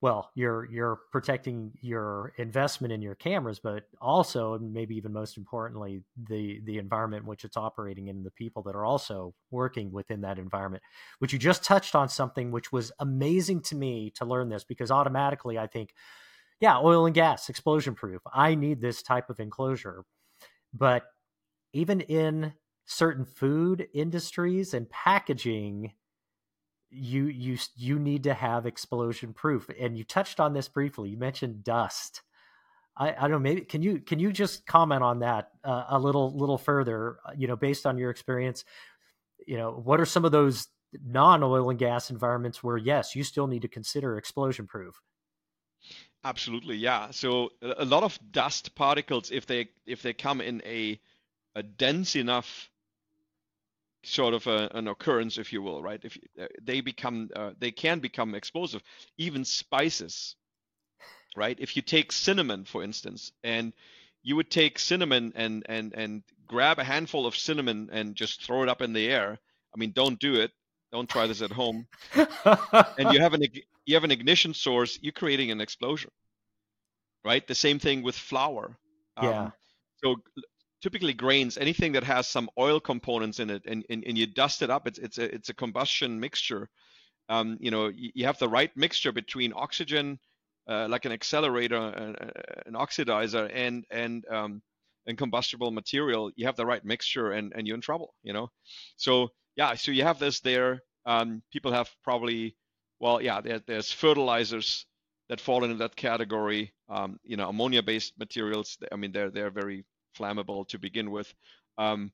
well 0.00 0.30
you're 0.34 0.70
you're 0.70 1.00
protecting 1.10 1.72
your 1.80 2.32
investment 2.38 2.92
in 2.92 3.02
your 3.02 3.14
cameras 3.14 3.58
but 3.58 3.84
also 4.00 4.54
and 4.54 4.72
maybe 4.72 4.96
even 4.96 5.12
most 5.12 5.36
importantly 5.36 6.02
the 6.28 6.60
the 6.64 6.78
environment 6.78 7.22
in 7.22 7.28
which 7.28 7.44
it's 7.44 7.56
operating 7.56 8.08
and 8.08 8.24
the 8.24 8.30
people 8.30 8.62
that 8.62 8.76
are 8.76 8.84
also 8.84 9.34
working 9.50 9.90
within 9.90 10.20
that 10.20 10.38
environment. 10.38 10.82
Which 11.18 11.32
you 11.32 11.38
just 11.38 11.64
touched 11.64 11.94
on 11.94 12.08
something 12.08 12.50
which 12.50 12.72
was 12.72 12.92
amazing 12.98 13.62
to 13.62 13.74
me 13.74 14.12
to 14.16 14.24
learn 14.24 14.48
this 14.48 14.64
because 14.64 14.90
automatically 14.90 15.58
i 15.58 15.66
think 15.66 15.94
yeah 16.60 16.78
oil 16.78 17.06
and 17.06 17.14
gas 17.14 17.48
explosion 17.48 17.94
proof. 17.94 18.22
I 18.32 18.54
need 18.54 18.80
this 18.80 19.02
type 19.02 19.30
of 19.30 19.40
enclosure. 19.40 20.04
But 20.72 21.04
even 21.72 22.00
in 22.02 22.54
certain 22.86 23.24
food 23.24 23.86
industries 23.94 24.74
and 24.74 24.88
packaging 24.90 25.92
you 26.90 27.26
you 27.26 27.58
you 27.76 27.98
need 27.98 28.24
to 28.24 28.34
have 28.34 28.66
explosion 28.66 29.32
proof 29.32 29.68
and 29.78 29.96
you 29.96 30.04
touched 30.04 30.40
on 30.40 30.52
this 30.52 30.68
briefly 30.68 31.10
you 31.10 31.16
mentioned 31.16 31.62
dust. 31.62 32.22
I 32.96 33.10
i 33.10 33.20
don't 33.22 33.30
know 33.32 33.38
maybe 33.38 33.60
can 33.62 33.82
you 33.82 34.00
can 34.00 34.18
you 34.18 34.32
just 34.32 34.66
comment 34.66 35.02
on 35.02 35.20
that 35.20 35.50
uh, 35.64 35.84
a 35.90 35.98
little 35.98 36.36
little 36.36 36.58
further 36.58 37.18
uh, 37.26 37.32
you 37.36 37.46
know 37.46 37.56
based 37.56 37.86
on 37.86 37.98
your 37.98 38.10
experience? 38.10 38.64
You 39.46 39.56
know 39.56 39.72
what 39.72 40.00
are 40.00 40.06
some 40.06 40.24
of 40.24 40.32
those 40.32 40.68
non 41.04 41.42
oil 41.42 41.70
and 41.70 41.78
gas 41.78 42.10
environments 42.10 42.62
where 42.62 42.76
yes 42.76 43.14
you 43.14 43.22
still 43.22 43.46
need 43.46 43.62
to 43.62 43.68
consider 43.68 44.16
explosion 44.16 44.66
proof? 44.66 45.00
Absolutely 46.24 46.76
yeah. 46.76 47.10
So 47.10 47.50
a 47.62 47.84
lot 47.84 48.02
of 48.02 48.18
dust 48.30 48.74
particles 48.74 49.30
if 49.30 49.46
they 49.46 49.68
if 49.86 50.02
they 50.02 50.12
come 50.12 50.40
in 50.40 50.62
a 50.64 51.00
a 51.54 51.62
dense 51.62 52.16
enough 52.16 52.70
sort 54.08 54.34
of 54.34 54.46
a, 54.46 54.70
an 54.74 54.88
occurrence, 54.88 55.38
if 55.38 55.52
you 55.52 55.62
will, 55.62 55.82
right? 55.82 56.00
If 56.02 56.18
uh, 56.40 56.46
they 56.62 56.80
become, 56.80 57.30
uh, 57.34 57.52
they 57.58 57.70
can 57.70 58.00
become 58.00 58.34
explosive. 58.34 58.82
Even 59.16 59.44
spices, 59.44 60.36
right? 61.36 61.56
If 61.60 61.76
you 61.76 61.82
take 61.82 62.12
cinnamon, 62.12 62.64
for 62.64 62.82
instance, 62.82 63.32
and 63.42 63.72
you 64.22 64.36
would 64.36 64.50
take 64.50 64.78
cinnamon 64.78 65.32
and 65.36 65.64
and 65.68 65.94
and 65.94 66.22
grab 66.46 66.78
a 66.78 66.84
handful 66.84 67.26
of 67.26 67.36
cinnamon 67.36 67.88
and 67.92 68.14
just 68.14 68.42
throw 68.42 68.62
it 68.62 68.68
up 68.68 68.82
in 68.82 68.92
the 68.92 69.08
air. 69.08 69.38
I 69.74 69.78
mean, 69.78 69.92
don't 69.92 70.18
do 70.18 70.34
it. 70.36 70.50
Don't 70.92 71.08
try 71.08 71.26
this 71.26 71.42
at 71.42 71.52
home. 71.52 71.86
and 72.14 73.12
you 73.12 73.20
have 73.20 73.34
an 73.34 73.42
you 73.84 73.94
have 73.94 74.04
an 74.04 74.10
ignition 74.10 74.54
source. 74.54 74.98
You're 75.02 75.12
creating 75.12 75.50
an 75.50 75.60
explosion, 75.60 76.10
right? 77.24 77.46
The 77.46 77.54
same 77.54 77.78
thing 77.78 78.02
with 78.02 78.16
flour. 78.16 78.76
Yeah. 79.22 79.44
Um, 79.44 79.52
so 80.02 80.16
typically 80.82 81.12
grains, 81.12 81.58
anything 81.58 81.92
that 81.92 82.04
has 82.04 82.26
some 82.26 82.48
oil 82.58 82.80
components 82.80 83.40
in 83.40 83.50
it, 83.50 83.62
and, 83.66 83.84
and, 83.90 84.04
and 84.06 84.16
you 84.16 84.26
dust 84.26 84.62
it 84.62 84.70
up, 84.70 84.86
it's 84.86 84.98
it's 84.98 85.18
a 85.18 85.34
it's 85.34 85.48
a 85.48 85.54
combustion 85.54 86.20
mixture. 86.20 86.68
Um, 87.28 87.58
you 87.60 87.70
know, 87.70 87.88
you, 87.88 88.10
you, 88.14 88.26
have 88.26 88.38
the 88.38 88.48
right 88.48 88.74
mixture 88.74 89.12
between 89.12 89.52
oxygen, 89.54 90.18
uh, 90.66 90.86
like 90.88 91.04
an 91.04 91.12
accelerator, 91.12 91.76
an, 91.76 92.16
an 92.66 92.74
oxidizer, 92.74 93.50
and 93.52 93.84
and 93.90 94.24
um, 94.30 94.62
and 95.06 95.18
combustible 95.18 95.70
material. 95.70 96.30
You 96.36 96.46
have 96.46 96.56
the 96.56 96.66
right 96.66 96.84
mixture, 96.84 97.32
and 97.32 97.52
and 97.54 97.66
you're 97.66 97.76
in 97.76 97.82
trouble. 97.82 98.14
You 98.22 98.32
know, 98.32 98.50
so 98.96 99.28
yeah, 99.56 99.74
so 99.74 99.90
you 99.90 100.04
have 100.04 100.18
this 100.18 100.40
there. 100.40 100.82
Um, 101.04 101.42
people 101.52 101.72
have 101.72 101.90
probably, 102.04 102.54
well, 103.00 103.20
yeah, 103.20 103.40
there, 103.40 103.60
there's 103.66 103.90
fertilizers 103.90 104.86
that 105.28 105.40
fall 105.40 105.64
into 105.64 105.76
that 105.76 105.96
category. 105.96 106.72
Um, 106.88 107.18
you 107.24 107.36
know, 107.36 107.48
ammonia-based 107.48 108.14
materials. 108.18 108.78
I 108.90 108.96
mean, 108.96 109.12
they're 109.12 109.30
they're 109.30 109.50
very 109.50 109.84
flammable 110.18 110.66
to 110.68 110.78
begin 110.78 111.10
with. 111.10 111.32
Um, 111.76 112.12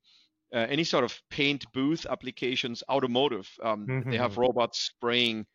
uh, 0.55 0.67
any 0.69 0.85
sort 0.85 1.05
of 1.05 1.21
paint 1.31 1.65
booth 1.73 2.07
applications, 2.09 2.83
automotive, 2.89 3.51
um, 3.63 3.87
mm-hmm. 3.87 4.11
they 4.11 4.17
have 4.17 4.33
mm-hmm. 4.33 4.43
robots 4.43 4.79
spraying 4.79 5.47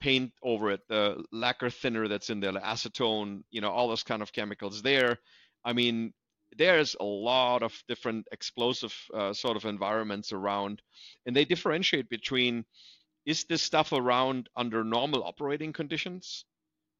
paint 0.00 0.32
over 0.42 0.70
it, 0.70 0.80
the 0.88 1.22
lacquer 1.30 1.70
thinner 1.70 2.08
that's 2.08 2.30
in 2.30 2.40
there, 2.40 2.52
the 2.52 2.60
acetone, 2.60 3.42
you 3.50 3.60
know, 3.60 3.70
all 3.70 3.88
those 3.88 4.02
kind 4.02 4.22
of 4.22 4.32
chemicals 4.32 4.82
there. 4.82 5.18
I 5.64 5.74
mean, 5.74 6.12
there's 6.56 6.96
a 6.98 7.04
lot 7.04 7.62
of 7.62 7.72
different 7.86 8.26
explosive 8.32 8.94
uh, 9.14 9.32
sort 9.32 9.56
of 9.56 9.66
environments 9.66 10.32
around, 10.32 10.82
and 11.26 11.36
they 11.36 11.44
differentiate 11.44 12.08
between 12.08 12.64
is 13.26 13.44
this 13.44 13.62
stuff 13.62 13.92
around 13.92 14.48
under 14.56 14.82
normal 14.82 15.22
operating 15.22 15.72
conditions? 15.72 16.44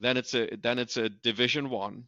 Then 0.00 0.16
it's 0.16 0.34
a 0.34 0.54
then 0.56 0.78
it's 0.78 0.96
a 0.96 1.08
division 1.08 1.70
one. 1.70 2.04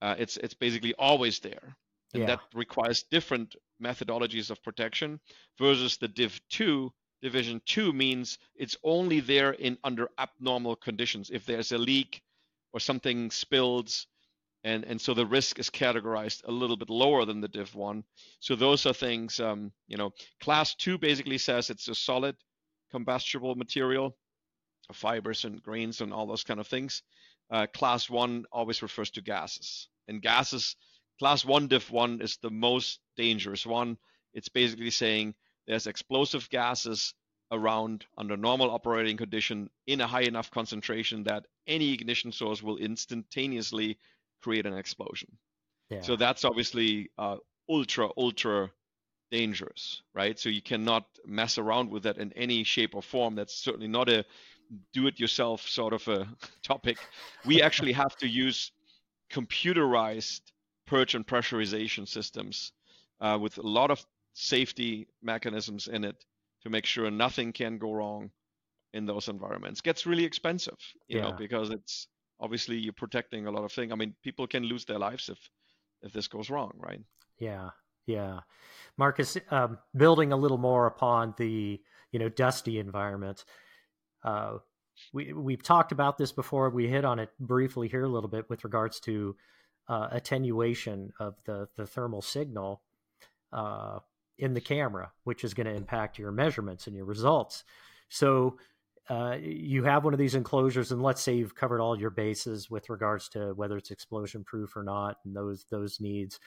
Uh, 0.00 0.14
it's 0.18 0.36
it's 0.36 0.54
basically 0.54 0.94
always 0.94 1.40
there, 1.40 1.76
and 2.14 2.22
yeah. 2.22 2.26
that 2.26 2.40
requires 2.54 3.04
different 3.10 3.56
methodologies 3.82 4.50
of 4.50 4.62
protection 4.62 5.20
versus 5.58 5.96
the 5.98 6.08
div 6.08 6.40
two. 6.48 6.92
Division 7.22 7.60
two 7.66 7.92
means 7.92 8.38
it's 8.54 8.76
only 8.82 9.20
there 9.20 9.52
in 9.52 9.78
under 9.82 10.08
abnormal 10.18 10.76
conditions. 10.76 11.30
If 11.30 11.46
there's 11.46 11.72
a 11.72 11.78
leak 11.78 12.22
or 12.72 12.80
something 12.80 13.30
spills, 13.30 14.06
and 14.62 14.84
and 14.84 15.00
so 15.00 15.14
the 15.14 15.26
risk 15.26 15.58
is 15.58 15.70
categorized 15.70 16.42
a 16.44 16.52
little 16.52 16.76
bit 16.76 16.90
lower 16.90 17.24
than 17.24 17.40
the 17.40 17.48
div 17.48 17.74
one. 17.74 18.04
So 18.40 18.54
those 18.54 18.86
are 18.86 18.94
things. 18.94 19.40
Um, 19.40 19.72
you 19.88 19.96
know, 19.96 20.12
class 20.40 20.74
two 20.74 20.98
basically 20.98 21.38
says 21.38 21.70
it's 21.70 21.88
a 21.88 21.94
solid 21.94 22.36
combustible 22.90 23.54
material, 23.54 24.16
fibers 24.92 25.44
and 25.44 25.62
grains 25.62 26.00
and 26.00 26.12
all 26.12 26.26
those 26.26 26.44
kind 26.44 26.60
of 26.60 26.66
things. 26.66 27.02
Uh, 27.50 27.66
class 27.66 28.08
one 28.08 28.44
always 28.52 28.82
refers 28.82 29.10
to 29.10 29.20
gases. 29.20 29.88
And 30.08 30.22
gases, 30.22 30.76
class 31.18 31.44
one 31.44 31.68
div 31.68 31.90
one 31.90 32.20
is 32.20 32.38
the 32.38 32.50
most 32.50 33.00
dangerous 33.16 33.66
one. 33.66 33.98
It's 34.32 34.48
basically 34.48 34.90
saying 34.90 35.34
there's 35.66 35.86
explosive 35.86 36.48
gases 36.50 37.14
around 37.52 38.04
under 38.18 38.36
normal 38.36 38.70
operating 38.70 39.16
condition 39.16 39.70
in 39.86 40.00
a 40.00 40.06
high 40.06 40.22
enough 40.22 40.50
concentration 40.50 41.24
that 41.24 41.46
any 41.66 41.92
ignition 41.92 42.32
source 42.32 42.62
will 42.62 42.78
instantaneously 42.78 43.98
create 44.42 44.66
an 44.66 44.76
explosion. 44.76 45.28
Yeah. 45.90 46.00
So 46.00 46.16
that's 46.16 46.44
obviously 46.44 47.10
uh, 47.18 47.36
ultra 47.68 48.08
ultra 48.16 48.70
dangerous, 49.30 50.02
right? 50.14 50.38
So 50.38 50.48
you 50.48 50.62
cannot 50.62 51.06
mess 51.26 51.58
around 51.58 51.90
with 51.90 52.04
that 52.04 52.18
in 52.18 52.32
any 52.34 52.64
shape 52.64 52.94
or 52.94 53.02
form. 53.02 53.34
That's 53.34 53.54
certainly 53.54 53.88
not 53.88 54.08
a 54.08 54.24
do-it-yourself 54.92 55.62
sort 55.68 55.92
of 55.92 56.06
a 56.08 56.26
topic. 56.62 56.98
We 57.44 57.62
actually 57.62 57.92
have 57.92 58.16
to 58.18 58.28
use 58.28 58.72
computerized 59.32 60.40
purge 60.86 61.14
and 61.14 61.26
pressurization 61.26 62.06
systems 62.06 62.72
uh, 63.20 63.38
with 63.40 63.58
a 63.58 63.62
lot 63.62 63.90
of 63.90 64.04
safety 64.34 65.06
mechanisms 65.22 65.88
in 65.88 66.04
it 66.04 66.24
to 66.62 66.70
make 66.70 66.86
sure 66.86 67.10
nothing 67.10 67.52
can 67.52 67.78
go 67.78 67.92
wrong 67.92 68.30
in 68.92 69.06
those 69.06 69.28
environments. 69.28 69.80
Gets 69.80 70.06
really 70.06 70.24
expensive, 70.24 70.78
you 71.08 71.18
yeah. 71.18 71.24
know, 71.24 71.32
because 71.32 71.70
it's 71.70 72.08
obviously 72.40 72.76
you're 72.76 72.92
protecting 72.92 73.46
a 73.46 73.50
lot 73.50 73.64
of 73.64 73.72
things. 73.72 73.92
I 73.92 73.96
mean, 73.96 74.14
people 74.22 74.46
can 74.46 74.64
lose 74.64 74.84
their 74.84 74.98
lives 74.98 75.28
if 75.28 75.38
if 76.02 76.12
this 76.12 76.28
goes 76.28 76.50
wrong, 76.50 76.72
right? 76.76 77.00
Yeah, 77.38 77.70
yeah. 78.06 78.40
Markus, 78.96 79.36
um, 79.50 79.78
building 79.96 80.32
a 80.32 80.36
little 80.36 80.58
more 80.58 80.86
upon 80.86 81.34
the 81.38 81.80
you 82.12 82.18
know 82.18 82.28
dusty 82.28 82.78
environment. 82.78 83.44
Uh, 84.22 84.58
we 85.12 85.32
we've 85.32 85.62
talked 85.62 85.92
about 85.92 86.18
this 86.18 86.32
before. 86.32 86.70
We 86.70 86.88
hit 86.88 87.04
on 87.04 87.18
it 87.18 87.30
briefly 87.40 87.88
here 87.88 88.04
a 88.04 88.08
little 88.08 88.28
bit 88.28 88.48
with 88.48 88.64
regards 88.64 89.00
to 89.00 89.36
uh, 89.88 90.08
attenuation 90.10 91.12
of 91.20 91.34
the 91.44 91.68
the 91.76 91.86
thermal 91.86 92.22
signal 92.22 92.82
uh, 93.52 93.98
in 94.38 94.54
the 94.54 94.60
camera, 94.60 95.12
which 95.24 95.44
is 95.44 95.54
going 95.54 95.66
to 95.66 95.74
impact 95.74 96.18
your 96.18 96.32
measurements 96.32 96.86
and 96.86 96.96
your 96.96 97.04
results. 97.04 97.64
So 98.08 98.58
uh, 99.08 99.36
you 99.40 99.84
have 99.84 100.04
one 100.04 100.14
of 100.14 100.18
these 100.18 100.34
enclosures, 100.34 100.90
and 100.90 101.02
let's 101.02 101.20
say 101.20 101.34
you've 101.34 101.54
covered 101.54 101.80
all 101.80 101.98
your 101.98 102.10
bases 102.10 102.70
with 102.70 102.88
regards 102.88 103.28
to 103.30 103.52
whether 103.54 103.76
it's 103.76 103.90
explosion 103.90 104.44
proof 104.44 104.76
or 104.76 104.82
not, 104.82 105.18
and 105.24 105.36
those 105.36 105.66
those 105.70 106.00
needs. 106.00 106.40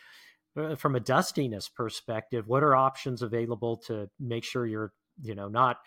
Uh, 0.57 0.75
from 0.75 0.95
a 0.95 0.99
dustiness 0.99 1.69
perspective, 1.69 2.47
what 2.47 2.63
are 2.63 2.75
options 2.75 3.21
available 3.21 3.77
to 3.77 4.09
make 4.19 4.43
sure 4.43 4.65
you're, 4.65 4.91
you 5.21 5.35
know, 5.35 5.47
not 5.47 5.77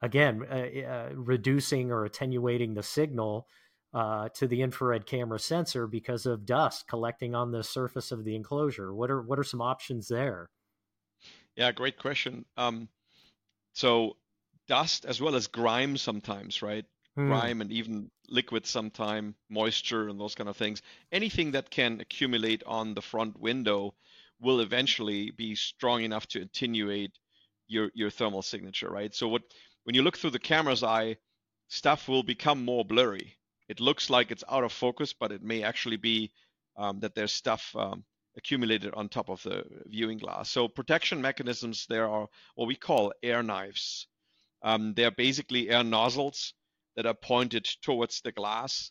again 0.00 0.44
uh, 0.48 0.88
uh, 0.88 1.08
reducing 1.14 1.90
or 1.90 2.04
attenuating 2.04 2.74
the 2.74 2.82
signal 2.82 3.48
uh, 3.94 4.28
to 4.30 4.46
the 4.46 4.62
infrared 4.62 5.06
camera 5.06 5.38
sensor 5.38 5.86
because 5.86 6.26
of 6.26 6.46
dust 6.46 6.86
collecting 6.88 7.34
on 7.34 7.50
the 7.50 7.64
surface 7.64 8.12
of 8.12 8.24
the 8.24 8.34
enclosure? 8.34 8.94
What 8.94 9.10
are 9.10 9.22
what 9.22 9.38
are 9.38 9.44
some 9.44 9.62
options 9.62 10.08
there? 10.08 10.50
Yeah, 11.56 11.72
great 11.72 11.98
question. 11.98 12.44
Um, 12.56 12.88
so 13.72 14.16
dust 14.68 15.04
as 15.04 15.20
well 15.20 15.34
as 15.34 15.46
grime 15.46 15.96
sometimes, 15.96 16.62
right? 16.62 16.84
mm. 17.18 17.26
grime 17.26 17.60
and 17.60 17.72
even 17.72 18.10
liquid 18.28 18.66
sometime, 18.66 19.34
moisture 19.48 20.08
and 20.08 20.20
those 20.20 20.34
kind 20.34 20.48
of 20.48 20.56
things. 20.56 20.82
Anything 21.12 21.52
that 21.52 21.70
can 21.70 22.00
accumulate 22.00 22.62
on 22.64 22.94
the 22.94 23.02
front 23.02 23.38
window 23.38 23.94
will 24.40 24.60
eventually 24.60 25.30
be 25.32 25.54
strong 25.54 26.02
enough 26.02 26.26
to 26.28 26.42
attenuate 26.42 27.18
your 27.66 27.90
your 27.94 28.10
thermal 28.10 28.42
signature, 28.42 28.88
right? 28.88 29.14
So 29.14 29.28
what 29.28 29.42
when 29.84 29.94
you 29.94 30.02
look 30.02 30.16
through 30.16 30.30
the 30.30 30.38
camera's 30.38 30.82
eye, 30.82 31.16
stuff 31.68 32.08
will 32.08 32.22
become 32.22 32.64
more 32.64 32.84
blurry. 32.84 33.37
It 33.68 33.80
looks 33.80 34.10
like 34.10 34.30
it's 34.30 34.44
out 34.48 34.64
of 34.64 34.72
focus, 34.72 35.12
but 35.12 35.32
it 35.32 35.42
may 35.42 35.62
actually 35.62 35.96
be 35.98 36.30
um, 36.76 37.00
that 37.00 37.14
there's 37.14 37.32
stuff 37.32 37.74
um, 37.76 38.04
accumulated 38.36 38.94
on 38.94 39.08
top 39.08 39.28
of 39.28 39.42
the 39.42 39.64
viewing 39.86 40.18
glass. 40.18 40.50
So 40.50 40.68
protection 40.68 41.20
mechanisms 41.20 41.86
there 41.88 42.08
are 42.08 42.28
what 42.54 42.68
we 42.68 42.76
call 42.76 43.12
air 43.22 43.42
knives. 43.42 44.06
Um, 44.62 44.94
they're 44.94 45.10
basically 45.10 45.68
air 45.68 45.84
nozzles 45.84 46.54
that 46.96 47.06
are 47.06 47.14
pointed 47.14 47.68
towards 47.82 48.20
the 48.22 48.32
glass. 48.32 48.90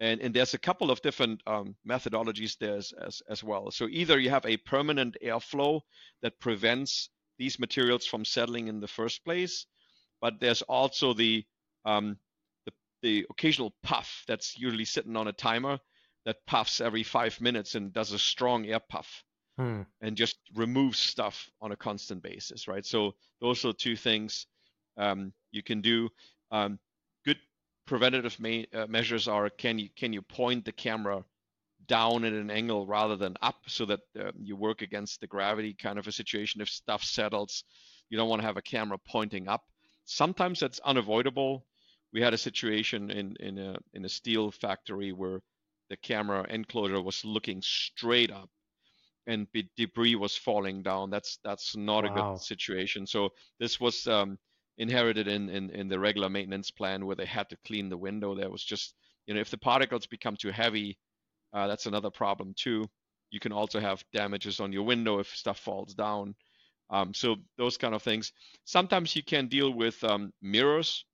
And, 0.00 0.20
and 0.20 0.34
there's 0.34 0.54
a 0.54 0.58
couple 0.58 0.90
of 0.90 1.02
different 1.02 1.42
um, 1.46 1.76
methodologies 1.86 2.56
there 2.58 2.76
as, 2.76 2.92
as, 2.92 3.22
as 3.28 3.44
well. 3.44 3.70
So 3.70 3.86
either 3.90 4.18
you 4.18 4.30
have 4.30 4.46
a 4.46 4.56
permanent 4.56 5.16
airflow 5.22 5.82
that 6.22 6.40
prevents 6.40 7.10
these 7.38 7.58
materials 7.58 8.06
from 8.06 8.24
settling 8.24 8.68
in 8.68 8.80
the 8.80 8.88
first 8.88 9.24
place, 9.24 9.66
but 10.20 10.40
there's 10.40 10.62
also 10.62 11.12
the, 11.12 11.44
um, 11.84 12.16
the, 13.02 13.26
occasional 13.30 13.74
puff 13.82 14.24
that's 14.26 14.58
usually 14.58 14.84
sitting 14.84 15.16
on 15.16 15.28
a 15.28 15.32
timer 15.32 15.78
that 16.24 16.36
puffs 16.46 16.80
every 16.80 17.02
five 17.02 17.40
minutes 17.40 17.74
and 17.74 17.92
does 17.92 18.12
a 18.12 18.18
strong 18.18 18.66
air 18.66 18.80
puff 18.80 19.24
hmm. 19.58 19.82
and 20.00 20.16
just 20.16 20.36
removes 20.54 20.98
stuff 20.98 21.48
on 21.60 21.72
a 21.72 21.76
constant 21.76 22.22
basis, 22.22 22.68
right? 22.68 22.84
So 22.84 23.14
those 23.40 23.64
are 23.64 23.72
two 23.72 23.96
things 23.96 24.46
um, 24.96 25.32
you 25.50 25.62
can 25.62 25.80
do. 25.80 26.08
Um, 26.50 26.78
good 27.24 27.38
preventative 27.86 28.38
me- 28.38 28.68
uh, 28.74 28.86
measures 28.86 29.28
are 29.28 29.48
can 29.50 29.78
you 29.78 29.88
can 29.96 30.12
you 30.12 30.22
point 30.22 30.64
the 30.64 30.72
camera 30.72 31.24
down 31.86 32.24
at 32.24 32.32
an 32.32 32.50
angle 32.50 32.86
rather 32.86 33.16
than 33.16 33.34
up 33.42 33.56
so 33.66 33.84
that 33.86 34.00
uh, 34.18 34.30
you 34.38 34.54
work 34.54 34.82
against 34.82 35.20
the 35.20 35.26
gravity 35.26 35.74
kind 35.74 35.98
of 35.98 36.06
a 36.06 36.12
situation 36.12 36.60
if 36.60 36.68
stuff 36.68 37.02
settles 37.02 37.64
you 38.10 38.18
don't 38.18 38.28
want 38.28 38.40
to 38.40 38.46
have 38.46 38.56
a 38.56 38.62
camera 38.62 38.98
pointing 39.08 39.48
up 39.48 39.64
sometimes 40.04 40.60
that's 40.60 40.78
unavoidable 40.80 41.66
we 42.12 42.20
had 42.20 42.34
a 42.34 42.38
situation 42.38 43.10
in 43.10 43.36
in 43.40 43.58
a 43.58 43.76
in 43.94 44.04
a 44.04 44.08
steel 44.08 44.50
factory 44.50 45.12
where 45.12 45.40
the 45.88 45.96
camera 45.96 46.46
enclosure 46.48 47.02
was 47.02 47.24
looking 47.24 47.60
straight 47.62 48.30
up 48.30 48.48
and 49.26 49.46
debris 49.76 50.14
was 50.14 50.36
falling 50.36 50.82
down 50.82 51.10
that's 51.10 51.38
that's 51.44 51.76
not 51.76 52.04
wow. 52.04 52.10
a 52.10 52.14
good 52.14 52.40
situation 52.40 53.06
so 53.06 53.28
this 53.58 53.78
was 53.78 54.06
um, 54.06 54.38
inherited 54.80 55.28
in, 55.28 55.50
in, 55.50 55.68
in 55.70 55.88
the 55.88 56.00
regular 56.00 56.30
maintenance 56.30 56.70
plan 56.70 57.04
where 57.04 57.14
they 57.14 57.26
had 57.26 57.48
to 57.50 57.56
clean 57.66 57.90
the 57.90 57.98
window. 57.98 58.34
There 58.34 58.50
was 58.50 58.64
just, 58.64 58.94
you 59.26 59.34
know, 59.34 59.40
if 59.40 59.50
the 59.50 59.58
particles 59.58 60.06
become 60.06 60.36
too 60.36 60.50
heavy, 60.50 60.98
uh, 61.52 61.66
that's 61.66 61.84
another 61.84 62.10
problem 62.10 62.54
too. 62.58 62.86
You 63.30 63.40
can 63.40 63.52
also 63.52 63.78
have 63.78 64.02
damages 64.14 64.58
on 64.58 64.72
your 64.72 64.84
window 64.84 65.18
if 65.18 65.28
stuff 65.36 65.58
falls 65.58 65.94
down. 65.94 66.34
Um, 66.88 67.12
so 67.12 67.36
those 67.58 67.76
kind 67.76 67.94
of 67.94 68.02
things. 68.02 68.32
Sometimes 68.64 69.14
you 69.14 69.22
can 69.22 69.48
deal 69.48 69.70
with 69.70 70.02
um, 70.02 70.32
mirrors, 70.40 71.04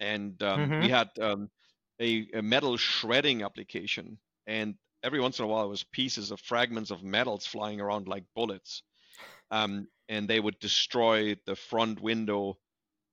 and 0.00 0.42
um, 0.42 0.60
mm-hmm. 0.60 0.80
we 0.82 0.88
had 0.88 1.08
um, 1.20 1.50
a, 2.00 2.26
a, 2.34 2.42
metal 2.42 2.76
shredding 2.76 3.42
application, 3.42 4.18
and 4.46 4.74
every 5.02 5.20
once 5.20 5.38
in 5.38 5.44
a 5.44 5.48
while 5.48 5.62
there 5.62 5.68
was 5.68 5.84
pieces 5.84 6.30
of 6.30 6.40
fragments 6.40 6.90
of 6.90 7.02
metals 7.02 7.46
flying 7.46 7.80
around 7.80 8.08
like 8.08 8.24
bullets, 8.34 8.82
um, 9.50 9.86
and 10.08 10.28
they 10.28 10.40
would 10.40 10.58
destroy 10.58 11.36
the 11.46 11.56
front 11.56 12.00
window 12.00 12.58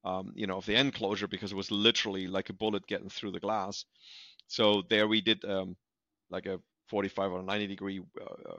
um, 0.04 0.32
you 0.36 0.48
know, 0.48 0.58
of 0.58 0.66
the 0.66 0.76
enclosure 0.76 1.28
because 1.28 1.52
it 1.52 1.56
was 1.56 1.72
literally 1.72 2.28
like 2.28 2.50
a 2.50 2.54
bullet 2.54 2.86
getting 2.88 3.10
through 3.10 3.32
the 3.32 3.40
glass. 3.40 3.86
So 4.48 4.84
there 4.90 5.08
we 5.08 5.22
did 5.22 5.44
um, 5.46 5.76
like 6.30 6.46
a 6.46 6.60
45 6.90 7.32
or 7.32 7.44
90 7.44 7.68
degree 7.68 8.02
uh, 8.20 8.56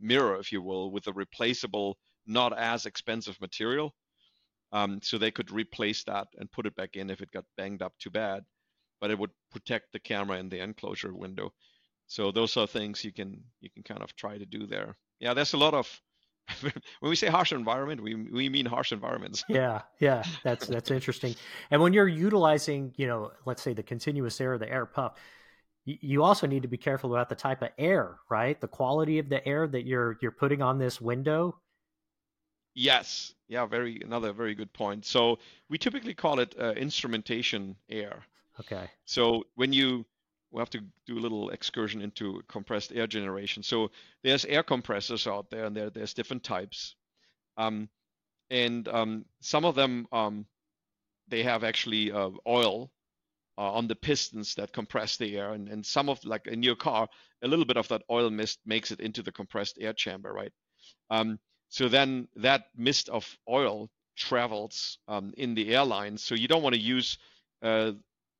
mirror, 0.00 0.38
if 0.38 0.52
you 0.52 0.62
will, 0.62 0.90
with 0.90 1.06
a 1.06 1.12
replaceable, 1.12 1.98
not 2.26 2.56
as 2.56 2.86
expensive 2.86 3.40
material. 3.40 3.94
Um, 4.72 5.00
so 5.02 5.16
they 5.16 5.30
could 5.30 5.50
replace 5.50 6.04
that 6.04 6.28
and 6.36 6.50
put 6.50 6.66
it 6.66 6.76
back 6.76 6.96
in 6.96 7.10
if 7.10 7.20
it 7.20 7.30
got 7.30 7.44
banged 7.56 7.82
up 7.82 7.94
too 7.98 8.10
bad, 8.10 8.44
but 9.00 9.10
it 9.10 9.18
would 9.18 9.30
protect 9.50 9.92
the 9.92 9.98
camera 9.98 10.38
in 10.38 10.48
the 10.48 10.60
enclosure 10.60 11.14
window. 11.14 11.52
So 12.06 12.30
those 12.32 12.56
are 12.56 12.66
things 12.66 13.04
you 13.04 13.12
can 13.12 13.42
you 13.60 13.70
can 13.70 13.82
kind 13.82 14.02
of 14.02 14.14
try 14.16 14.38
to 14.38 14.46
do 14.46 14.66
there. 14.66 14.96
Yeah, 15.20 15.34
there's 15.34 15.52
a 15.54 15.58
lot 15.58 15.74
of 15.74 16.00
when 16.60 16.72
we 17.02 17.16
say 17.16 17.28
harsh 17.28 17.52
environment, 17.52 18.02
we 18.02 18.14
we 18.14 18.48
mean 18.48 18.66
harsh 18.66 18.92
environments. 18.92 19.44
yeah, 19.48 19.82
yeah, 20.00 20.22
that's 20.42 20.66
that's 20.66 20.90
interesting. 20.90 21.34
And 21.70 21.82
when 21.82 21.92
you're 21.92 22.08
utilizing, 22.08 22.94
you 22.96 23.06
know, 23.06 23.32
let's 23.44 23.62
say 23.62 23.74
the 23.74 23.82
continuous 23.82 24.40
air, 24.40 24.58
the 24.58 24.70
air 24.70 24.86
puff, 24.86 25.14
you 25.84 26.22
also 26.22 26.46
need 26.46 26.62
to 26.62 26.68
be 26.68 26.76
careful 26.76 27.14
about 27.14 27.28
the 27.28 27.34
type 27.34 27.62
of 27.62 27.70
air, 27.78 28.18
right? 28.30 28.60
The 28.60 28.68
quality 28.68 29.18
of 29.18 29.28
the 29.28 29.46
air 29.46 29.66
that 29.66 29.86
you're 29.86 30.16
you're 30.20 30.32
putting 30.32 30.62
on 30.62 30.78
this 30.78 31.00
window. 31.00 31.58
Yes, 32.74 33.34
yeah, 33.48 33.66
very 33.66 34.00
another 34.04 34.32
very 34.32 34.54
good 34.54 34.72
point. 34.72 35.04
So 35.04 35.38
we 35.68 35.78
typically 35.78 36.14
call 36.14 36.38
it 36.38 36.54
uh, 36.58 36.72
instrumentation 36.72 37.76
air. 37.88 38.22
Okay. 38.60 38.90
So 39.04 39.44
when 39.54 39.72
you 39.72 40.04
we 40.50 40.60
have 40.60 40.70
to 40.70 40.80
do 41.06 41.18
a 41.18 41.20
little 41.20 41.50
excursion 41.50 42.00
into 42.00 42.42
compressed 42.48 42.92
air 42.94 43.06
generation. 43.06 43.62
So 43.62 43.90
there's 44.22 44.44
air 44.44 44.62
compressors 44.62 45.26
out 45.26 45.50
there, 45.50 45.64
and 45.64 45.76
there 45.76 45.90
there's 45.90 46.14
different 46.14 46.42
types, 46.42 46.94
um, 47.56 47.88
and 48.50 48.88
um, 48.88 49.24
some 49.40 49.64
of 49.64 49.74
them 49.74 50.06
um, 50.12 50.46
they 51.28 51.42
have 51.42 51.64
actually 51.64 52.12
uh, 52.12 52.30
oil 52.46 52.90
uh, 53.58 53.72
on 53.72 53.88
the 53.88 53.96
pistons 53.96 54.54
that 54.54 54.72
compress 54.72 55.16
the 55.16 55.36
air, 55.36 55.52
and, 55.52 55.68
and 55.68 55.84
some 55.84 56.08
of 56.08 56.24
like 56.24 56.46
in 56.46 56.62
your 56.62 56.76
car, 56.76 57.08
a 57.42 57.48
little 57.48 57.66
bit 57.66 57.76
of 57.76 57.88
that 57.88 58.02
oil 58.10 58.30
mist 58.30 58.60
makes 58.64 58.90
it 58.90 59.00
into 59.00 59.22
the 59.22 59.32
compressed 59.32 59.76
air 59.80 59.92
chamber, 59.92 60.32
right? 60.32 60.52
So 61.68 61.88
then 61.88 62.28
that 62.36 62.66
mist 62.76 63.08
of 63.08 63.36
oil 63.48 63.90
travels 64.16 64.98
um, 65.06 65.32
in 65.36 65.54
the 65.54 65.74
airline. 65.74 66.18
So 66.18 66.34
you 66.34 66.48
don't 66.48 66.62
want 66.62 66.74
to 66.74 66.80
use, 66.80 67.18
uh, 67.62 67.92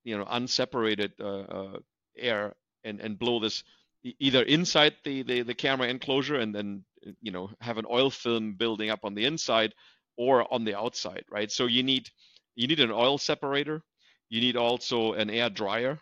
you 0.05 0.17
know, 0.17 0.25
unseparated 0.25 1.13
uh, 1.21 1.25
uh, 1.25 1.79
air 2.17 2.55
and, 2.85 3.01
and 3.01 3.19
blow 3.19 3.41
this 3.41 3.65
either 4.03 4.43
inside 4.43 4.95
the, 5.05 5.23
the, 5.23 5.43
the 5.43 5.55
camera 5.55 5.89
enclosure 5.89 6.37
and 6.37 6.55
then, 6.55 6.85
you 7.21 7.31
know, 7.31 7.51
have 7.61 7.79
an 7.79 7.87
oil 7.91 8.11
film 8.11 8.55
building 8.55 8.91
up 8.91 9.01
on 9.05 9.15
the 9.15 9.25
inside 9.25 9.75
or 10.17 10.53
on 10.53 10.65
the 10.65 10.77
outside, 10.77 11.25
right? 11.31 11.51
So 11.51 11.67
you 11.67 11.83
need 11.83 12.11
you 12.57 12.67
need 12.67 12.81
an 12.81 12.91
oil 12.91 13.19
separator. 13.19 13.83
You 14.29 14.41
need 14.41 14.57
also 14.57 15.13
an 15.13 15.31
air 15.31 15.49
dryer 15.49 16.01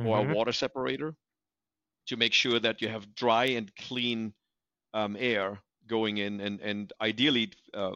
mm-hmm. 0.00 0.06
or 0.08 0.18
a 0.18 0.22
mm-hmm. 0.22 0.32
water 0.32 0.52
separator 0.52 1.14
to 2.08 2.16
make 2.16 2.32
sure 2.32 2.58
that 2.58 2.82
you 2.82 2.88
have 2.88 3.14
dry 3.14 3.46
and 3.46 3.74
clean 3.76 4.34
um, 4.92 5.16
air 5.18 5.62
going 5.86 6.18
in 6.18 6.40
and, 6.40 6.60
and 6.60 6.92
ideally 7.00 7.50
uh, 7.72 7.92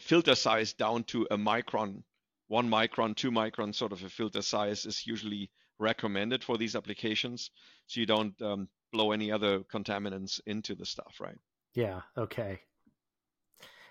filter 0.00 0.34
size 0.34 0.72
down 0.72 1.04
to 1.04 1.26
a 1.30 1.36
micron, 1.36 2.02
one 2.48 2.68
micron, 2.68 3.16
two 3.16 3.30
micron 3.30 3.74
sort 3.74 3.92
of 3.92 4.02
a 4.02 4.08
filter 4.08 4.42
size 4.42 4.86
is 4.86 5.06
usually 5.06 5.50
recommended 5.78 6.42
for 6.44 6.56
these 6.56 6.76
applications. 6.76 7.50
So 7.86 8.00
you 8.00 8.06
don't 8.06 8.40
um, 8.42 8.68
blow 8.92 9.12
any 9.12 9.30
other 9.30 9.60
contaminants 9.60 10.40
into 10.46 10.74
the 10.74 10.86
stuff, 10.86 11.16
right? 11.20 11.38
Yeah. 11.74 12.02
Okay. 12.16 12.60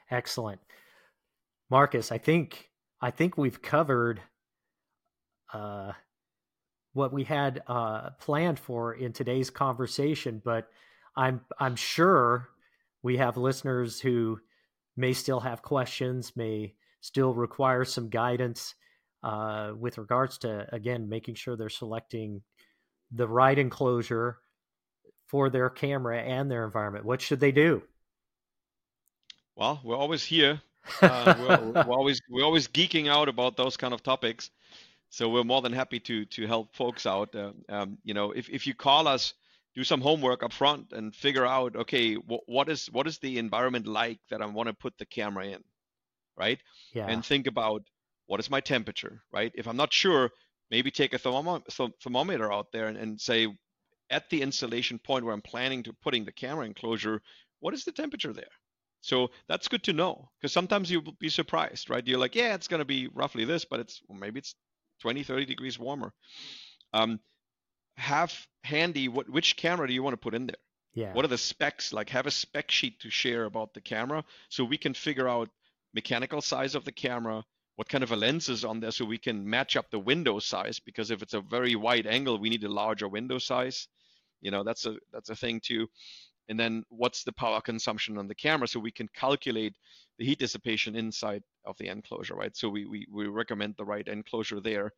Excellent. 0.09 0.61
Markus, 1.69 2.11
I 2.11 2.17
think 2.17 2.69
I 3.01 3.11
think 3.11 3.37
we've 3.37 3.61
covered 3.61 4.21
uh, 5.53 5.93
what 6.93 7.11
we 7.11 7.23
had 7.23 7.63
uh, 7.67 8.11
planned 8.11 8.59
for 8.59 8.93
in 8.93 9.11
today's 9.11 9.49
conversation, 9.49 10.41
but 10.43 10.69
I'm 11.15 11.41
I'm 11.59 11.75
sure 11.75 12.49
we 13.01 13.17
have 13.17 13.37
listeners 13.37 13.99
who 13.99 14.39
may 14.95 15.13
still 15.13 15.39
have 15.39 15.61
questions, 15.61 16.33
may 16.35 16.73
still 17.01 17.33
require 17.33 17.85
some 17.85 18.09
guidance 18.09 18.75
uh, 19.23 19.71
with 19.77 19.97
regards 19.97 20.37
to 20.39 20.67
again 20.73 21.09
making 21.09 21.35
sure 21.35 21.55
they're 21.55 21.69
selecting 21.69 22.41
the 23.11 23.27
right 23.27 23.57
enclosure 23.57 24.37
for 25.27 25.49
their 25.49 25.69
camera 25.69 26.19
and 26.21 26.49
their 26.49 26.65
environment. 26.65 27.05
What 27.05 27.21
should 27.21 27.39
they 27.39 27.51
do? 27.51 27.83
Well, 29.55 29.79
we're 29.83 29.97
always 29.97 30.23
here. 30.23 30.61
Uh, 31.01 31.33
we're, 31.39 31.83
we're, 31.85 31.93
always 31.93 32.19
we're 32.29 32.43
always 32.43 32.67
geeking 32.67 33.07
out 33.07 33.29
about 33.29 33.55
those 33.55 33.77
kind 33.77 33.93
of 33.93 34.03
topics, 34.03 34.51
so 35.09 35.29
we're 35.29 35.45
more 35.45 35.61
than 35.61 35.71
happy 35.71 35.97
to 35.97 36.25
to 36.25 36.45
help 36.45 36.75
folks 36.75 37.05
out. 37.05 37.33
Uh, 37.33 37.53
um, 37.69 37.97
you 38.03 38.13
know, 38.13 38.31
if 38.31 38.49
if 38.49 38.67
you 38.67 38.73
call 38.73 39.07
us 39.07 39.33
do 39.75 39.83
some 39.83 40.01
homework 40.01 40.43
up 40.43 40.53
front 40.53 40.91
and 40.91 41.15
figure 41.15 41.45
out 41.45 41.75
okay 41.75 42.15
wh- 42.15 42.47
what 42.47 42.69
is 42.69 42.87
what 42.87 43.07
is 43.07 43.17
the 43.19 43.37
environment 43.37 43.87
like 43.87 44.19
that 44.29 44.41
i 44.41 44.45
want 44.45 44.67
to 44.67 44.73
put 44.73 44.97
the 44.97 45.05
camera 45.05 45.47
in 45.47 45.63
right? 46.37 46.59
Yeah. 46.93 47.07
and 47.07 47.23
think 47.25 47.47
about 47.47 47.83
what 48.25 48.39
is 48.39 48.49
my 48.49 48.59
temperature 48.59 49.23
right? 49.31 49.51
If 49.55 49.67
i'm 49.67 49.77
not 49.77 49.93
sure 49.93 50.31
maybe 50.71 50.91
take 50.91 51.13
a 51.13 51.19
thermometer 51.19 52.51
out 52.51 52.71
there 52.71 52.87
and, 52.87 52.97
and 52.97 53.19
say 53.19 53.47
at 54.09 54.29
the 54.29 54.41
installation 54.41 54.99
point 54.99 55.25
where 55.25 55.33
i'm 55.33 55.41
planning 55.41 55.83
to 55.83 55.93
putting 56.01 56.25
the 56.25 56.31
camera 56.31 56.65
enclosure 56.65 57.21
what 57.59 57.73
is 57.73 57.85
the 57.85 57.91
temperature 57.93 58.33
there? 58.33 58.53
So 58.99 59.29
that's 59.47 59.67
good 59.67 59.83
to 59.83 59.93
know 59.93 60.29
because 60.39 60.53
sometimes 60.53 60.89
you'll 60.89 61.15
be 61.19 61.29
surprised 61.29 61.89
right? 61.89 62.05
You're 62.05 62.19
like 62.19 62.35
yeah 62.35 62.55
it's 62.55 62.67
going 62.67 62.81
to 62.81 62.85
be 62.85 63.07
roughly 63.13 63.45
this 63.45 63.65
but 63.65 63.79
it's 63.79 64.01
well, 64.07 64.17
maybe 64.17 64.39
it's 64.39 64.55
20 65.01 65.23
30 65.23 65.45
degrees 65.45 65.77
warmer. 65.79 66.13
Um, 66.93 67.19
have 67.97 68.47
handy 68.63 69.07
what 69.07 69.29
which 69.29 69.57
camera 69.57 69.87
do 69.87 69.93
you 69.93 70.03
want 70.03 70.13
to 70.13 70.17
put 70.17 70.33
in 70.33 70.47
there? 70.47 70.55
Yeah. 70.93 71.13
What 71.13 71.25
are 71.25 71.29
the 71.29 71.37
specs? 71.37 71.93
Like 71.93 72.09
have 72.09 72.27
a 72.27 72.31
spec 72.31 72.69
sheet 72.71 72.99
to 73.01 73.09
share 73.09 73.45
about 73.45 73.73
the 73.73 73.81
camera 73.81 74.23
so 74.49 74.63
we 74.63 74.77
can 74.77 74.93
figure 74.93 75.27
out 75.27 75.49
mechanical 75.93 76.41
size 76.41 76.75
of 76.75 76.85
the 76.85 76.91
camera 76.91 77.43
what 77.75 77.89
kind 77.89 78.03
of 78.03 78.11
a 78.11 78.15
lens 78.15 78.49
is 78.49 78.63
on 78.63 78.79
there 78.79 78.91
so 78.91 79.03
we 79.03 79.17
can 79.17 79.49
match 79.49 79.75
up 79.75 79.89
the 79.89 79.99
window 79.99 80.37
size 80.37 80.79
because 80.79 81.09
if 81.09 81.23
it's 81.23 81.33
a 81.33 81.41
very 81.41 81.75
wide 81.75 82.05
angle 82.05 82.37
we 82.37 82.49
need 82.49 82.63
a 82.63 82.69
larger 82.69 83.07
window 83.07 83.37
size. 83.37 83.87
You 84.41 84.51
know 84.51 84.63
that's 84.63 84.85
a 84.85 84.97
that's 85.11 85.29
a 85.29 85.35
thing 85.35 85.61
too 85.63 85.87
and 86.49 86.59
then 86.59 86.83
what's 86.89 87.23
the 87.23 87.33
power 87.33 87.61
consumption 87.61 88.17
on 88.17 88.27
the 88.27 88.35
camera 88.35 88.67
so 88.67 88.79
we 88.79 88.91
can 88.91 89.07
calculate 89.15 89.75
the 90.19 90.25
heat 90.25 90.39
dissipation 90.39 90.95
inside 90.95 91.43
of 91.65 91.77
the 91.77 91.87
enclosure 91.87 92.35
right 92.35 92.55
so 92.55 92.69
we 92.69 92.85
we, 92.85 93.07
we 93.11 93.27
recommend 93.27 93.73
the 93.77 93.85
right 93.85 94.07
enclosure 94.07 94.59
there 94.59 94.91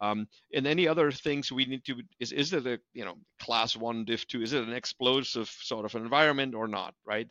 um, 0.00 0.26
and 0.52 0.66
any 0.66 0.88
other 0.88 1.10
things 1.10 1.52
we 1.52 1.66
need 1.66 1.84
to 1.84 2.02
is 2.18 2.32
is 2.32 2.52
it 2.52 2.66
a 2.66 2.80
you 2.92 3.04
know 3.04 3.16
class 3.40 3.76
one 3.76 4.04
div 4.04 4.26
two? 4.26 4.42
Is 4.42 4.52
it 4.52 4.66
an 4.66 4.72
explosive 4.72 5.48
sort 5.48 5.84
of 5.84 5.94
an 5.94 6.02
environment 6.02 6.54
or 6.54 6.68
not? 6.68 6.94
Right? 7.06 7.28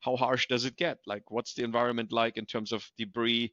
How 0.00 0.16
harsh 0.16 0.46
does 0.46 0.64
it 0.64 0.76
get? 0.76 0.98
Like 1.06 1.30
what's 1.30 1.54
the 1.54 1.64
environment 1.64 2.12
like 2.12 2.36
in 2.36 2.46
terms 2.46 2.72
of 2.72 2.88
debris, 2.98 3.52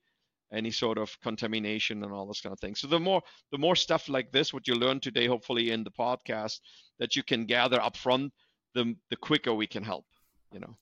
any 0.54 0.72
sort 0.72 0.98
of 0.98 1.20
contamination 1.22 2.04
and 2.04 2.14
all 2.14 2.26
those 2.26 2.42
kind 2.42 2.54
of 2.54 2.60
things. 2.60 2.80
So 2.80 2.88
the 2.88 3.00
more 3.00 3.22
the 3.52 3.58
more 3.58 3.76
stuff 3.76 4.08
like 4.10 4.32
this, 4.32 4.54
what 4.54 4.68
you 4.68 4.76
learn 4.76 5.00
today, 5.00 5.26
hopefully 5.26 5.72
in 5.72 5.84
the 5.84 5.92
podcast, 5.92 6.60
that 7.00 7.16
you 7.16 7.24
can 7.24 7.46
gather 7.46 7.82
up 7.82 7.98
front, 7.98 8.32
the 8.74 8.96
the 9.10 9.16
quicker 9.16 9.54
we 9.54 9.68
can 9.68 9.84
help. 9.84 10.06
You 10.52 10.60
know. 10.60 10.76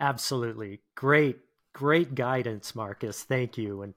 Absolutely. 0.00 0.80
Great, 0.96 1.38
great 1.72 2.14
guidance, 2.14 2.74
Markus. 2.74 3.22
Thank 3.22 3.56
you. 3.56 3.82
And 3.82 3.94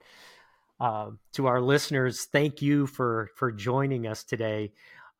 uh, 0.78 1.10
to 1.32 1.46
our 1.46 1.60
listeners, 1.60 2.26
thank 2.30 2.62
you 2.62 2.86
for 2.86 3.30
for 3.34 3.50
joining 3.50 4.06
us 4.06 4.24
today. 4.24 4.72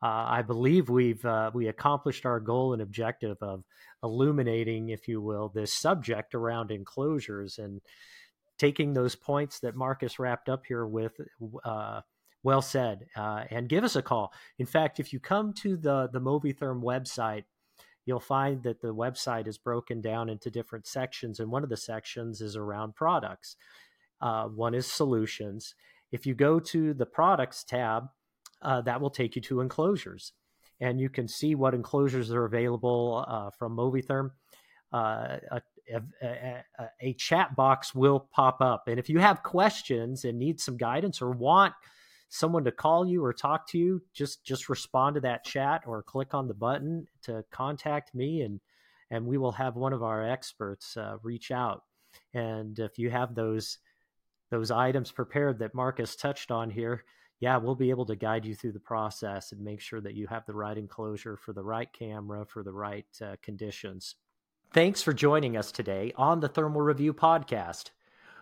Uh, 0.02 0.26
I 0.28 0.42
believe 0.42 0.88
we've 0.88 1.24
uh, 1.24 1.50
we 1.54 1.68
accomplished 1.68 2.26
our 2.26 2.38
goal 2.38 2.72
and 2.72 2.82
objective 2.82 3.38
of 3.42 3.64
illuminating, 4.02 4.90
if 4.90 5.08
you 5.08 5.20
will, 5.20 5.48
this 5.48 5.72
subject 5.72 6.34
around 6.34 6.70
enclosures 6.70 7.58
and 7.58 7.80
taking 8.58 8.92
those 8.92 9.16
points 9.16 9.60
that 9.60 9.74
Markus 9.74 10.18
wrapped 10.18 10.48
up 10.48 10.64
here 10.66 10.86
with. 10.86 11.20
Uh, 11.64 12.00
well 12.42 12.62
said, 12.62 13.06
uh, 13.16 13.42
and 13.50 13.68
give 13.68 13.82
us 13.82 13.96
a 13.96 14.02
call. 14.02 14.32
In 14.60 14.66
fact, 14.66 15.00
if 15.00 15.12
you 15.12 15.18
come 15.18 15.52
to 15.54 15.76
the 15.76 16.08
the 16.12 16.20
Movitherm 16.20 16.80
website, 16.80 17.42
you'll 18.06 18.20
find 18.20 18.62
that 18.62 18.80
the 18.80 18.94
website 18.94 19.46
is 19.46 19.58
broken 19.58 20.00
down 20.00 20.28
into 20.30 20.50
different 20.50 20.86
sections, 20.86 21.40
and 21.40 21.50
one 21.50 21.62
of 21.62 21.68
the 21.68 21.76
sections 21.76 22.40
is 22.40 22.56
around 22.56 22.94
products. 22.94 23.56
Uh, 24.20 24.44
one 24.44 24.74
is 24.74 24.86
solutions. 24.86 25.74
If 26.12 26.24
you 26.24 26.34
go 26.34 26.58
to 26.60 26.94
the 26.94 27.04
products 27.04 27.64
tab, 27.64 28.04
uh, 28.62 28.80
that 28.82 29.00
will 29.00 29.10
take 29.10 29.36
you 29.36 29.42
to 29.42 29.60
enclosures. 29.60 30.32
And 30.80 31.00
you 31.00 31.08
can 31.08 31.28
see 31.28 31.54
what 31.54 31.74
enclosures 31.74 32.30
are 32.30 32.44
available 32.44 33.24
uh, 33.28 33.50
from 33.50 33.76
Movitherm. 33.76 34.30
Uh, 34.92 35.38
a, 35.50 35.62
a, 35.92 36.00
a, 36.22 36.88
a, 37.00 37.12
chat 37.14 37.56
box 37.56 37.94
will 37.94 38.28
pop 38.32 38.60
up. 38.60 38.84
And 38.86 38.98
if 38.98 39.08
you 39.08 39.18
have 39.18 39.42
questions 39.42 40.24
and 40.24 40.38
need 40.38 40.60
some 40.60 40.76
guidance 40.76 41.20
or 41.20 41.30
want 41.30 41.74
someone 42.28 42.64
to 42.64 42.72
call 42.72 43.06
you 43.06 43.24
or 43.24 43.32
talk 43.32 43.68
to 43.68 43.78
you, 43.78 44.02
just 44.12 44.44
just 44.44 44.68
respond 44.68 45.14
to 45.14 45.20
that 45.20 45.44
chat 45.44 45.82
or 45.86 46.02
click 46.02 46.34
on 46.34 46.48
the 46.48 46.54
button 46.54 47.06
to 47.22 47.44
contact 47.50 48.14
me 48.14 48.42
and 48.42 48.60
and 49.10 49.24
we 49.24 49.38
will 49.38 49.52
have 49.52 49.76
one 49.76 49.92
of 49.92 50.02
our 50.02 50.28
experts 50.28 50.96
uh, 50.96 51.16
reach 51.22 51.50
out. 51.50 51.82
And 52.34 52.78
if 52.78 52.98
you 52.98 53.10
have 53.10 53.34
those 53.34 53.78
those 54.50 54.70
items 54.70 55.10
prepared 55.10 55.58
that 55.58 55.74
Markus 55.74 56.14
touched 56.14 56.50
on 56.50 56.70
here, 56.70 57.04
yeah, 57.40 57.56
we'll 57.56 57.74
be 57.74 57.90
able 57.90 58.06
to 58.06 58.16
guide 58.16 58.44
you 58.44 58.54
through 58.54 58.72
the 58.72 58.80
process 58.80 59.52
and 59.52 59.60
make 59.60 59.80
sure 59.80 60.00
that 60.00 60.14
you 60.14 60.26
have 60.28 60.46
the 60.46 60.54
right 60.54 60.78
enclosure 60.78 61.36
for 61.36 61.52
the 61.52 61.64
right 61.64 61.92
camera 61.92 62.46
for 62.46 62.62
the 62.62 62.72
right 62.72 63.06
uh, 63.20 63.36
conditions. 63.42 64.16
Thanks 64.72 65.02
for 65.02 65.12
joining 65.12 65.56
us 65.56 65.72
today 65.72 66.12
on 66.16 66.40
the 66.40 66.48
Thermal 66.48 66.80
Review 66.80 67.12
Podcast. 67.12 67.90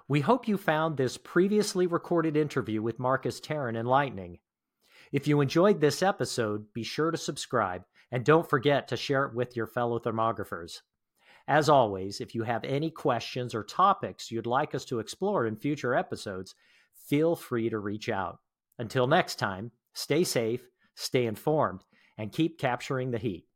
We 0.06 0.20
hope 0.20 0.46
you 0.46 0.58
found 0.58 0.96
this 0.96 1.16
previously 1.16 1.86
recorded 1.86 2.36
interview 2.36 2.82
with 2.82 2.98
Markus 2.98 3.40
Tarin 3.40 3.74
enlightening. 3.74 4.38
If 5.12 5.26
you 5.26 5.40
enjoyed 5.40 5.80
this 5.80 6.02
episode, 6.02 6.66
be 6.74 6.82
sure 6.82 7.10
to 7.10 7.16
subscribe 7.16 7.84
and 8.12 8.22
don't 8.22 8.48
forget 8.48 8.86
to 8.88 8.98
share 8.98 9.24
it 9.24 9.34
with 9.34 9.56
your 9.56 9.66
fellow 9.66 9.98
thermographers. 9.98 10.82
As 11.48 11.70
always, 11.70 12.20
if 12.20 12.34
you 12.34 12.42
have 12.42 12.64
any 12.64 12.90
questions 12.90 13.54
or 13.54 13.64
topics 13.64 14.30
you'd 14.30 14.46
like 14.46 14.74
us 14.74 14.84
to 14.86 14.98
explore 14.98 15.46
in 15.46 15.56
future 15.56 15.94
episodes, 15.94 16.54
feel 16.94 17.34
free 17.34 17.70
to 17.70 17.78
reach 17.78 18.10
out. 18.10 18.40
Until 18.78 19.06
next 19.06 19.36
time, 19.36 19.70
stay 19.94 20.22
safe, 20.22 20.68
stay 20.94 21.24
informed, 21.24 21.82
and 22.18 22.30
keep 22.30 22.58
capturing 22.58 23.10
the 23.10 23.18
heat. 23.18 23.46